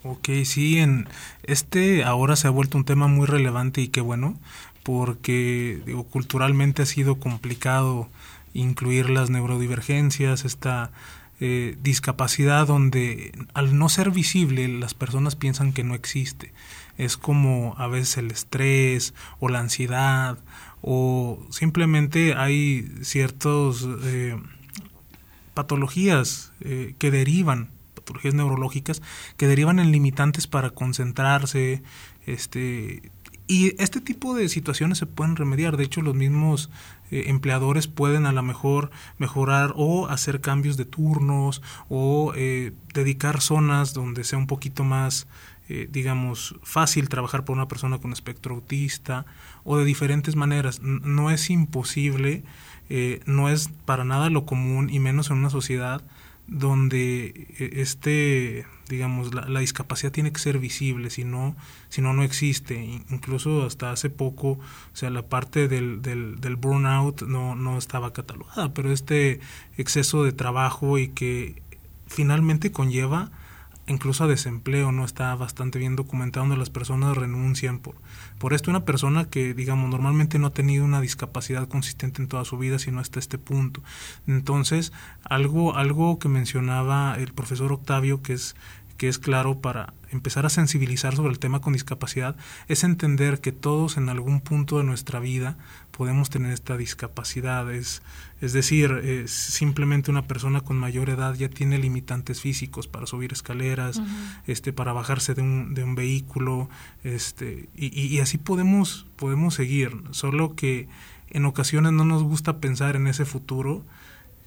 Ok, 0.05 0.29
sí, 0.45 0.79
en 0.79 1.09
este 1.43 2.05
ahora 2.05 2.37
se 2.37 2.47
ha 2.47 2.51
vuelto 2.51 2.79
un 2.79 2.85
tema 2.85 3.09
muy 3.09 3.27
relevante 3.27 3.81
y 3.81 3.89
qué 3.89 4.01
bueno, 4.01 4.39
porque 4.85 5.83
digo, 5.87 6.05
culturalmente 6.05 6.83
ha 6.83 6.87
sido 6.87 7.17
complicado 7.17 8.09
incluir 8.53 9.11
las 9.11 9.31
neurodivergencias, 9.31 10.45
esta 10.45 10.93
eh, 11.41 11.77
discapacidad 11.83 12.67
donde 12.67 13.33
al 13.55 13.77
no 13.77 13.89
ser 13.89 14.11
visible 14.11 14.69
las 14.69 14.95
personas 14.95 15.35
piensan 15.35 15.73
que 15.73 15.83
no 15.83 15.95
existe 15.95 16.53
es 16.99 17.17
como 17.17 17.75
a 17.79 17.87
veces 17.87 18.19
el 18.19 18.31
estrés 18.31 19.15
o 19.41 19.49
la 19.49 19.61
ansiedad 19.61 20.39
o 20.87 21.39
simplemente 21.51 22.35
hay 22.35 22.87
ciertas 23.01 23.89
eh, 24.03 24.37
patologías 25.55 26.53
eh, 26.61 26.95
que 26.99 27.11
derivan, 27.11 27.71
patologías 27.95 28.35
neurológicas, 28.35 29.01
que 29.39 29.47
derivan 29.47 29.79
en 29.79 29.93
limitantes 29.93 30.47
para 30.47 30.71
concentrarse, 30.71 31.83
este, 32.27 33.11
y 33.47 33.81
este 33.83 34.03
tipo 34.03 34.35
de 34.35 34.51
situaciones 34.51 34.99
se 34.99 35.07
pueden 35.07 35.37
remediar. 35.37 35.79
De 35.79 35.85
hecho, 35.85 36.03
los 36.03 36.15
mismos 36.15 36.69
eh, 37.11 37.25
empleadores 37.29 37.89
pueden 37.89 38.27
a 38.27 38.33
lo 38.33 38.43
mejor 38.43 38.91
mejorar 39.17 39.73
o 39.77 40.09
hacer 40.09 40.43
cambios 40.43 40.77
de 40.77 40.85
turnos 40.85 41.63
o 41.89 42.35
dedicar 42.93 43.41
zonas 43.41 43.95
donde 43.95 44.25
sea 44.25 44.39
un 44.39 44.47
poquito 44.47 44.85
más 44.85 45.27
eh, 45.69 45.89
digamos, 45.91 46.57
fácil 46.63 47.09
trabajar 47.09 47.45
por 47.45 47.57
una 47.57 47.69
persona 47.69 47.99
con 47.99 48.13
espectro 48.13 48.55
autista 48.55 49.25
o 49.63 49.79
de 49.79 49.85
diferentes 49.85 50.37
maneras. 50.37 50.81
No 50.83 51.31
es 51.31 51.49
imposible, 51.49 52.45
eh, 52.91 53.21
no 53.25 53.49
es 53.49 53.71
para 53.87 54.05
nada 54.05 54.29
lo 54.29 54.45
común 54.45 54.91
y 54.91 55.01
menos 55.01 55.31
en 55.31 55.39
una 55.39 55.49
sociedad 55.49 56.03
donde 56.47 57.47
eh, 57.59 57.71
este, 57.77 58.67
digamos, 58.91 59.33
la, 59.33 59.61
discapacidad 59.61 60.13
tiene 60.13 60.33
que 60.33 60.39
ser 60.39 60.59
visible, 60.59 61.09
si 61.09 61.25
no, 61.25 61.57
si 61.89 62.03
no, 62.03 62.13
no 62.13 62.23
existe. 62.23 63.01
Incluso 63.09 63.65
hasta 63.65 63.91
hace 63.91 64.11
poco, 64.11 64.51
o 64.51 64.61
sea, 64.93 65.09
la 65.09 65.23
parte 65.23 65.69
del, 65.69 66.03
del, 66.03 66.41
del 66.41 66.57
burnout 66.57 67.23
no, 67.23 67.55
no 67.55 67.79
estaba 67.79 68.13
catalogada, 68.13 68.75
pero 68.75 68.93
este 68.93 69.41
exceso 69.79 70.25
de 70.25 70.33
trabajo 70.33 70.99
y 70.99 71.09
que 71.09 71.63
finalmente 72.07 72.71
conlleva 72.71 73.31
incluso 73.87 74.25
a 74.25 74.29
desempleo, 74.29 74.93
no 74.93 75.05
está 75.05 75.35
bastante 75.35 75.79
bien 75.79 75.97
documentado 75.97 76.45
donde 76.47 76.59
las 76.59 76.71
personas 76.71 77.17
renuncian 77.17 77.79
por, 77.79 77.97
por 78.39 78.55
esto. 78.55 78.71
Una 78.71 78.85
persona 78.85 79.27
que, 79.27 79.55
digamos, 79.55 79.91
normalmente 79.91 80.39
no 80.39 80.49
ha 80.49 80.53
tenido 80.53 80.85
una 80.85 81.01
discapacidad 81.01 81.69
consistente 81.69 82.23
en 82.23 82.29
toda 82.29 82.45
su 82.45 82.57
vida, 82.59 82.79
sino 82.79 83.01
hasta 83.01 83.19
este 83.19 83.39
punto. 83.39 83.83
Entonces, 84.27 84.93
algo, 85.25 85.77
algo 85.77 86.19
que 86.19 86.29
mencionaba 86.29 87.17
el 87.19 87.33
profesor 87.33 87.73
Octavio, 87.73 88.23
que 88.23 88.35
es 88.35 88.57
que 88.97 89.09
es 89.09 89.19
claro 89.19 89.61
para 89.61 89.93
empezar 90.11 90.47
a 90.47 90.51
sensibilizar 90.51 91.17
sobre 91.17 91.33
el 91.33 91.39
tema 91.39 91.61
con 91.61 91.73
discapacidad 91.73 92.37
es 92.69 92.85
entender 92.85 93.41
que 93.41 93.53
todos 93.53 93.97
en 93.97 94.09
algún 94.09 94.41
punto 94.41 94.79
de 94.79 94.85
nuestra 94.85 95.19
vida 95.19 95.57
podemos 95.91 96.31
tener 96.31 96.53
esta 96.53 96.77
discapacidad. 96.77 97.73
Es, 97.73 98.03
es 98.41 98.53
decir, 98.53 99.25
simplemente 99.27 100.11
una 100.11 100.27
persona 100.27 100.61
con 100.61 100.77
mayor 100.77 101.11
edad 101.11 101.35
ya 101.35 101.49
tiene 101.49 101.79
limitantes 101.79 102.41
físicos 102.41 102.87
para 102.87 103.07
subir 103.07 103.33
escaleras, 103.33 104.01
este, 104.47 104.73
para 104.73 104.93
bajarse 104.93 105.35
de 105.35 105.43
un, 105.43 105.75
de 105.75 105.85
un 105.85 105.95
vehículo, 105.95 106.69
este, 107.03 107.69
y, 107.75 107.87
y, 108.01 108.21
así 108.21 108.39
podemos, 108.39 109.07
podemos 109.17 109.55
seguir. 109.55 110.03
Solo 110.11 110.55
que 110.55 110.89
en 111.31 111.45
ocasiones 111.45 111.93
no 111.93 112.05
nos 112.05 112.23
gusta 112.23 112.59
pensar 112.59 112.97
en 112.97 113.07
ese 113.07 113.25
futuro 113.25 113.85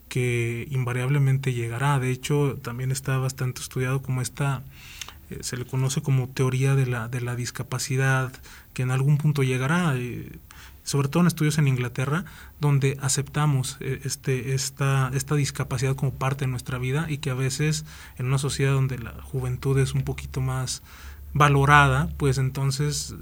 que 0.10 0.68
invariablemente 0.72 1.53
llegará. 1.53 1.99
De 1.99 2.12
hecho, 2.12 2.58
también 2.62 2.91
está 2.91 3.18
bastante 3.18 3.62
estudiado 3.62 4.01
como 4.01 4.22
esta, 4.22 4.64
eh, 5.30 5.39
se 5.41 5.58
le 5.58 5.66
conoce 5.66 6.01
como 6.01 6.30
teoría 6.30 6.76
de 6.76 6.86
la, 6.86 7.08
de 7.08 7.22
la 7.22 7.36
discapacidad, 7.36 8.32
que 8.74 8.84
en 8.84 8.91
algún 8.91 9.18
punto 9.18 9.43
llegará, 9.43 9.93
eh, 9.95 10.39
sobre 10.84 11.10
todo 11.10 11.22
en 11.22 11.28
estudios 11.28 11.58
en 11.58 11.68
Inglaterra, 11.68 12.26
donde 12.60 12.97
aceptamos 13.01 13.78
eh, 13.80 14.01
este, 14.03 14.53
esta, 14.53 15.12
esta 15.14 15.36
discapacidad 15.36 15.95
como 15.95 16.14
parte 16.14 16.45
de 16.45 16.51
nuestra 16.51 16.78
vida 16.78 17.08
y 17.10 17.18
que 17.18 17.30
a 17.30 17.36
veces 17.36 17.86
en 18.18 18.28
una 18.28 18.38
sociedad 18.38 18.74
donde 18.74 18.97
la 18.97 19.12
juventud 19.22 19.78
es 19.80 19.93
un 19.93 20.03
poquito 20.03 20.41
más 20.41 20.82
valorada, 21.34 22.10
pues 22.18 22.38
entonces 22.38 23.14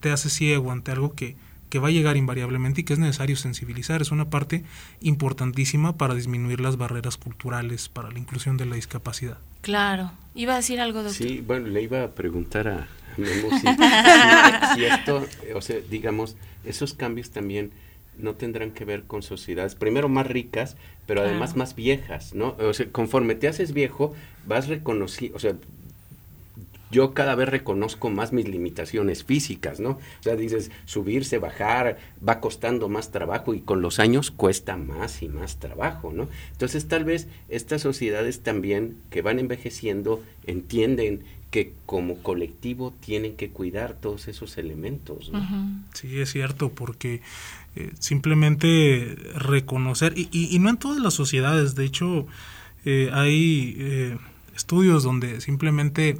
te 0.00 0.10
hace 0.10 0.30
ciego 0.30 0.72
ante 0.72 0.90
algo 0.90 1.14
que, 1.14 1.36
que 1.70 1.78
va 1.78 1.88
a 1.88 1.90
llegar 1.92 2.16
invariablemente 2.16 2.82
y 2.82 2.84
que 2.84 2.92
es 2.92 2.98
necesario 2.98 3.36
sensibilizar. 3.36 4.02
Es 4.02 4.10
una 4.10 4.28
parte 4.28 4.64
importantísima 5.00 5.96
para 5.96 6.14
disminuir 6.14 6.60
las 6.60 6.76
barreras 6.76 7.16
culturales 7.16 7.88
para 7.88 8.10
la 8.10 8.18
inclusión 8.18 8.56
de 8.56 8.66
la 8.66 8.74
discapacidad. 8.74 9.38
Claro. 9.62 10.12
¿Iba 10.34 10.54
a 10.54 10.56
decir 10.56 10.80
algo, 10.80 11.02
doctor? 11.02 11.26
Sí, 11.26 11.42
bueno, 11.46 11.68
le 11.68 11.82
iba 11.82 12.02
a 12.02 12.08
preguntar 12.10 12.68
a 12.68 12.88
Memo 13.16 13.48
si, 14.74 14.84
esto, 14.84 15.26
o 15.54 15.60
sea, 15.60 15.76
digamos, 15.88 16.36
esos 16.64 16.94
cambios 16.94 17.30
también 17.30 17.70
no 18.18 18.34
tendrán 18.34 18.72
que 18.72 18.84
ver 18.84 19.04
con 19.04 19.22
sociedades, 19.22 19.74
primero 19.74 20.08
más 20.08 20.26
ricas, 20.26 20.76
pero 21.06 21.22
además 21.22 21.56
más 21.56 21.74
viejas, 21.74 22.34
¿no? 22.34 22.56
O 22.58 22.74
sea, 22.74 22.86
conforme 22.90 23.34
te 23.34 23.48
haces 23.48 23.72
viejo, 23.72 24.14
vas 24.46 24.68
reconociendo, 24.68 25.36
o 25.36 25.40
sea, 25.40 25.56
yo 26.90 27.14
cada 27.14 27.34
vez 27.34 27.48
reconozco 27.48 28.10
más 28.10 28.32
mis 28.32 28.48
limitaciones 28.48 29.24
físicas, 29.24 29.80
¿no? 29.80 29.90
O 29.90 30.22
sea, 30.22 30.36
dices, 30.36 30.70
subirse, 30.84 31.38
bajar, 31.38 31.98
va 32.26 32.40
costando 32.40 32.88
más 32.88 33.10
trabajo 33.10 33.54
y 33.54 33.60
con 33.60 33.82
los 33.82 33.98
años 33.98 34.30
cuesta 34.30 34.76
más 34.76 35.22
y 35.22 35.28
más 35.28 35.58
trabajo, 35.58 36.12
¿no? 36.12 36.28
Entonces 36.52 36.88
tal 36.88 37.04
vez 37.04 37.28
estas 37.48 37.82
sociedades 37.82 38.40
también 38.40 38.96
que 39.10 39.22
van 39.22 39.38
envejeciendo 39.38 40.22
entienden 40.46 41.22
que 41.50 41.74
como 41.84 42.22
colectivo 42.22 42.94
tienen 43.00 43.34
que 43.36 43.50
cuidar 43.50 43.94
todos 43.94 44.28
esos 44.28 44.56
elementos. 44.56 45.30
¿no? 45.32 45.84
Sí, 45.94 46.20
es 46.20 46.30
cierto, 46.30 46.70
porque 46.70 47.22
eh, 47.74 47.90
simplemente 47.98 49.16
reconocer, 49.34 50.14
y, 50.16 50.28
y, 50.32 50.58
no 50.60 50.70
en 50.70 50.76
todas 50.76 51.00
las 51.00 51.14
sociedades, 51.14 51.74
de 51.74 51.84
hecho, 51.84 52.26
eh, 52.84 53.10
hay 53.12 53.76
eh, 53.78 54.18
estudios 54.54 55.02
donde 55.02 55.40
simplemente 55.40 56.18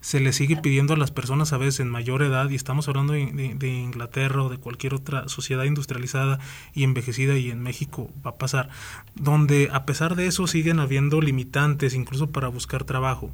se 0.00 0.20
le 0.20 0.32
sigue 0.32 0.56
pidiendo 0.56 0.94
a 0.94 0.96
las 0.96 1.10
personas 1.10 1.52
a 1.52 1.58
veces 1.58 1.80
en 1.80 1.88
mayor 1.88 2.22
edad, 2.22 2.48
y 2.48 2.54
estamos 2.54 2.88
hablando 2.88 3.12
de, 3.12 3.68
Inglaterra 3.68 4.42
o 4.42 4.48
de 4.48 4.58
cualquier 4.58 4.94
otra 4.94 5.28
sociedad 5.28 5.64
industrializada 5.64 6.38
y 6.74 6.84
envejecida, 6.84 7.36
y 7.36 7.50
en 7.50 7.62
México 7.62 8.10
va 8.24 8.30
a 8.30 8.38
pasar, 8.38 8.70
donde 9.14 9.68
a 9.72 9.84
pesar 9.84 10.16
de 10.16 10.26
eso 10.26 10.46
siguen 10.46 10.80
habiendo 10.80 11.20
limitantes, 11.20 11.94
incluso 11.94 12.30
para 12.30 12.48
buscar 12.48 12.84
trabajo. 12.84 13.30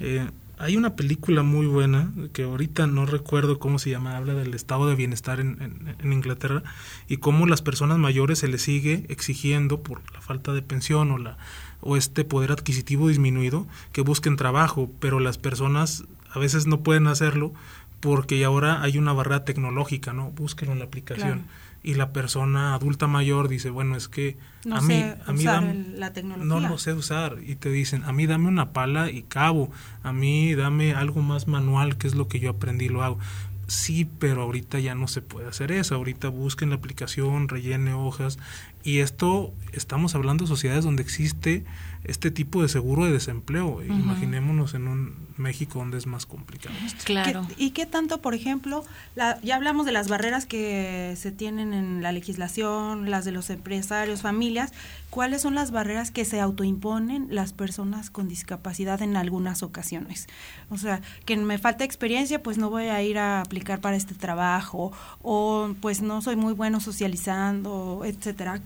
Eh, 0.00 0.26
hay 0.58 0.76
una 0.76 0.94
película 0.94 1.42
muy 1.42 1.66
buena, 1.66 2.12
que 2.32 2.44
ahorita 2.44 2.86
no 2.86 3.06
recuerdo 3.06 3.58
cómo 3.58 3.78
se 3.78 3.90
llama, 3.90 4.16
habla 4.16 4.34
del 4.34 4.54
estado 4.54 4.88
de 4.88 4.94
bienestar 4.94 5.40
en, 5.40 5.96
en, 5.98 6.12
Inglaterra 6.12 6.62
y 7.08 7.16
cómo 7.16 7.46
las 7.46 7.62
personas 7.62 7.98
mayores 7.98 8.40
se 8.40 8.48
les 8.48 8.62
sigue 8.62 9.04
exigiendo 9.08 9.82
por 9.82 10.02
la 10.12 10.20
falta 10.20 10.52
de 10.52 10.62
pensión 10.62 11.10
o 11.10 11.18
la 11.18 11.36
o 11.82 11.96
este 11.98 12.24
poder 12.24 12.50
adquisitivo 12.52 13.08
disminuido 13.08 13.66
que 13.92 14.00
busquen 14.00 14.36
trabajo, 14.36 14.90
pero 15.00 15.20
las 15.20 15.36
personas 15.36 16.04
a 16.32 16.38
veces 16.38 16.66
no 16.66 16.80
pueden 16.80 17.06
hacerlo 17.08 17.52
porque 18.00 18.42
ahora 18.44 18.82
hay 18.82 18.96
una 18.98 19.12
barrera 19.12 19.44
tecnológica, 19.44 20.12
¿no? 20.12 20.30
Búsquenlo 20.30 20.72
en 20.72 20.78
la 20.80 20.86
aplicación. 20.86 21.44
Y 21.84 21.94
la 21.94 22.12
persona 22.12 22.74
adulta 22.74 23.08
mayor 23.08 23.48
dice, 23.48 23.68
bueno, 23.70 23.96
es 23.96 24.06
que 24.08 24.36
no 24.64 24.76
a 24.76 24.80
mí, 24.80 24.94
sé 24.94 25.16
a 25.26 25.32
mí 25.32 25.38
usar 25.40 25.54
dame- 25.64 25.84
la 25.98 26.12
tecnología. 26.12 26.46
no 26.46 26.60
lo 26.60 26.78
sé 26.78 26.92
usar. 26.94 27.38
Y 27.44 27.56
te 27.56 27.70
dicen, 27.70 28.04
a 28.04 28.12
mí 28.12 28.26
dame 28.26 28.46
una 28.48 28.70
pala 28.72 29.10
y 29.10 29.22
cabo, 29.22 29.70
a 30.04 30.12
mí 30.12 30.54
dame 30.54 30.94
algo 30.94 31.22
más 31.22 31.48
manual, 31.48 31.96
que 31.96 32.06
es 32.06 32.14
lo 32.14 32.28
que 32.28 32.38
yo 32.38 32.50
aprendí 32.50 32.84
y 32.84 32.88
lo 32.88 33.02
hago. 33.02 33.18
Sí, 33.66 34.08
pero 34.18 34.42
ahorita 34.42 34.80
ya 34.80 34.94
no 34.94 35.08
se 35.08 35.22
puede 35.22 35.48
hacer 35.48 35.72
eso. 35.72 35.94
Ahorita 35.94 36.28
busquen 36.28 36.70
la 36.70 36.76
aplicación, 36.76 37.48
rellene 37.48 37.94
hojas. 37.94 38.38
Y 38.82 38.98
esto, 38.98 39.52
estamos 39.72 40.14
hablando 40.14 40.44
de 40.44 40.48
sociedades 40.48 40.84
donde 40.84 41.02
existe 41.02 41.64
este 42.04 42.30
tipo 42.30 42.62
de 42.62 42.68
seguro 42.68 43.04
de 43.04 43.12
desempleo. 43.12 43.82
Imaginémonos 43.82 44.74
en 44.74 44.88
un 44.88 45.14
México 45.36 45.78
donde 45.78 45.98
es 45.98 46.06
más 46.06 46.26
complicado. 46.26 46.74
Claro. 47.04 47.46
¿Qué- 47.56 47.64
¿Y 47.64 47.70
qué 47.70 47.86
tanto, 47.86 48.20
por 48.20 48.34
ejemplo, 48.34 48.84
la- 49.14 49.40
ya 49.42 49.56
hablamos 49.56 49.86
de 49.86 49.92
las 49.92 50.08
barreras 50.08 50.46
que 50.46 51.14
se 51.16 51.32
tienen 51.32 51.72
en 51.72 52.02
la 52.02 52.12
legislación, 52.12 53.10
las 53.10 53.24
de 53.24 53.32
los 53.32 53.50
empresarios, 53.50 54.20
familias, 54.22 54.72
¿cuáles 55.10 55.42
son 55.42 55.54
las 55.54 55.70
barreras 55.70 56.10
que 56.10 56.24
se 56.24 56.40
autoimponen 56.40 57.28
las 57.30 57.52
personas 57.52 58.10
con 58.10 58.28
discapacidad 58.28 59.00
en 59.02 59.16
algunas 59.16 59.62
ocasiones? 59.62 60.26
O 60.70 60.78
sea, 60.78 61.00
que 61.24 61.36
me 61.36 61.58
falta 61.58 61.84
experiencia, 61.84 62.42
pues 62.42 62.58
no 62.58 62.68
voy 62.70 62.84
a 62.84 63.02
ir 63.02 63.18
a 63.18 63.40
aplicar 63.40 63.80
para 63.80 63.96
este 63.96 64.14
trabajo, 64.14 64.92
o 65.22 65.72
pues 65.80 66.02
no 66.02 66.20
soy 66.22 66.36
muy 66.36 66.52
bueno 66.52 66.80
socializando, 66.80 68.02
etcétera. 68.04 68.60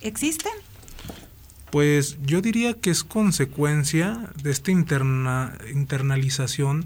¿Existen? 0.00 0.52
Pues 1.74 2.18
yo 2.22 2.40
diría 2.40 2.74
que 2.74 2.90
es 2.90 3.02
consecuencia 3.02 4.30
de 4.40 4.52
esta 4.52 4.70
interna- 4.70 5.58
internalización 5.72 6.84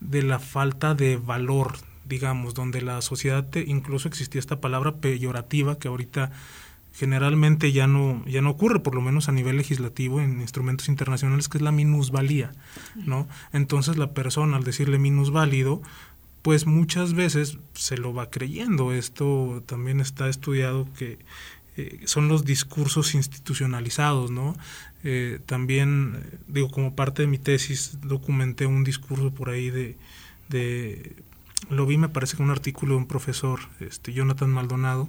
de 0.00 0.24
la 0.24 0.40
falta 0.40 0.96
de 0.96 1.16
valor, 1.18 1.74
digamos, 2.04 2.52
donde 2.54 2.82
la 2.82 3.00
sociedad, 3.00 3.48
te- 3.48 3.62
incluso 3.62 4.08
existía 4.08 4.40
esta 4.40 4.60
palabra 4.60 4.96
peyorativa 4.96 5.78
que 5.78 5.86
ahorita 5.86 6.32
generalmente 6.94 7.70
ya 7.70 7.86
no 7.86 8.24
ya 8.26 8.42
no 8.42 8.50
ocurre, 8.50 8.80
por 8.80 8.96
lo 8.96 9.00
menos 9.02 9.28
a 9.28 9.32
nivel 9.32 9.56
legislativo 9.56 10.20
en 10.20 10.40
instrumentos 10.40 10.88
internacionales, 10.88 11.48
que 11.48 11.58
es 11.58 11.62
la 11.62 11.70
minusvalía, 11.70 12.50
¿no? 13.06 13.28
Entonces 13.52 13.98
la 13.98 14.14
persona 14.14 14.56
al 14.56 14.64
decirle 14.64 14.98
minusválido, 14.98 15.80
pues 16.42 16.66
muchas 16.66 17.14
veces 17.14 17.58
se 17.74 17.96
lo 17.98 18.12
va 18.12 18.30
creyendo. 18.30 18.92
Esto 18.92 19.62
también 19.64 20.00
está 20.00 20.28
estudiado 20.28 20.88
que 20.98 21.18
eh, 21.76 22.00
son 22.04 22.28
los 22.28 22.44
discursos 22.44 23.14
institucionalizados, 23.14 24.30
¿no? 24.30 24.56
Eh, 25.02 25.40
también, 25.46 26.22
digo, 26.46 26.70
como 26.70 26.94
parte 26.94 27.22
de 27.22 27.28
mi 27.28 27.38
tesis, 27.38 27.98
documenté 28.02 28.66
un 28.66 28.84
discurso 28.84 29.32
por 29.32 29.50
ahí 29.50 29.70
de, 29.70 29.96
de 30.48 31.16
lo 31.70 31.86
vi, 31.86 31.98
me 31.98 32.08
parece 32.08 32.36
que 32.36 32.42
un 32.42 32.50
artículo 32.50 32.94
de 32.94 32.98
un 32.98 33.06
profesor, 33.06 33.60
este, 33.80 34.12
Jonathan 34.12 34.50
Maldonado, 34.50 35.08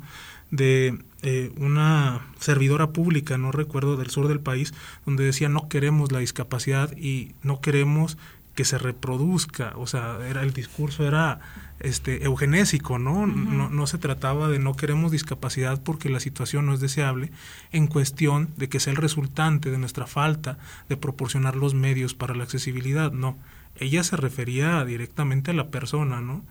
de 0.51 0.99
eh, 1.22 1.51
una 1.57 2.28
servidora 2.39 2.91
pública, 2.91 3.38
no 3.38 3.51
recuerdo, 3.51 3.97
del 3.97 4.09
sur 4.09 4.28
del 4.28 4.39
país, 4.39 4.74
donde 5.05 5.24
decía 5.24 5.49
no 5.49 5.68
queremos 5.68 6.11
la 6.11 6.20
discapacidad 6.20 6.95
y 6.95 7.34
no 7.41 7.61
queremos 7.61 8.18
que 8.56 8.66
se 8.66 8.78
reproduzca, 8.78 9.74
o 9.76 9.86
sea, 9.86 10.18
era 10.28 10.41
el 10.41 10.53
discurso 10.53 11.06
era 11.06 11.39
este 11.82 12.24
eugenésico, 12.24 12.97
¿no? 12.97 13.28
no 13.28 13.70
no 13.70 13.88
se 13.88 13.97
trataba 13.97 14.47
de 14.47 14.60
no 14.60 14.76
queremos 14.76 15.12
discapacidad 15.12 15.84
porque 15.84 16.10
la 16.10 16.22
situación 16.22 16.66
no 16.66 16.74
es 16.74 16.80
deseable, 16.80 17.32
en 17.74 17.88
cuestión 17.88 18.49
de 18.56 18.70
que 18.70 18.80
sea 18.80 18.91
el 18.91 18.97
resultante 18.97 19.72
de 19.72 19.78
nuestra 19.78 20.08
falta 20.08 20.58
de 20.88 20.95
proporcionar 20.95 21.58
los 21.58 21.74
medios 21.74 22.14
para 22.14 22.34
la 22.34 22.45
accesibilidad, 22.45 23.12
no. 23.12 23.38
Ella 23.78 24.03
se 24.06 24.16
refería 24.16 24.86
directamente 24.86 25.51
a 25.51 25.53
la 25.53 25.68
persona, 25.68 26.22
¿no? 26.22 26.41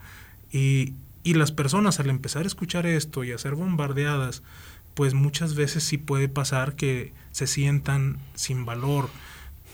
Y, 0.53 0.93
y 1.23 1.35
las 1.35 1.53
personas 1.53 2.01
al 2.01 2.11
empezar 2.11 2.45
a 2.45 2.47
escuchar 2.47 2.85
esto 2.85 3.25
y 3.25 3.33
a 3.33 3.39
ser 3.39 3.55
bombardeadas, 3.55 4.43
pues 4.93 5.15
muchas 5.15 5.55
veces 5.55 5.85
sí 5.85 5.97
puede 5.97 6.29
pasar 6.29 6.77
que 6.77 7.15
se 7.33 7.47
sientan 7.47 8.19
sin 8.35 8.67
valor 8.67 9.09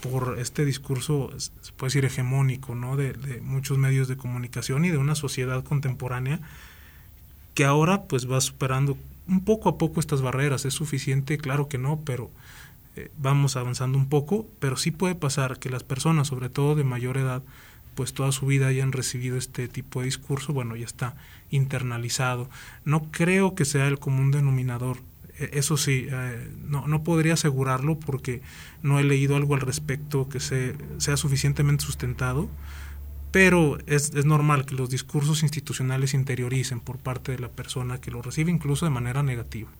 por 0.02 0.38
este 0.38 0.64
discurso, 0.64 1.30
se 1.38 1.72
puede 1.72 1.88
decir, 1.88 2.04
hegemónico, 2.04 2.74
¿no? 2.74 2.96
De, 2.96 3.40
muchos 3.42 3.78
medios 3.78 4.08
de 4.08 4.16
comunicación 4.16 4.84
y 4.84 4.90
de 4.90 4.98
una 4.98 5.14
sociedad 5.14 5.62
contemporánea 5.64 6.40
que 7.54 7.64
ahora 7.64 8.04
pues 8.04 8.30
va 8.30 8.40
superando 8.40 8.96
un 9.28 9.44
poco 9.44 9.68
a 9.68 9.78
poco 9.78 10.00
estas 10.00 10.22
barreras. 10.22 10.64
¿Es 10.64 10.74
suficiente? 10.74 11.38
Claro 11.38 11.68
que 11.68 11.78
no, 11.78 12.00
pero 12.04 12.30
eh, 12.96 13.10
vamos 13.18 13.56
avanzando 13.56 13.98
un 13.98 14.08
poco, 14.08 14.46
pero 14.58 14.76
sí 14.76 14.90
puede 14.90 15.14
pasar 15.14 15.58
que 15.58 15.70
las 15.70 15.84
personas, 15.84 16.28
sobre 16.28 16.48
todo 16.48 16.74
de 16.74 16.84
mayor 16.84 17.16
edad, 17.16 17.42
pues 17.94 18.14
toda 18.14 18.32
su 18.32 18.46
vida 18.46 18.68
hayan 18.68 18.92
recibido 18.92 19.36
este 19.36 19.68
tipo 19.68 20.00
de 20.00 20.06
discurso, 20.06 20.52
bueno, 20.52 20.76
ya 20.76 20.86
está 20.86 21.16
internalizado. 21.50 22.48
No 22.84 23.10
creo 23.10 23.54
que 23.54 23.64
sea 23.64 23.88
el 23.88 23.98
común 23.98 24.30
denominador 24.30 24.98
eso 25.52 25.76
sí, 25.76 26.06
eh, 26.10 26.50
no, 26.64 26.86
no 26.86 27.02
podría 27.02 27.34
asegurarlo 27.34 27.98
porque 27.98 28.42
no 28.82 28.98
he 28.98 29.04
leído 29.04 29.36
algo 29.36 29.54
al 29.54 29.60
respecto 29.60 30.28
que 30.28 30.40
sea 30.40 31.16
suficientemente 31.16 31.84
sustentado 31.84 32.48
pero 33.30 33.78
es, 33.86 34.12
es, 34.14 34.24
normal 34.24 34.66
que 34.66 34.74
los 34.74 34.90
discursos 34.90 35.42
institucionales 35.42 36.14
interioricen 36.14 36.80
por 36.80 36.98
parte 36.98 37.32
de 37.32 37.38
la 37.38 37.48
persona 37.48 38.00
que 38.00 38.10
lo 38.10 38.22
recibe, 38.22 38.50
incluso 38.50 38.86
de 38.86 38.90
manera 38.90 39.22
negativa. 39.22 39.70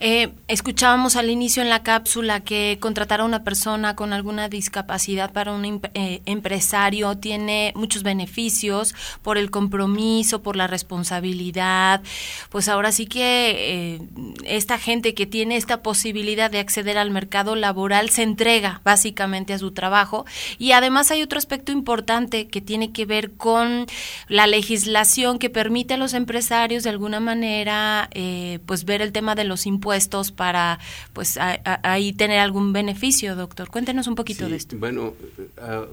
eh, 0.00 0.32
escuchábamos 0.48 1.16
al 1.16 1.28
inicio 1.30 1.62
en 1.62 1.68
la 1.68 1.82
cápsula 1.82 2.40
que 2.40 2.78
contratar 2.80 3.20
a 3.20 3.24
una 3.24 3.44
persona 3.44 3.94
con 3.94 4.12
alguna 4.12 4.48
discapacidad 4.48 5.32
para 5.32 5.52
un 5.52 5.80
eh, 5.94 6.22
empresario 6.24 7.16
tiene 7.18 7.72
muchos 7.76 8.02
beneficios 8.02 8.94
por 9.22 9.38
el 9.38 9.50
compromiso, 9.50 10.42
por 10.42 10.56
la 10.56 10.66
responsabilidad. 10.66 12.02
Pues 12.50 12.68
ahora 12.68 12.92
sí 12.92 13.06
que 13.06 13.96
eh, 13.96 14.00
esta 14.44 14.78
gente 14.78 15.14
que 15.14 15.26
tiene 15.26 15.56
esta 15.56 15.82
posibilidad 15.82 16.50
de 16.50 16.58
acceder 16.58 16.98
al 16.98 17.10
mercado 17.10 17.54
laboral 17.54 18.10
se 18.10 18.22
entrega 18.22 18.80
básicamente 18.84 19.52
a 19.52 19.58
su 19.58 19.72
trabajo 19.72 20.24
y 20.58 20.72
además 20.72 21.10
hay 21.10 21.22
otro 21.22 21.38
aspecto 21.38 21.72
importante 21.72 22.41
que 22.48 22.60
tiene 22.60 22.92
que 22.92 23.06
ver 23.06 23.32
con 23.32 23.86
la 24.28 24.46
legislación 24.46 25.38
que 25.38 25.50
permite 25.50 25.94
a 25.94 25.96
los 25.96 26.14
empresarios 26.14 26.84
de 26.84 26.90
alguna 26.90 27.20
manera 27.20 28.08
eh, 28.12 28.58
pues 28.66 28.84
ver 28.84 29.02
el 29.02 29.12
tema 29.12 29.34
de 29.34 29.44
los 29.44 29.66
impuestos 29.66 30.32
para 30.32 30.78
pues 31.12 31.38
ahí 31.38 32.12
tener 32.12 32.38
algún 32.38 32.72
beneficio, 32.72 33.36
doctor. 33.36 33.68
Cuéntenos 33.70 34.06
un 34.06 34.14
poquito 34.14 34.48
de 34.48 34.56
esto. 34.56 34.76
Bueno, 34.78 35.14
uh, 35.58 35.86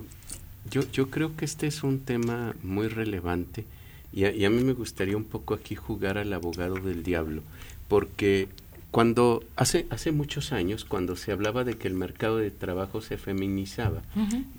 yo, 0.69 0.89
yo 0.91 1.09
creo 1.09 1.35
que 1.35 1.45
este 1.45 1.67
es 1.67 1.83
un 1.83 1.99
tema 1.99 2.55
muy 2.63 2.87
relevante 2.87 3.65
y 4.11 4.25
a, 4.25 4.31
y 4.31 4.45
a 4.45 4.49
mí 4.49 4.63
me 4.63 4.73
gustaría 4.73 5.17
un 5.17 5.25
poco 5.25 5.53
aquí 5.53 5.75
jugar 5.75 6.17
al 6.17 6.33
abogado 6.33 6.75
del 6.75 7.03
diablo, 7.03 7.43
porque 7.87 8.47
cuando 8.91 9.43
hace 9.55 9.85
hace 9.89 10.11
muchos 10.11 10.51
años 10.51 10.83
cuando 10.83 11.15
se 11.15 11.31
hablaba 11.31 11.63
de 11.63 11.77
que 11.77 11.87
el 11.87 11.93
mercado 11.93 12.37
de 12.37 12.49
trabajo 12.49 13.01
se 13.01 13.17
feminizaba 13.17 14.01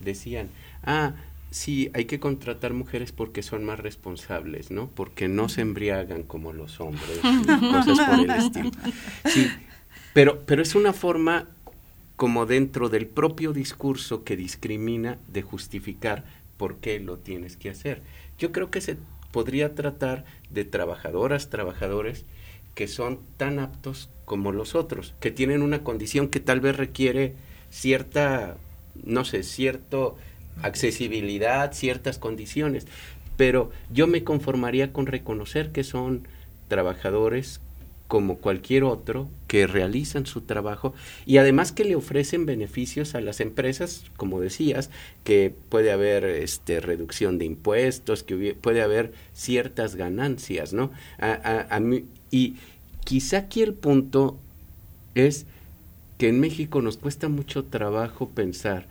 decían 0.01 0.49
ah 0.85 1.15
sí, 1.51 1.91
hay 1.95 2.05
que 2.05 2.21
contratar 2.21 2.73
mujeres 2.73 3.13
porque 3.13 3.43
son 3.43 3.65
más 3.65 3.81
responsables, 3.81 4.71
¿no? 4.71 4.89
Porque 4.89 5.29
no 5.29 5.49
se 5.49 5.63
embriagan 5.63 6.23
como 6.23 6.53
los 6.53 6.81
hombres, 6.81 7.21
cosas 7.61 8.09
por 8.09 8.21
el 8.21 8.31
estilo. 8.31 8.71
Sí, 9.27 9.49
pero, 10.13 10.41
pero 10.47 10.63
es 10.63 10.75
una 10.75 10.93
forma 10.93 11.49
como 12.17 12.47
dentro 12.47 12.89
del 12.89 13.07
propio 13.07 13.53
discurso 13.53 14.25
que 14.25 14.37
discrimina 14.37 15.19
de 15.29 15.43
justificar 15.43 16.25
por 16.57 16.77
qué 16.77 17.01
lo 17.01 17.17
tienes 17.17 17.57
que 17.57 17.71
hacer. 17.71 18.03
Yo 18.39 18.53
creo 18.53 18.71
que 18.71 18.83
se 18.83 18.99
podría 19.33 19.75
tratar 19.75 20.25
de 20.51 20.65
trabajadoras, 20.65 21.49
trabajadores 21.49 22.27
que 22.75 22.89
son 22.89 23.21
tan 23.37 23.59
aptos 23.59 24.11
como 24.25 24.53
los 24.53 24.75
otros, 24.75 25.15
que 25.21 25.31
tienen 25.31 25.63
una 25.63 25.83
condición 25.83 26.29
que 26.29 26.41
tal 26.41 26.61
vez 26.61 26.77
requiere 26.77 27.35
cierta, 27.71 28.57
no 29.03 29.25
sé, 29.25 29.43
cierto 29.43 30.17
accesibilidad, 30.63 31.73
ciertas 31.73 32.19
condiciones, 32.19 32.87
pero 33.37 33.71
yo 33.91 34.07
me 34.07 34.25
conformaría 34.25 34.93
con 34.93 35.07
reconocer 35.07 35.73
que 35.73 35.85
son 35.85 36.29
trabajadores 36.69 37.61
como 38.11 38.39
cualquier 38.39 38.83
otro 38.83 39.29
que 39.47 39.69
realizan 39.69 40.27
su 40.27 40.41
trabajo 40.41 40.95
y 41.27 41.37
además 41.37 41.71
que 41.71 41.85
le 41.85 41.95
ofrecen 41.95 42.45
beneficios 42.45 43.15
a 43.15 43.21
las 43.21 43.39
empresas, 43.39 44.05
como 44.17 44.41
decías, 44.41 44.91
que 45.23 45.55
puede 45.69 45.93
haber 45.93 46.25
este 46.25 46.81
reducción 46.81 47.39
de 47.39 47.45
impuestos, 47.45 48.25
que 48.25 48.57
puede 48.61 48.83
haber 48.83 49.13
ciertas 49.33 49.95
ganancias, 49.95 50.73
¿no? 50.73 50.91
Y 52.33 52.57
quizá 53.05 53.39
aquí 53.39 53.63
el 53.63 53.75
punto 53.75 54.37
es 55.15 55.47
que 56.19 56.29
en 56.29 56.41
México 56.41 56.83
nos 56.83 56.97
cuesta 56.97 57.29
mucho 57.29 57.65
trabajo 57.65 58.29
pensar 58.29 58.89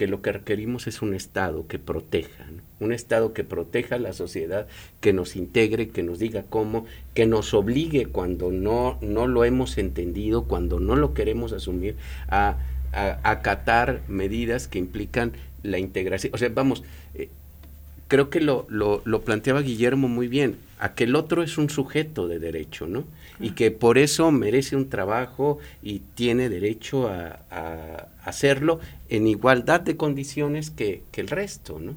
que 0.00 0.06
lo 0.06 0.22
que 0.22 0.32
requerimos 0.32 0.86
es 0.86 1.02
un 1.02 1.12
Estado 1.12 1.66
que 1.68 1.78
proteja, 1.78 2.46
un 2.78 2.90
Estado 2.90 3.34
que 3.34 3.44
proteja 3.44 3.96
a 3.96 3.98
la 3.98 4.14
sociedad, 4.14 4.66
que 5.02 5.12
nos 5.12 5.36
integre, 5.36 5.90
que 5.90 6.02
nos 6.02 6.18
diga 6.18 6.42
cómo, 6.48 6.86
que 7.12 7.26
nos 7.26 7.52
obligue 7.52 8.06
cuando 8.06 8.50
no, 8.50 8.96
no 9.02 9.26
lo 9.26 9.44
hemos 9.44 9.76
entendido, 9.76 10.44
cuando 10.44 10.80
no 10.80 10.96
lo 10.96 11.12
queremos 11.12 11.52
asumir, 11.52 11.96
a, 12.28 12.56
acatar 12.94 14.00
medidas 14.08 14.68
que 14.68 14.78
implican 14.78 15.32
la 15.62 15.78
integración. 15.78 16.34
O 16.34 16.38
sea, 16.38 16.48
vamos, 16.48 16.82
eh, 17.12 17.28
creo 18.08 18.30
que 18.30 18.40
lo, 18.40 18.64
lo, 18.70 19.02
lo 19.04 19.20
planteaba 19.20 19.60
Guillermo 19.60 20.08
muy 20.08 20.28
bien, 20.28 20.56
aquel 20.80 21.14
otro 21.14 21.42
es 21.42 21.58
un 21.58 21.68
sujeto 21.68 22.26
de 22.26 22.38
derecho, 22.38 22.86
¿no? 22.86 23.04
Y 23.38 23.50
que 23.50 23.70
por 23.70 23.98
eso 23.98 24.30
merece 24.32 24.76
un 24.76 24.88
trabajo 24.88 25.58
y 25.82 26.00
tiene 26.14 26.48
derecho 26.48 27.08
a, 27.08 28.08
hacerlo 28.24 28.80
en 29.08 29.26
igualdad 29.26 29.80
de 29.80 29.96
condiciones 29.96 30.70
que, 30.70 31.02
el 31.14 31.28
resto, 31.28 31.78
¿no? 31.78 31.94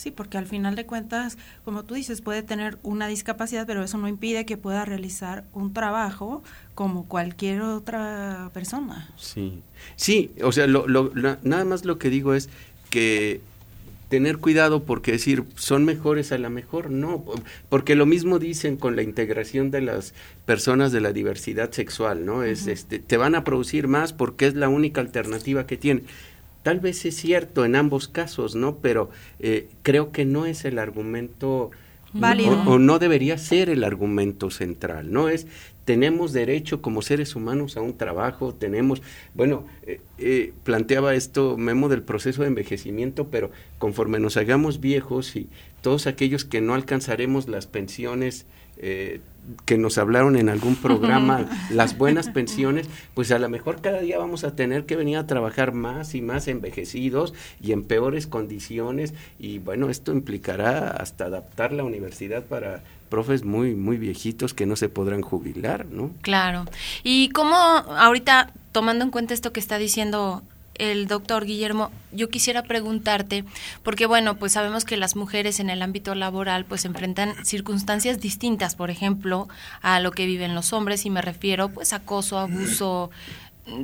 Sí, 0.00 0.10
porque 0.10 0.38
al 0.38 0.46
final 0.46 0.76
de 0.76 0.86
cuentas, 0.86 1.36
como 1.62 1.84
tú 1.84 1.94
dices, 1.94 2.22
puede 2.22 2.42
tener 2.42 2.78
una 2.82 3.06
discapacidad, 3.06 3.66
pero 3.66 3.84
eso 3.84 3.98
no 3.98 4.08
impide 4.08 4.46
que 4.46 4.56
pueda 4.56 4.86
realizar 4.86 5.44
un 5.52 5.74
trabajo 5.74 6.42
como 6.74 7.04
cualquier 7.04 7.60
otra 7.60 8.50
persona. 8.54 9.10
Sí, 9.18 9.62
sí, 9.96 10.30
o 10.42 10.52
sea, 10.52 10.66
lo, 10.66 10.88
lo, 10.88 11.12
nada 11.42 11.66
más 11.66 11.84
lo 11.84 11.98
que 11.98 12.08
digo 12.08 12.32
es 12.32 12.48
que 12.88 13.42
tener 14.10 14.38
cuidado 14.38 14.82
porque 14.82 15.12
decir 15.12 15.44
son 15.54 15.84
mejores 15.84 16.32
a 16.32 16.38
la 16.38 16.50
mejor, 16.50 16.90
no, 16.90 17.24
porque 17.68 17.94
lo 17.94 18.06
mismo 18.06 18.40
dicen 18.40 18.76
con 18.76 18.96
la 18.96 19.02
integración 19.02 19.70
de 19.70 19.80
las 19.80 20.14
personas 20.44 20.90
de 20.90 21.00
la 21.00 21.12
diversidad 21.12 21.70
sexual, 21.70 22.26
¿no? 22.26 22.42
Es 22.42 22.66
este 22.66 22.98
te 22.98 23.16
van 23.16 23.36
a 23.36 23.44
producir 23.44 23.86
más 23.86 24.12
porque 24.12 24.46
es 24.46 24.54
la 24.54 24.68
única 24.68 25.00
alternativa 25.00 25.66
que 25.66 25.76
tienen. 25.76 26.04
Tal 26.64 26.80
vez 26.80 27.06
es 27.06 27.16
cierto 27.16 27.64
en 27.64 27.76
ambos 27.76 28.08
casos, 28.08 28.56
¿no? 28.56 28.78
Pero 28.78 29.10
eh, 29.38 29.68
creo 29.82 30.10
que 30.10 30.24
no 30.24 30.44
es 30.44 30.64
el 30.64 30.80
argumento 30.80 31.70
o, 32.66 32.78
no 32.78 32.98
debería 32.98 33.38
ser 33.38 33.70
el 33.70 33.84
argumento 33.84 34.50
central, 34.50 35.12
¿no? 35.12 35.28
Es 35.28 35.46
tenemos 35.84 36.32
derecho 36.32 36.82
como 36.82 37.02
seres 37.02 37.34
humanos 37.34 37.76
a 37.76 37.80
un 37.80 37.96
trabajo, 37.96 38.54
tenemos, 38.54 39.02
bueno, 39.34 39.66
eh, 39.82 40.00
eh, 40.18 40.52
planteaba 40.62 41.14
esto 41.14 41.56
Memo 41.56 41.88
del 41.88 42.02
proceso 42.02 42.42
de 42.42 42.48
envejecimiento, 42.48 43.28
pero 43.28 43.50
conforme 43.78 44.20
nos 44.20 44.36
hagamos 44.36 44.80
viejos 44.80 45.34
y 45.36 45.48
todos 45.82 46.06
aquellos 46.06 46.44
que 46.44 46.60
no 46.60 46.74
alcanzaremos 46.74 47.48
las 47.48 47.66
pensiones 47.66 48.46
eh, 48.76 49.20
que 49.64 49.78
nos 49.78 49.98
hablaron 49.98 50.36
en 50.36 50.48
algún 50.48 50.76
programa, 50.76 51.46
las 51.70 51.98
buenas 51.98 52.28
pensiones, 52.28 52.88
pues 53.14 53.32
a 53.32 53.38
lo 53.38 53.48
mejor 53.48 53.80
cada 53.80 54.00
día 54.00 54.18
vamos 54.18 54.44
a 54.44 54.54
tener 54.54 54.86
que 54.86 54.96
venir 54.96 55.16
a 55.16 55.26
trabajar 55.26 55.72
más 55.72 56.14
y 56.14 56.22
más 56.22 56.48
envejecidos 56.48 57.34
y 57.60 57.72
en 57.72 57.84
peores 57.84 58.26
condiciones 58.26 59.14
y 59.38 59.58
bueno, 59.58 59.90
esto 59.90 60.12
implicará 60.12 60.90
hasta 60.90 61.26
adaptar 61.26 61.72
la 61.72 61.84
universidad 61.84 62.44
para 62.44 62.82
profes 63.08 63.44
muy 63.44 63.74
muy 63.74 63.96
viejitos 63.96 64.54
que 64.54 64.66
no 64.66 64.76
se 64.76 64.88
podrán 64.88 65.22
jubilar, 65.22 65.86
¿no? 65.86 66.12
Claro. 66.22 66.64
Y 67.02 67.30
cómo 67.30 67.56
ahorita 67.56 68.52
tomando 68.72 69.04
en 69.04 69.10
cuenta 69.10 69.34
esto 69.34 69.52
que 69.52 69.60
está 69.60 69.78
diciendo 69.78 70.42
el 70.80 71.06
doctor 71.06 71.44
Guillermo, 71.44 71.90
yo 72.10 72.30
quisiera 72.30 72.62
preguntarte, 72.62 73.44
porque 73.82 74.06
bueno, 74.06 74.36
pues 74.36 74.52
sabemos 74.52 74.84
que 74.84 74.96
las 74.96 75.14
mujeres 75.14 75.60
en 75.60 75.68
el 75.68 75.82
ámbito 75.82 76.14
laboral 76.14 76.64
pues 76.64 76.84
enfrentan 76.84 77.44
circunstancias 77.44 78.18
distintas, 78.18 78.74
por 78.74 78.90
ejemplo, 78.90 79.48
a 79.82 80.00
lo 80.00 80.10
que 80.10 80.26
viven 80.26 80.54
los 80.54 80.72
hombres, 80.72 81.04
y 81.04 81.10
me 81.10 81.22
refiero 81.22 81.68
pues 81.68 81.92
acoso, 81.92 82.38
abuso, 82.38 83.10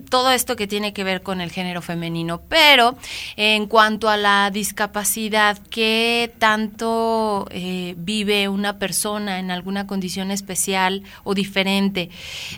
todo 0.08 0.30
esto 0.30 0.56
que 0.56 0.66
tiene 0.66 0.92
que 0.92 1.04
ver 1.04 1.22
con 1.22 1.40
el 1.40 1.50
género 1.50 1.82
femenino. 1.82 2.40
Pero 2.48 2.96
en 3.36 3.66
cuanto 3.66 4.08
a 4.08 4.16
la 4.16 4.50
discapacidad, 4.50 5.58
¿qué 5.70 6.32
tanto 6.38 7.46
eh, 7.50 7.94
vive 7.98 8.48
una 8.48 8.78
persona 8.78 9.38
en 9.38 9.50
alguna 9.50 9.86
condición 9.86 10.30
especial 10.30 11.02
o 11.24 11.34
diferente? 11.34 12.10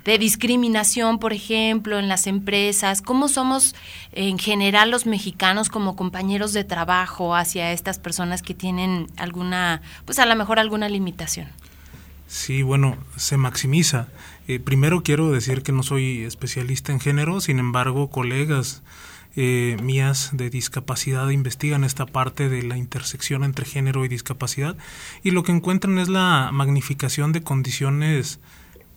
De 0.05 0.19
discriminación, 0.19 1.19
por 1.19 1.33
ejemplo, 1.33 1.99
en 1.99 2.09
las 2.09 2.27
empresas. 2.27 3.03
¿Cómo 3.03 3.29
somos 3.29 3.75
en 4.13 4.39
general 4.39 4.91
los 4.91 5.07
mexicanos 5.07 5.69
como 5.69 5.97
compañeros 5.97 6.53
de 6.53 6.65
trabajo 6.65 7.35
hacia 7.35 7.73
estas 7.73 7.99
personas 7.99 8.43
que 8.43 8.55
tienen 8.55 9.07
alguna, 9.17 9.83
pues 10.05 10.19
a 10.19 10.27
lo 10.27 10.35
mejor 10.37 10.59
alguna 10.59 10.89
limitación? 10.89 11.49
Sí, 12.27 12.63
bueno, 12.63 12.99
se 13.17 13.39
maximiza 13.39 14.09
eh, 14.49 14.59
primero 14.59 15.03
quiero 15.03 15.31
decir 15.31 15.63
que 15.63 15.73
no 15.73 15.83
soy 15.83 16.23
especialista 16.23 16.91
en 16.91 17.01
género, 17.01 17.41
sin 17.41 17.59
embargo, 17.59 18.11
colegas 18.11 18.83
eh, 19.37 19.77
mías 19.83 20.31
de 20.33 20.51
discapacidad 20.51 21.29
investigan 21.29 21.85
esta 21.85 22.07
parte 22.07 22.49
de 22.49 22.63
la 22.63 22.77
intersección 22.77 23.45
entre 23.45 23.67
género 23.67 24.05
y 24.05 24.09
discapacidad 24.09 24.77
y 25.23 25.31
lo 25.31 25.45
que 25.45 25.53
encuentran 25.53 25.99
es 25.99 26.09
la 26.09 26.51
magnificación 26.53 27.33
de 27.33 27.43
condiciones 27.43 28.41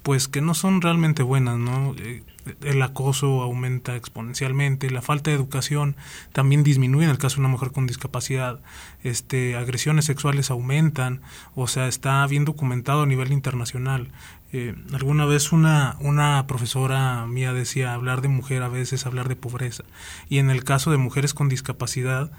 pues 0.04 0.28
que 0.28 0.42
no 0.42 0.56
son 0.56 0.82
realmente 0.82 1.22
buenas, 1.22 1.60
¿no? 1.60 1.94
Eh, 2.00 2.24
el 2.64 2.82
acoso 2.82 3.44
aumenta 3.44 3.96
exponencialmente, 3.96 4.90
la 4.90 5.04
falta 5.04 5.30
de 5.30 5.36
educación 5.36 5.96
también 6.34 6.64
disminuye 6.64 7.06
en 7.06 7.12
el 7.12 7.20
caso 7.20 7.36
de 7.36 7.42
una 7.42 7.50
mujer 7.50 7.72
con 7.72 7.86
discapacidad, 7.86 8.60
este, 9.04 9.56
agresiones 9.56 10.06
sexuales 10.06 10.50
aumentan, 10.50 11.22
o 11.54 11.68
sea, 11.68 11.88
está 11.88 12.26
bien 12.26 12.46
documentado 12.46 13.04
a 13.04 13.06
nivel 13.06 13.32
internacional. 13.32 14.12
Eh, 14.54 14.76
alguna 14.94 15.26
vez 15.26 15.52
una, 15.52 15.96
una 16.00 16.46
profesora 16.46 17.26
mía 17.26 17.54
decía 17.54 17.94
hablar 17.94 18.22
de 18.22 18.28
mujer 18.28 18.64
a 18.64 18.68
veces 18.68 19.06
hablar 19.06 19.30
de 19.30 19.38
pobreza 19.38 19.86
y 20.28 20.40
en 20.40 20.50
el 20.50 20.66
caso 20.66 20.92
de 20.92 20.98
mujeres 20.98 21.34
con 21.34 21.48
discapacidad 21.48 22.32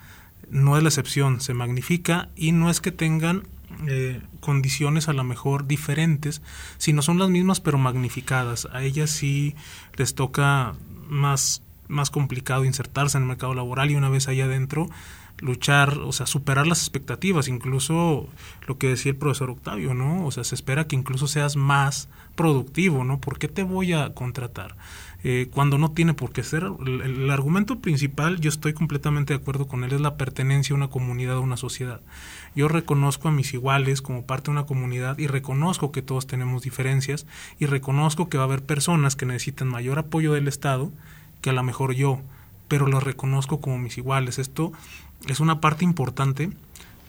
no 0.51 0.77
es 0.77 0.83
la 0.83 0.91
excepción, 0.91 1.41
se 1.41 1.55
magnifica 1.55 2.29
y 2.37 2.53
no 2.53 2.69
es 2.69 2.81
que 2.81 2.93
tengan 2.93 3.45
eh, 3.87 4.21
condiciones 4.41 5.09
a 5.09 5.13
lo 5.13 5.25
mejor 5.25 5.67
diferentes, 5.67 6.43
sino 6.79 7.01
son 7.03 7.19
las 7.19 7.31
mismas 7.31 7.61
pero 7.61 7.79
magnificadas. 7.79 8.69
A 8.73 8.83
ellas 8.83 9.11
sí 9.11 9.55
les 9.97 10.15
toca 10.15 10.75
más, 11.09 11.63
más 11.89 12.11
complicado 12.11 12.65
insertarse 12.65 13.17
en 13.17 13.25
el 13.25 13.29
mercado 13.29 13.55
laboral 13.55 13.91
y 13.91 13.95
una 13.95 14.09
vez 14.09 14.29
ahí 14.29 14.41
adentro 14.41 14.89
luchar, 15.43 15.99
o 15.99 16.13
sea, 16.13 16.25
superar 16.27 16.67
las 16.67 16.79
expectativas, 16.79 17.49
incluso 17.49 18.29
lo 18.67 18.79
que 18.79 18.89
decía 18.89 19.11
el 19.11 19.19
profesor 19.19 19.51
Octavio, 19.51 19.93
¿no? 19.93 20.25
O 20.25 20.31
sea, 20.31 20.45
se 20.45 20.55
espera 20.55 20.87
que 20.87 20.97
incluso 20.97 21.27
seas 21.27 21.57
más 21.57 22.09
productivo, 22.37 23.05
¿no? 23.05 23.21
¿Por 23.21 23.39
qué 23.39 23.49
te 23.49 23.65
voy 23.65 23.93
a 23.93 24.15
contratar? 24.15 24.77
Eh, 25.25 25.49
cuando 25.53 25.79
no 25.79 25.93
tiene 25.93 26.15
por 26.15 26.33
qué 26.33 26.43
ser. 26.43 26.65
El, 26.85 27.31
argumento 27.31 27.79
principal, 27.79 28.41
yo 28.41 28.49
estoy 28.49 28.73
completamente 28.73 29.35
de 29.35 29.41
acuerdo 29.41 29.69
con 29.69 29.85
él, 29.85 29.93
es 29.93 30.01
la 30.01 30.17
pertenencia 30.17 30.75
a 30.75 30.77
una 30.77 30.89
comunidad, 30.89 31.37
a 31.37 31.41
una 31.41 31.57
sociedad. 31.57 32.01
Yo 32.57 32.69
reconozco 32.69 33.29
a 33.29 33.33
mis 33.33 33.55
iguales 33.55 34.03
como 34.03 34.25
parte 34.25 34.47
de 34.47 34.53
una 34.53 34.67
comunidad 34.67 35.19
y 35.19 35.27
reconozco 35.27 35.93
que 35.93 36.03
todos 36.03 36.27
tenemos 36.27 36.63
diferencias 36.63 37.27
y 37.59 37.67
reconozco 37.67 38.29
que 38.29 38.39
va 38.39 38.45
a 38.45 38.47
haber 38.47 38.65
personas 38.65 39.15
que 39.15 39.27
necesitan 39.27 39.69
mayor 39.69 39.99
apoyo 39.99 40.33
del 40.33 40.49
Estado 40.49 40.91
que 41.41 41.51
a 41.51 41.53
lo 41.53 41.63
mejor 41.63 41.93
yo, 41.93 42.21
pero 42.69 42.87
lo 42.87 43.01
reconozco 43.01 43.61
como 43.61 43.79
mis 43.79 43.99
iguales. 43.99 44.39
Esto 44.39 44.73
es 45.29 45.41
una 45.41 45.61
parte 45.61 45.85
importante 45.85 46.51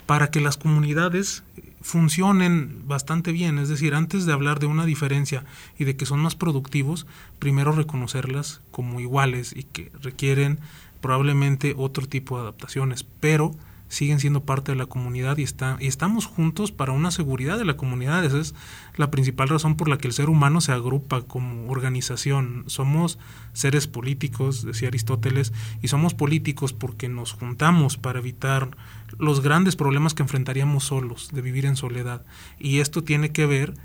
para 0.06 0.30
que 0.30 0.42
las 0.42 0.58
comunidades 0.58 1.44
funcionen 1.82 2.88
bastante 2.88 3.32
bien. 3.32 3.60
Es 3.60 3.70
decir, 3.70 3.94
antes 3.94 4.26
de 4.26 4.34
hablar 4.34 4.60
de 4.60 4.66
una 4.66 4.86
diferencia 4.86 5.46
y 5.78 5.84
de 5.84 5.96
que 5.96 6.06
son 6.06 6.20
más 6.20 6.36
productivos, 6.36 7.06
primero 7.40 7.72
reconocerlas 7.72 8.62
como 8.72 9.00
iguales 9.00 9.54
y 9.56 9.64
que 9.64 9.92
requieren 10.02 10.60
probablemente 11.02 11.76
otro 11.78 12.08
tipo 12.08 12.38
de 12.38 12.44
adaptaciones, 12.44 13.06
pero 13.20 13.54
siguen 13.94 14.20
siendo 14.20 14.44
parte 14.44 14.72
de 14.72 14.78
la 14.78 14.88
comunidad 14.88 15.38
y, 15.38 15.44
está, 15.44 15.78
y 15.80 15.88
estamos 15.88 16.26
juntos 16.26 16.72
para 16.72 16.92
una 16.92 17.12
seguridad 17.12 17.58
de 17.58 17.66
la 17.66 17.78
comunidad. 17.78 18.26
Esa 18.26 18.40
es 18.40 18.56
la 18.96 19.12
principal 19.12 19.50
razón 19.50 19.76
por 19.76 19.88
la 19.88 19.98
que 19.98 20.08
el 20.08 20.14
ser 20.14 20.30
humano 20.30 20.62
se 20.62 20.72
agrupa 20.72 21.22
como 21.22 21.72
organización. 21.72 22.64
Somos 22.68 23.20
seres 23.54 23.88
políticos, 23.88 24.66
decía 24.66 24.88
Aristóteles, 24.88 25.54
y 25.82 25.88
somos 25.88 26.14
políticos 26.14 26.74
porque 26.74 27.08
nos 27.08 27.34
juntamos 27.34 27.98
para 27.98 28.20
evitar 28.20 28.76
los 29.20 29.42
grandes 29.42 29.76
problemas 29.76 30.14
que 30.14 30.24
enfrentaríamos 30.24 30.86
solos, 30.86 31.30
de 31.32 31.42
vivir 31.42 31.66
en 31.66 31.76
soledad. 31.76 32.26
Y 32.60 32.80
esto 32.80 33.04
tiene 33.04 33.32
que 33.32 33.46
ver 33.46 33.76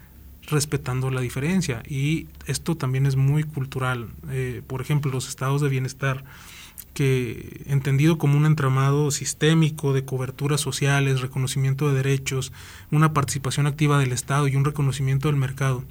respetando 0.51 1.11
la 1.11 1.21
diferencia. 1.21 1.83
Y 1.87 2.29
esto 2.47 2.77
también 2.77 3.07
es 3.07 3.17
muy 3.17 3.45
cultural. 3.45 4.09
Eh, 4.31 4.63
por 4.67 4.81
ejemplo, 4.81 5.11
los 5.11 5.29
estados 5.29 5.61
de 5.61 5.69
bienestar 5.69 6.25
que 6.99 7.63
entendido 7.67 8.19
como 8.19 8.37
un 8.37 8.45
entramado 8.45 9.13
sistémico 9.13 9.93
de 9.93 10.05
coberturas 10.05 10.61
sociales, 10.61 11.21
reconocimiento 11.21 11.87
de 11.87 11.95
derechos, 11.95 12.53
una 12.91 13.13
participación 13.13 13.69
activa 13.69 14.01
del 14.01 14.11
Estado 14.11 14.49
y 14.49 14.57
un 14.57 14.65
reconocimiento 14.65 15.29
del 15.29 15.37
mercado. 15.37 15.85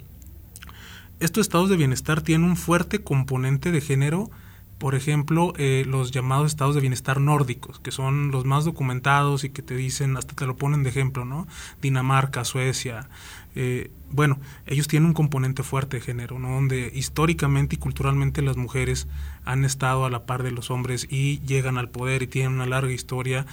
Estos 1.18 1.40
estados 1.40 1.70
de 1.70 1.78
bienestar 1.78 2.20
tienen 2.20 2.46
un 2.46 2.58
fuerte 2.58 3.02
componente 3.02 3.72
de 3.72 3.80
género, 3.80 4.30
por 4.76 4.94
ejemplo, 4.94 5.54
eh, 5.56 5.84
los 5.86 6.10
llamados 6.10 6.48
estados 6.48 6.74
de 6.74 6.82
bienestar 6.82 7.22
nórdicos, 7.22 7.80
que 7.80 7.90
son 7.90 8.30
los 8.30 8.44
más 8.44 8.66
documentados 8.66 9.44
y 9.44 9.48
que 9.48 9.62
te 9.62 9.76
dicen, 9.76 10.14
hasta 10.18 10.34
te 10.34 10.44
lo 10.44 10.56
ponen 10.56 10.82
de 10.82 10.90
ejemplo, 10.90 11.24
¿no? 11.24 11.48
Dinamarca, 11.80 12.44
Suecia, 12.44 13.08
eh, 13.54 13.90
bueno, 14.10 14.38
ellos 14.66 14.88
tienen 14.88 15.08
un 15.08 15.14
componente 15.14 15.62
fuerte 15.62 15.98
de 15.98 16.02
género, 16.02 16.38
¿no? 16.38 16.50
donde 16.50 16.90
históricamente 16.94 17.76
y 17.76 17.78
culturalmente 17.78 18.42
las 18.42 18.56
mujeres 18.56 19.06
han 19.44 19.64
estado 19.64 20.04
a 20.04 20.10
la 20.10 20.24
par 20.26 20.42
de 20.42 20.50
los 20.50 20.70
hombres 20.70 21.06
y 21.10 21.40
llegan 21.40 21.78
al 21.78 21.90
poder 21.90 22.22
y 22.22 22.26
tienen 22.26 22.52
una 22.52 22.66
larga 22.66 22.92
historia. 22.92 23.46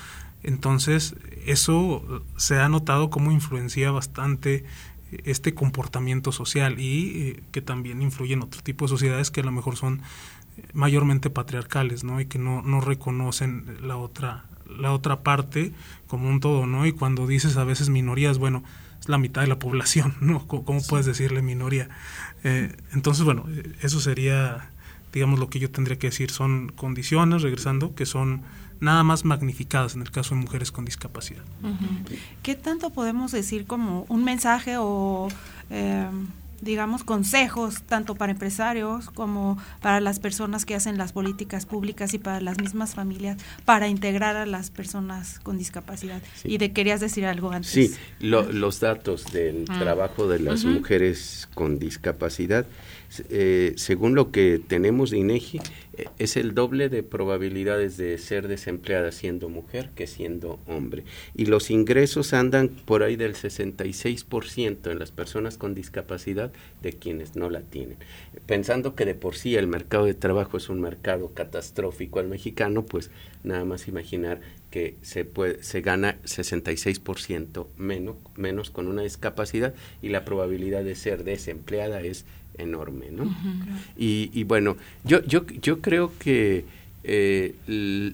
Entonces, 0.43 1.16
eso 1.45 2.24
se 2.38 2.60
ha 2.60 2.70
notado 2.70 3.10
como 3.10 3.32
influencia 3.32 3.91
bastante 3.91 4.64
este 5.24 5.53
comportamiento 5.53 6.32
social 6.32 6.80
y 6.80 7.22
eh, 7.22 7.43
que 7.51 7.62
también 7.62 8.01
influye 8.01 8.34
en 8.34 8.43
otro 8.43 8.62
tipo 8.62 8.86
de 8.86 8.89
sociedades 8.89 9.32
que 9.32 9.41
a 9.41 9.45
lo 9.45 9.51
mejor 9.51 9.76
son 9.76 10.01
mayormente 10.74 11.30
patriarcales, 11.30 12.03
¿no? 12.03 12.20
Y 12.20 12.26
que 12.26 12.39
no, 12.39 12.62
no 12.62 12.82
reconocen 12.82 13.78
la 13.82 13.97
otra, 13.97 14.45
la 14.68 14.91
otra 14.91 15.22
parte 15.22 15.72
como 16.07 16.30
un 16.30 16.39
todo, 16.39 16.66
¿no? 16.66 16.86
Y 16.86 16.91
cuando 16.91 17.28
dices 17.28 17.57
a 17.57 17.63
veces 17.63 17.89
minorías, 17.89 18.38
bueno, 18.38 18.63
la 19.07 19.18
mitad 19.18 19.41
de 19.41 19.47
la 19.47 19.59
población, 19.59 20.16
¿no? 20.22 20.45
¿Cómo, 20.47 20.82
puedes 20.88 21.05
decirle 21.05 21.41
minoría? 21.41 21.89
Eh, 22.43 22.76
entonces, 22.93 23.24
bueno, 23.24 23.45
eso 23.82 23.99
sería, 23.99 24.70
digamos, 25.13 25.39
lo 25.39 25.49
que 25.49 25.59
yo 25.59 25.70
tendría 25.70 25.97
que 25.97 26.07
decir. 26.07 26.32
Son 26.32 26.70
condiciones, 26.70 27.41
regresando, 27.41 27.95
que 27.95 28.05
son 28.05 28.43
nada 28.80 29.03
más 29.03 29.26
magnificadas 29.26 29.95
en 29.95 30.01
el 30.01 30.11
caso 30.11 30.36
de 30.36 30.41
mujeres 30.41 30.72
con 30.72 30.86
discapacidad. 30.86 31.43
¿Qué 32.43 32.55
tanto 32.55 32.89
podemos 32.89 33.32
decir 33.32 33.66
como 33.66 34.05
un 34.09 34.24
mensaje 34.24 34.76
o... 34.78 35.30
Eh, 35.70 36.07
digamos, 36.62 37.03
consejos 37.03 37.84
tanto 37.84 38.16
para 38.16 38.32
empresarios 38.32 39.10
como 39.10 39.58
para 39.82 39.99
las 39.99 40.20
personas 40.20 40.66
que 40.66 40.76
hacen 40.76 40.97
las 40.97 41.12
políticas 41.12 41.66
públicas 41.66 42.14
y 42.14 42.20
para 42.20 42.41
las 42.41 42.60
mismas 42.60 42.95
familias 42.95 43.38
para 43.66 43.88
integrar 43.88 44.36
a 44.36 44.45
las 44.45 44.70
personas 44.70 45.39
con 45.39 45.58
discapacidad. 45.58 46.22
Y 46.43 46.58
de 46.58 46.72
querías 46.72 46.99
decir 46.99 47.26
algo 47.26 47.51
antes. 47.51 47.72
Sí, 47.72 47.95
los 48.20 48.80
datos 48.80 49.32
del 49.32 49.66
ah. 49.70 49.80
trabajo 49.80 50.28
de 50.28 50.39
las 50.39 50.66
mujeres 50.66 51.47
con 51.53 51.80
discapacidad 51.80 52.66
eh, 53.30 53.74
según 53.78 54.16
lo 54.16 54.32
que 54.32 54.59
tenemos 54.66 55.11
de 55.11 55.18
INEGI, 55.18 55.59
eh, 55.97 56.05
es 56.20 56.38
el 56.38 56.53
doble 56.53 56.89
de 56.89 57.03
probabilidades 57.03 57.97
de 57.97 58.18
ser 58.18 58.47
desempleada 58.47 59.11
siendo 59.11 59.49
mujer 59.49 59.91
que 59.95 60.07
siendo 60.07 60.59
hombre. 60.68 61.03
Y 61.36 61.45
los 61.45 61.72
ingresos 61.72 62.34
andan 62.34 62.70
por 62.70 63.03
ahí 63.03 63.16
del 63.16 63.36
66% 63.36 64.91
en 64.91 64.99
las 64.99 65.11
personas 65.11 65.57
con 65.57 65.74
discapacidad 65.76 66.51
de 66.82 66.93
quienes 66.93 67.36
no 67.36 67.49
la 67.49 67.61
tienen. 67.61 67.97
Pensando 68.45 68.95
que 68.95 69.05
de 69.05 69.16
por 69.16 69.36
sí 69.36 69.55
el 69.55 69.68
mercado 69.68 70.05
de 70.05 70.13
trabajo 70.13 70.57
es 70.57 70.70
un 70.70 70.82
mercado 70.82 71.32
catastrófico 71.34 72.20
al 72.20 72.28
mexicano, 72.28 72.86
pues 72.86 73.09
nada 73.43 73.63
más 73.66 73.88
imaginar 73.88 74.41
que 74.72 74.97
se, 75.01 75.24
puede, 75.24 75.63
se 75.63 75.82
gana 75.82 76.18
66% 76.24 77.68
menos, 77.78 78.18
menos 78.36 78.72
con 78.72 78.88
una 78.88 79.03
discapacidad 79.03 79.74
y 80.01 80.09
la 80.09 80.26
probabilidad 80.26 80.84
de 80.84 80.95
ser 80.95 81.24
desempleada 81.24 82.01
es 82.01 82.26
enorme, 82.58 83.08
¿no? 83.12 83.36
y, 83.97 84.43
bueno, 84.43 84.78
yo, 85.03 85.24
yo, 85.24 85.45
yo 85.47 85.82
creo 85.82 86.12
que 86.20 86.66
eh, 87.03 87.56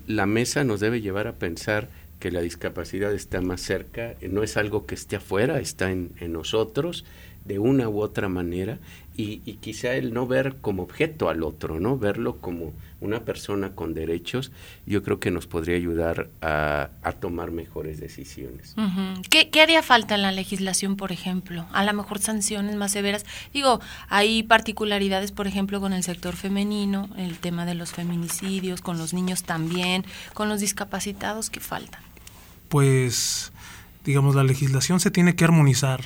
la 0.08 0.26
mesa 0.26 0.64
nos 0.64 0.80
debe 0.80 1.02
llevar 1.02 1.28
a 1.28 1.34
pensar 1.34 1.89
que 2.20 2.32
la 2.32 2.42
discapacidad 2.42 3.14
está 3.14 3.42
más 3.42 3.62
cerca, 3.62 4.16
no 4.30 4.44
es 4.44 4.58
algo 4.58 4.86
que 4.86 4.96
esté 4.96 5.16
afuera, 5.16 5.60
está 5.60 5.92
en, 5.92 6.12
en 6.20 6.34
nosotros 6.34 7.04
de 7.46 7.60
una 7.60 7.89
u 7.89 8.02
otra 8.02 8.30
manera 8.30 8.78
y, 9.18 9.38
quizá 9.57 9.93
el 9.93 10.14
no 10.14 10.26
ver 10.26 10.55
como 10.62 10.84
objeto 10.84 11.30
al 11.30 11.43
otro, 11.43 11.80
¿no? 11.80 11.97
Verlo 11.97 12.38
como 12.38 12.74
una 13.01 13.26
persona 13.26 13.76
con 13.76 13.93
derechos, 13.93 14.51
yo 14.86 15.03
creo 15.03 15.20
que 15.20 15.32
nos 15.32 15.47
podría 15.47 15.76
ayudar 15.76 16.30
a, 16.41 16.89
tomar 17.20 17.51
mejores 17.51 17.99
decisiones. 17.99 18.74
¿Qué, 19.30 19.49
¿Qué, 19.49 19.62
haría 19.62 19.84
falta 19.84 20.16
en 20.16 20.22
la 20.22 20.32
legislación, 20.32 20.95
por 20.95 21.12
ejemplo? 21.12 21.68
A 21.72 21.84
lo 21.84 21.93
mejor 21.93 22.20
sanciones 22.20 22.76
más 22.76 22.93
severas. 22.93 23.26
Digo, 23.53 23.80
hay 24.07 24.43
particularidades, 24.43 25.32
por 25.32 25.45
ejemplo, 25.45 25.80
con 25.82 25.93
el 25.93 26.03
sector 26.03 26.36
femenino, 26.36 27.09
el 27.18 27.38
tema 27.38 27.66
de 27.66 27.76
los 27.76 27.91
feminicidios, 27.91 28.82
con 28.82 28.97
los 28.97 29.14
niños 29.14 29.43
también, 29.43 30.05
con 30.34 30.49
los 30.49 30.62
discapacitados, 30.62 31.49
¿qué 31.49 31.59
falta? 31.59 31.99
Pues 32.70 33.51
digamos, 34.06 34.36
la 34.36 34.43
legislación 34.43 34.99
se 34.99 35.12
tiene 35.12 35.36
que 35.36 35.43
armonizar 35.43 36.02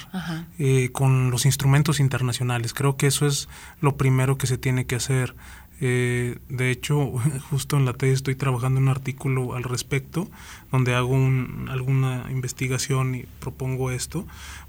eh, 0.59 0.89
con 0.91 1.31
los 1.31 1.45
instrumentos 1.45 1.99
internacionales. 1.99 2.73
Creo 2.73 2.97
que 2.97 3.07
eso 3.07 3.25
es 3.25 3.47
lo 3.81 3.95
primero 3.95 4.37
que 4.37 4.47
se 4.47 4.57
tiene 4.57 4.85
que 4.85 4.95
hacer. 4.95 5.35
Eh, 5.81 6.37
de 6.49 6.71
hecho, 6.71 7.13
justo 7.49 7.77
en 7.77 7.85
la 7.85 7.93
TED 7.93 8.11
estoy 8.11 8.35
trabajando 8.35 8.79
un 8.79 8.89
artículo 8.89 9.55
al 9.55 9.63
respecto, 9.63 10.29
donde 10.71 10.95
hago 10.95 11.13
un, 11.13 11.67
alguna 11.69 12.25
investigación 12.31 13.15
y 13.15 13.25
propongo 13.39 13.91
esto, 13.91 14.25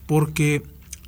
porque 0.07 0.63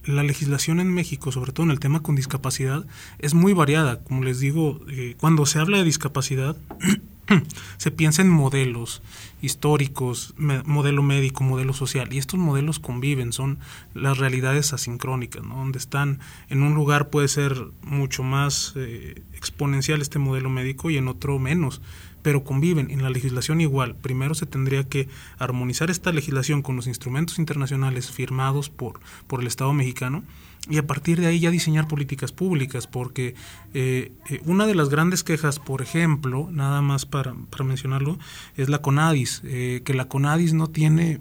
la 0.05 0.23
legislación 0.23 0.81
en 0.81 0.93
México, 0.93 1.31
sobre 1.33 1.53
todo 1.53 1.65
en 1.67 1.71
el 1.71 1.81
tema 1.81 2.01
con 2.01 2.17
discapacidad, 2.17 2.87
es 3.19 3.35
muy 3.35 3.53
variada. 3.53 4.03
Como 4.03 4.25
les 4.25 4.41
digo, 4.41 4.81
eh, 4.89 5.17
cuando 5.21 5.47
se 5.47 5.59
habla 5.59 5.79
de 5.79 5.85
discapacidad, 5.85 6.57
se 7.77 7.91
piensa 7.91 8.23
en 8.23 8.29
modelos 8.29 9.03
históricos, 9.41 10.35
modelo 10.37 11.03
médico, 11.03 11.45
modelo 11.45 11.73
social, 11.73 12.13
y 12.13 12.19
estos 12.19 12.41
modelos 12.41 12.79
conviven, 12.79 13.33
son 13.33 13.59
las 13.95 14.19
realidades 14.19 14.73
asincrónicas, 14.73 15.45
¿no? 15.45 15.57
donde 15.57 15.79
están 15.79 16.19
en 16.49 16.63
un 16.63 16.75
lugar 16.75 17.11
puede 17.11 17.29
ser 17.29 17.69
mucho 17.83 18.23
más 18.23 18.73
eh, 18.77 19.23
exponencial 19.35 20.03
este 20.03 20.19
modelo 20.19 20.51
médico 20.51 20.91
y 20.91 20.97
en 20.97 21.09
otro 21.09 21.39
menos, 21.39 21.81
pero 22.23 22.45
conviven 22.45 22.91
en 22.91 23.03
la 23.03 23.11
legislación 23.11 23.61
igual. 23.61 23.95
Primero 23.97 24.35
se 24.35 24.47
tendría 24.47 24.85
que 24.85 25.09
armonizar 25.39 25.91
esta 25.91 26.13
legislación 26.13 26.63
con 26.63 26.77
los 26.77 26.87
instrumentos 26.87 27.39
internacionales 27.39 28.11
firmados 28.11 28.71
por, 28.71 29.01
por 29.27 29.41
el 29.41 29.47
Estado 29.47 29.73
mexicano 29.73 30.25
y 30.69 30.77
a 30.79 30.87
partir 30.87 31.21
de 31.21 31.27
ahí 31.27 31.41
ya 31.41 31.51
diseñar 31.51 31.89
políticas 31.89 32.33
públicas, 32.33 32.87
porque 32.87 33.35
eh, 33.73 34.13
eh, 34.29 34.41
una 34.45 34.67
de 34.67 34.75
las 34.75 34.91
grandes 34.91 35.25
quejas, 35.25 35.59
por 35.59 35.81
ejemplo, 35.81 36.49
nada 36.51 36.83
más 36.83 37.07
para, 37.07 37.35
para 37.51 37.65
mencionarlo, 37.65 38.19
es 38.57 38.69
la 38.69 38.83
CONADIS, 38.83 39.43
eh, 39.45 39.83
que 39.85 39.95
la 39.95 40.09
CONADIS 40.09 40.53
no 40.53 40.69
tiene, 40.69 41.21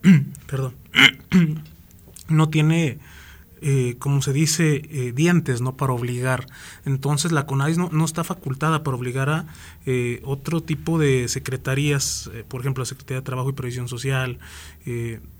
perdón, 0.46 0.74
no 2.28 2.48
tiene 2.48 2.98
eh, 3.62 3.96
como 3.98 4.20
se 4.20 4.34
dice, 4.34 4.82
eh, 4.90 5.12
dientes, 5.14 5.62
¿no? 5.62 5.76
Para 5.76 5.94
obligar. 5.94 6.46
Entonces 6.84 7.32
la 7.32 7.46
CONADIS 7.46 7.78
no, 7.78 7.88
no 7.90 8.04
está 8.04 8.22
facultada 8.22 8.82
para 8.82 8.96
obligar 8.96 9.30
a 9.30 9.46
eh, 9.86 10.20
otro 10.24 10.62
tipo 10.62 10.98
de 10.98 11.28
secretarías, 11.28 12.30
por 12.48 12.60
ejemplo, 12.60 12.82
la 12.82 12.86
Secretaría 12.86 13.20
de 13.20 13.24
Trabajo 13.24 13.50
y 13.50 13.52
Previsión 13.52 13.88
Social, 13.88 14.38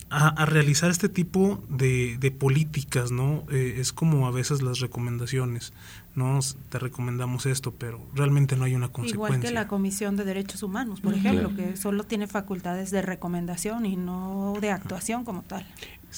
a, 0.08 0.46
realizar 0.46 0.90
este 0.90 1.08
tipo 1.08 1.62
de, 1.68 2.16
de 2.18 2.30
políticas, 2.30 3.10
¿no? 3.10 3.44
es 3.50 3.92
como 3.92 4.26
a 4.26 4.30
veces 4.30 4.62
las 4.62 4.78
recomendaciones, 4.78 5.72
¿no? 6.14 6.38
Te 6.68 6.78
recomendamos 6.78 7.44
esto, 7.46 7.72
pero 7.72 8.00
realmente 8.14 8.56
no 8.56 8.64
hay 8.64 8.74
una 8.74 8.88
consecuencia. 8.88 9.36
Igual 9.36 9.40
que 9.40 9.50
la 9.52 9.68
Comisión 9.68 10.16
de 10.16 10.24
Derechos 10.24 10.62
Humanos, 10.62 11.00
por 11.00 11.14
ejemplo, 11.14 11.54
que 11.54 11.76
solo 11.76 12.04
tiene 12.04 12.28
facultades 12.28 12.90
de 12.90 13.02
recomendación 13.02 13.84
y 13.84 13.96
no 13.96 14.54
de 14.60 14.70
actuación 14.70 15.24
como 15.24 15.42
tal. 15.42 15.66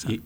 y, 0.07 0.21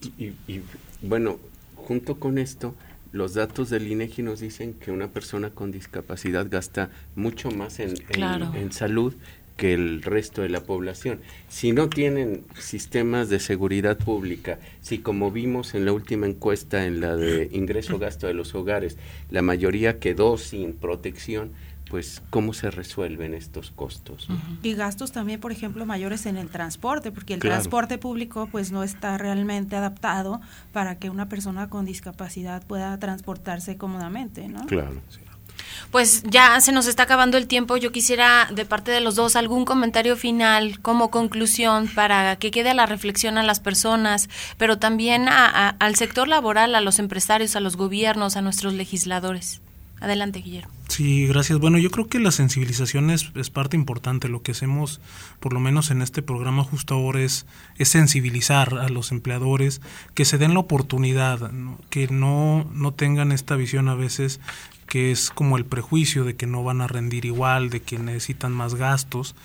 y, 0.47 0.62
bueno, 1.01 1.39
Junto 1.88 2.16
con 2.16 2.38
esto, 2.38 2.76
los 3.14 3.36
datos 3.36 3.70
del 3.70 3.88
INEGI 3.88 4.24
nos 4.24 4.39
dicen 4.39 4.74
que 4.74 4.91
una 4.91 5.07
persona 5.07 5.51
con 5.51 5.72
discapacidad 5.72 6.47
gasta 6.49 6.89
mucho 7.16 7.51
más 7.51 7.80
en, 7.80 7.93
en, 8.09 8.72
salud 8.74 9.14
que 9.55 9.76
el 9.76 10.01
resto 10.01 10.41
de 10.41 10.49
la 10.49 10.64
población. 10.64 11.22
Si 11.47 11.74
no 11.74 11.89
tienen 11.89 12.43
sistemas 12.57 13.30
de 13.30 13.39
seguridad 13.39 13.99
pública, 13.99 14.57
si 14.82 14.97
como 14.97 15.30
vimos 15.32 15.76
en 15.76 15.86
la 15.86 15.93
última 15.93 16.26
encuesta, 16.26 16.88
en 16.88 17.01
la 17.01 17.16
de 17.16 17.49
ingreso-gasto 17.51 18.26
de 18.26 18.34
los 18.34 18.55
hogares, 18.55 18.97
la 19.30 19.43
mayoría 19.43 19.99
quedó 19.99 20.39
sin 20.39 20.74
protección, 20.74 21.51
pues 21.94 22.24
cómo 22.32 22.54
se 22.54 22.72
resuelven 22.72 23.36
estos 23.36 23.70
costos. 23.70 24.28
Y 24.64 24.74
gastos 24.74 25.12
también, 25.12 25.39
por 25.39 25.52
ejemplo, 25.52 25.86
mayores 25.86 26.26
en 26.26 26.38
el 26.38 26.50
transporte, 26.50 27.12
porque 27.12 27.36
el 27.36 27.39
transporte 27.39 28.00
público 28.00 28.50
pues 28.52 28.72
no 28.72 28.82
está 28.82 29.20
realmente 29.20 29.76
adaptado 29.76 30.41
para 30.72 30.98
que 30.98 31.12
una 31.12 31.30
persona 31.30 31.70
con 31.70 31.86
discapacidad 31.86 32.66
pueda 32.66 32.98
transportarse 32.98 33.78
cómodamente, 33.78 34.48
¿no? 34.48 34.66
Claro. 34.66 35.04
Pues 35.91 36.24
ya 36.24 36.60
se 36.62 36.72
nos 36.72 36.88
está 36.88 37.04
acabando 37.04 37.38
el 37.38 37.46
tiempo. 37.46 37.78
Yo 37.78 37.91
quisiera, 37.91 38.50
de 38.52 38.66
parte 38.66 38.89
de 38.89 39.00
los 39.00 39.14
dos, 39.14 39.36
algún 39.36 39.64
comentario 39.64 40.18
final 40.18 40.80
como 40.80 41.12
conclusión 41.12 41.88
para 41.94 42.38
que 42.38 42.50
quede 42.50 42.74
la 42.74 42.88
reflexión 42.88 43.38
a 43.38 43.44
las 43.44 43.60
personas, 43.60 44.30
pero 44.58 44.80
también 44.80 45.28
al 45.30 45.96
sector 45.96 46.28
laboral, 46.28 46.74
a 46.74 46.82
los 46.82 46.98
empresarios, 46.98 47.56
a 47.56 47.60
los 47.60 47.78
gobiernos, 47.78 48.36
a 48.36 48.41
nuestros 48.41 48.74
legisladores. 48.74 49.62
Adelante, 50.04 50.39
Guillermo. 50.39 50.70
Sí, 50.89 51.28
gracias. 51.28 51.60
Bueno, 51.60 51.78
yo 51.78 51.89
creo 51.89 52.08
que 52.08 52.20
la 52.20 52.32
sensibilización 52.32 53.10
es, 53.10 53.32
parte 53.51 53.78
importante. 53.78 54.28
Lo 54.28 54.41
que 54.41 54.51
hacemos, 54.51 54.99
por 55.39 55.54
lo 55.54 55.62
menos 55.62 55.91
en 55.91 56.01
este 56.01 56.22
programa 56.22 56.62
justo 56.66 56.93
ahora, 56.93 57.22
es, 57.22 57.45
es 57.78 57.88
sensibilizar 57.88 58.80
a 58.80 58.89
los 58.89 59.14
empleadores, 59.14 59.80
que 60.14 60.26
se 60.26 60.38
den 60.38 60.56
la 60.56 60.60
oportunidad, 60.60 61.51
que 61.89 62.10
no, 62.10 62.70
no 62.74 62.93
tengan 62.93 63.32
esta 63.32 63.56
visión 63.56 63.88
a 63.88 63.95
veces 63.95 64.41
que 64.88 65.12
es 65.12 65.30
como 65.30 65.56
el 65.56 65.66
prejuicio 65.66 66.26
de 66.26 66.36
que 66.36 66.47
no 66.47 66.66
van 66.66 66.82
a 66.82 66.88
rendir 66.88 67.24
igual, 67.24 67.70
de 67.70 67.82
que 67.82 67.97
necesitan 67.97 68.51
más 68.51 68.76
gastos 68.76 69.36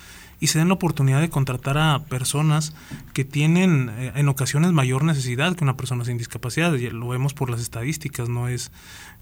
y 0.41 0.49
se 0.49 0.59
den 0.59 0.69
la 0.69 0.75
oportunidad 0.75 1.21
de 1.21 1.31
contratar 1.31 1.79
a 1.79 2.05
personas 2.05 2.75
que 3.13 3.25
tienen 3.25 3.91
eh, 3.99 4.13
en 4.15 4.29
ocasiones 4.29 4.73
mayor 4.73 5.05
necesidad 5.05 5.57
que 5.57 5.65
una 5.65 5.77
persona 5.77 6.05
sin 6.05 6.19
discapacidad. 6.19 6.73
Lo 6.73 7.09
vemos 7.09 7.35
por 7.35 7.51
las 7.51 7.61
estadísticas, 7.61 8.29
no 8.29 8.49
es 8.49 8.71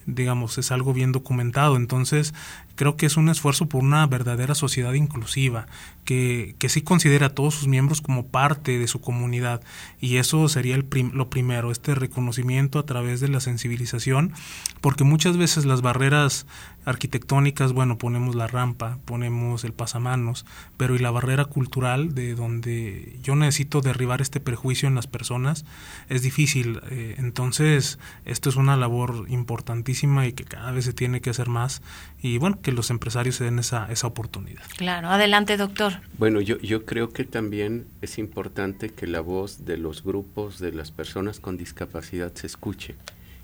digamos, 0.06 0.58
es 0.58 0.72
algo 0.72 0.92
bien 0.92 1.12
documentado. 1.12 1.76
Entonces, 1.76 2.34
creo 2.76 2.96
que 2.96 3.06
es 3.06 3.16
un 3.16 3.28
esfuerzo 3.28 3.68
por 3.68 3.82
una 3.82 4.06
verdadera 4.06 4.54
sociedad 4.54 4.92
inclusiva, 4.92 5.66
que, 6.04 6.54
que 6.58 6.68
sí 6.68 6.82
considera 6.82 7.26
a 7.26 7.34
todos 7.34 7.54
sus 7.54 7.66
miembros 7.66 8.00
como 8.00 8.26
parte 8.26 8.78
de 8.78 8.86
su 8.86 9.00
comunidad. 9.00 9.60
Y 10.00 10.18
eso 10.18 10.48
sería 10.48 10.76
el 10.76 10.86
lo 11.12 11.28
primero, 11.28 11.72
este 11.72 11.94
reconocimiento 11.94 12.78
a 12.78 12.86
través 12.86 13.20
de 13.20 13.28
la 13.28 13.40
sensibilización, 13.40 14.32
porque 14.80 15.04
muchas 15.04 15.36
veces 15.36 15.64
las 15.64 15.82
barreras 15.82 16.46
arquitectónicas, 16.86 17.72
bueno, 17.72 17.98
ponemos 17.98 18.36
la 18.36 18.46
rampa, 18.46 18.98
ponemos 19.04 19.64
el 19.64 19.72
pasamanos, 19.72 20.46
pero 20.76 20.94
y 20.94 20.98
la 20.98 21.10
barrera 21.10 21.44
cultural 21.44 22.14
de 22.14 22.36
donde 22.36 23.18
yo 23.22 23.34
necesito 23.34 23.80
derribar 23.80 24.22
este 24.22 24.38
prejuicio 24.38 24.86
en 24.86 24.94
las 24.94 25.08
personas 25.08 25.64
es 26.08 26.22
difícil. 26.22 26.80
Eh, 26.90 27.16
entonces, 27.18 27.98
esto 28.24 28.48
es 28.48 28.56
una 28.56 28.76
labor 28.76 29.26
importantísima 29.28 30.26
y 30.26 30.32
que 30.32 30.44
cada 30.44 30.70
vez 30.70 30.84
se 30.84 30.92
tiene 30.92 31.20
que 31.20 31.30
hacer 31.30 31.48
más 31.48 31.82
y 32.22 32.38
bueno, 32.38 32.60
que 32.60 32.72
los 32.72 32.90
empresarios 32.90 33.36
se 33.36 33.44
den 33.44 33.58
esa, 33.58 33.90
esa 33.90 34.06
oportunidad. 34.06 34.62
Claro, 34.76 35.08
adelante 35.08 35.56
doctor. 35.56 36.00
Bueno, 36.18 36.40
yo, 36.40 36.58
yo 36.58 36.84
creo 36.84 37.12
que 37.12 37.24
también 37.24 37.86
es 38.00 38.18
importante 38.18 38.90
que 38.90 39.06
la 39.06 39.20
voz 39.20 39.64
de 39.64 39.76
los 39.76 40.02
grupos 40.02 40.58
de 40.58 40.72
las 40.72 40.90
personas 40.90 41.40
con 41.40 41.56
discapacidad 41.56 42.32
se 42.34 42.46
escuche 42.46 42.94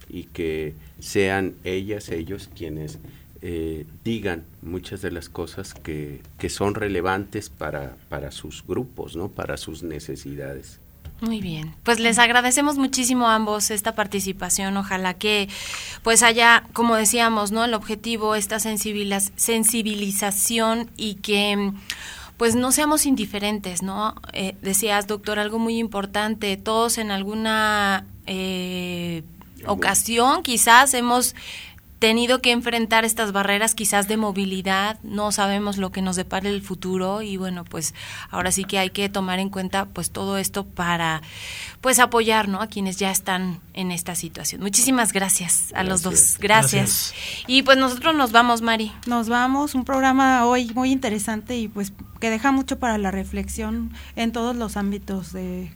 y 0.08 0.24
que 0.24 0.74
sean 0.98 1.54
ellas, 1.64 2.08
ellos 2.08 2.50
quienes 2.54 2.98
eh, 3.40 3.86
digan 4.04 4.44
muchas 4.62 5.02
de 5.02 5.10
las 5.10 5.28
cosas 5.28 5.74
que, 5.74 6.20
que 6.38 6.48
son 6.48 6.74
relevantes 6.74 7.50
para, 7.50 7.96
para 8.08 8.30
sus 8.30 8.64
grupos, 8.66 9.16
¿no? 9.16 9.28
para 9.28 9.56
sus 9.56 9.82
necesidades. 9.82 10.78
Muy 11.22 11.40
bien, 11.40 11.74
pues 11.84 12.00
les 12.00 12.18
agradecemos 12.18 12.76
muchísimo 12.78 13.28
a 13.28 13.36
ambos 13.36 13.70
esta 13.70 13.94
participación. 13.94 14.76
Ojalá 14.76 15.14
que 15.14 15.48
pues 16.02 16.24
haya, 16.24 16.64
como 16.72 16.96
decíamos, 16.96 17.52
¿no? 17.52 17.64
El 17.64 17.74
objetivo, 17.74 18.34
esta 18.34 18.58
sensibilización 18.58 20.90
y 20.96 21.14
que 21.14 21.70
pues 22.36 22.56
no 22.56 22.72
seamos 22.72 23.06
indiferentes, 23.06 23.84
¿no? 23.84 24.16
Eh, 24.32 24.56
decías, 24.62 25.06
doctor, 25.06 25.38
algo 25.38 25.60
muy 25.60 25.78
importante, 25.78 26.56
todos 26.56 26.98
en 26.98 27.12
alguna 27.12 28.04
eh, 28.26 29.22
ocasión 29.64 30.42
quizás 30.42 30.92
hemos 30.92 31.36
tenido 32.02 32.40
que 32.40 32.50
enfrentar 32.50 33.04
estas 33.04 33.30
barreras 33.30 33.76
quizás 33.76 34.08
de 34.08 34.16
movilidad, 34.16 34.98
no 35.04 35.30
sabemos 35.30 35.76
lo 35.76 35.92
que 35.92 36.02
nos 36.02 36.16
depara 36.16 36.48
el 36.48 36.60
futuro 36.60 37.22
y 37.22 37.36
bueno, 37.36 37.64
pues 37.64 37.94
ahora 38.28 38.50
sí 38.50 38.64
que 38.64 38.80
hay 38.80 38.90
que 38.90 39.08
tomar 39.08 39.38
en 39.38 39.50
cuenta 39.50 39.84
pues 39.84 40.10
todo 40.10 40.36
esto 40.36 40.66
para 40.66 41.22
pues 41.80 42.00
apoyar, 42.00 42.48
¿no? 42.48 42.60
a 42.60 42.66
quienes 42.66 42.96
ya 42.96 43.12
están 43.12 43.60
en 43.72 43.92
esta 43.92 44.16
situación. 44.16 44.62
Muchísimas 44.62 45.12
gracias 45.12 45.72
a 45.76 45.84
los 45.84 46.02
dos. 46.02 46.38
Gracias. 46.40 47.14
Y 47.46 47.62
pues 47.62 47.78
nosotros 47.78 48.16
nos 48.16 48.32
vamos, 48.32 48.62
Mari. 48.62 48.90
Nos 49.06 49.28
vamos, 49.28 49.76
un 49.76 49.84
programa 49.84 50.44
hoy 50.44 50.72
muy 50.74 50.90
interesante 50.90 51.56
y 51.56 51.68
pues 51.68 51.92
que 52.18 52.30
deja 52.30 52.50
mucho 52.50 52.80
para 52.80 52.98
la 52.98 53.12
reflexión 53.12 53.92
en 54.16 54.32
todos 54.32 54.56
los 54.56 54.76
ámbitos 54.76 55.32
de 55.32 55.72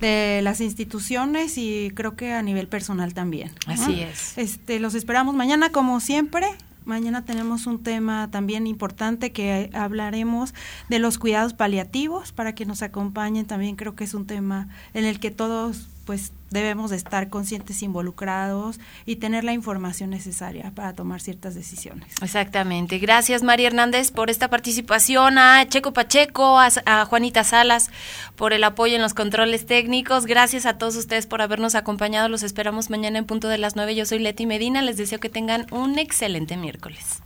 de 0.00 0.40
las 0.42 0.60
instituciones 0.60 1.58
y 1.58 1.90
creo 1.94 2.16
que 2.16 2.32
a 2.32 2.42
nivel 2.42 2.68
personal 2.68 3.14
también. 3.14 3.52
Así 3.66 4.00
es. 4.00 4.36
Este, 4.38 4.80
los 4.80 4.94
esperamos 4.94 5.34
mañana 5.34 5.70
como 5.70 6.00
siempre. 6.00 6.46
Mañana 6.84 7.24
tenemos 7.24 7.66
un 7.66 7.82
tema 7.82 8.30
también 8.30 8.66
importante 8.66 9.32
que 9.32 9.70
hablaremos 9.72 10.52
de 10.90 10.98
los 10.98 11.18
cuidados 11.18 11.54
paliativos 11.54 12.32
para 12.32 12.54
que 12.54 12.66
nos 12.66 12.82
acompañen. 12.82 13.46
También 13.46 13.76
creo 13.76 13.94
que 13.94 14.04
es 14.04 14.12
un 14.12 14.26
tema 14.26 14.68
en 14.92 15.06
el 15.06 15.18
que 15.18 15.30
todos 15.30 15.88
pues 16.04 16.32
debemos 16.50 16.90
de 16.90 16.96
estar 16.96 17.28
conscientes, 17.28 17.82
involucrados 17.82 18.78
y 19.06 19.16
tener 19.16 19.44
la 19.44 19.52
información 19.52 20.10
necesaria 20.10 20.72
para 20.74 20.92
tomar 20.92 21.20
ciertas 21.20 21.54
decisiones. 21.54 22.08
Exactamente. 22.22 22.98
Gracias 22.98 23.42
María 23.42 23.68
Hernández 23.68 24.10
por 24.10 24.30
esta 24.30 24.48
participación, 24.48 25.38
a 25.38 25.66
Checo 25.68 25.92
Pacheco, 25.92 26.58
a, 26.58 27.04
Juanita 27.06 27.44
Salas 27.44 27.90
por 28.36 28.52
el 28.52 28.64
apoyo 28.64 28.96
en 28.96 29.02
los 29.02 29.14
controles 29.14 29.66
técnicos. 29.66 30.26
Gracias 30.26 30.66
a 30.66 30.78
todos 30.78 30.96
ustedes 30.96 31.26
por 31.26 31.42
habernos 31.42 31.74
acompañado. 31.74 32.28
Los 32.28 32.42
esperamos 32.42 32.90
mañana 32.90 33.18
en 33.18 33.26
punto 33.26 33.48
de 33.48 33.58
las 33.58 33.76
9. 33.76 33.94
Yo 33.94 34.06
soy 34.06 34.20
Leti 34.20 34.46
Medina. 34.46 34.82
Les 34.82 34.96
deseo 34.96 35.20
que 35.20 35.28
tengan 35.28 35.66
un 35.70 35.98
excelente 35.98 36.56
miércoles. 36.56 37.22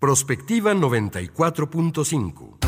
Prospectiva 0.00 0.74
94.5 0.74 2.67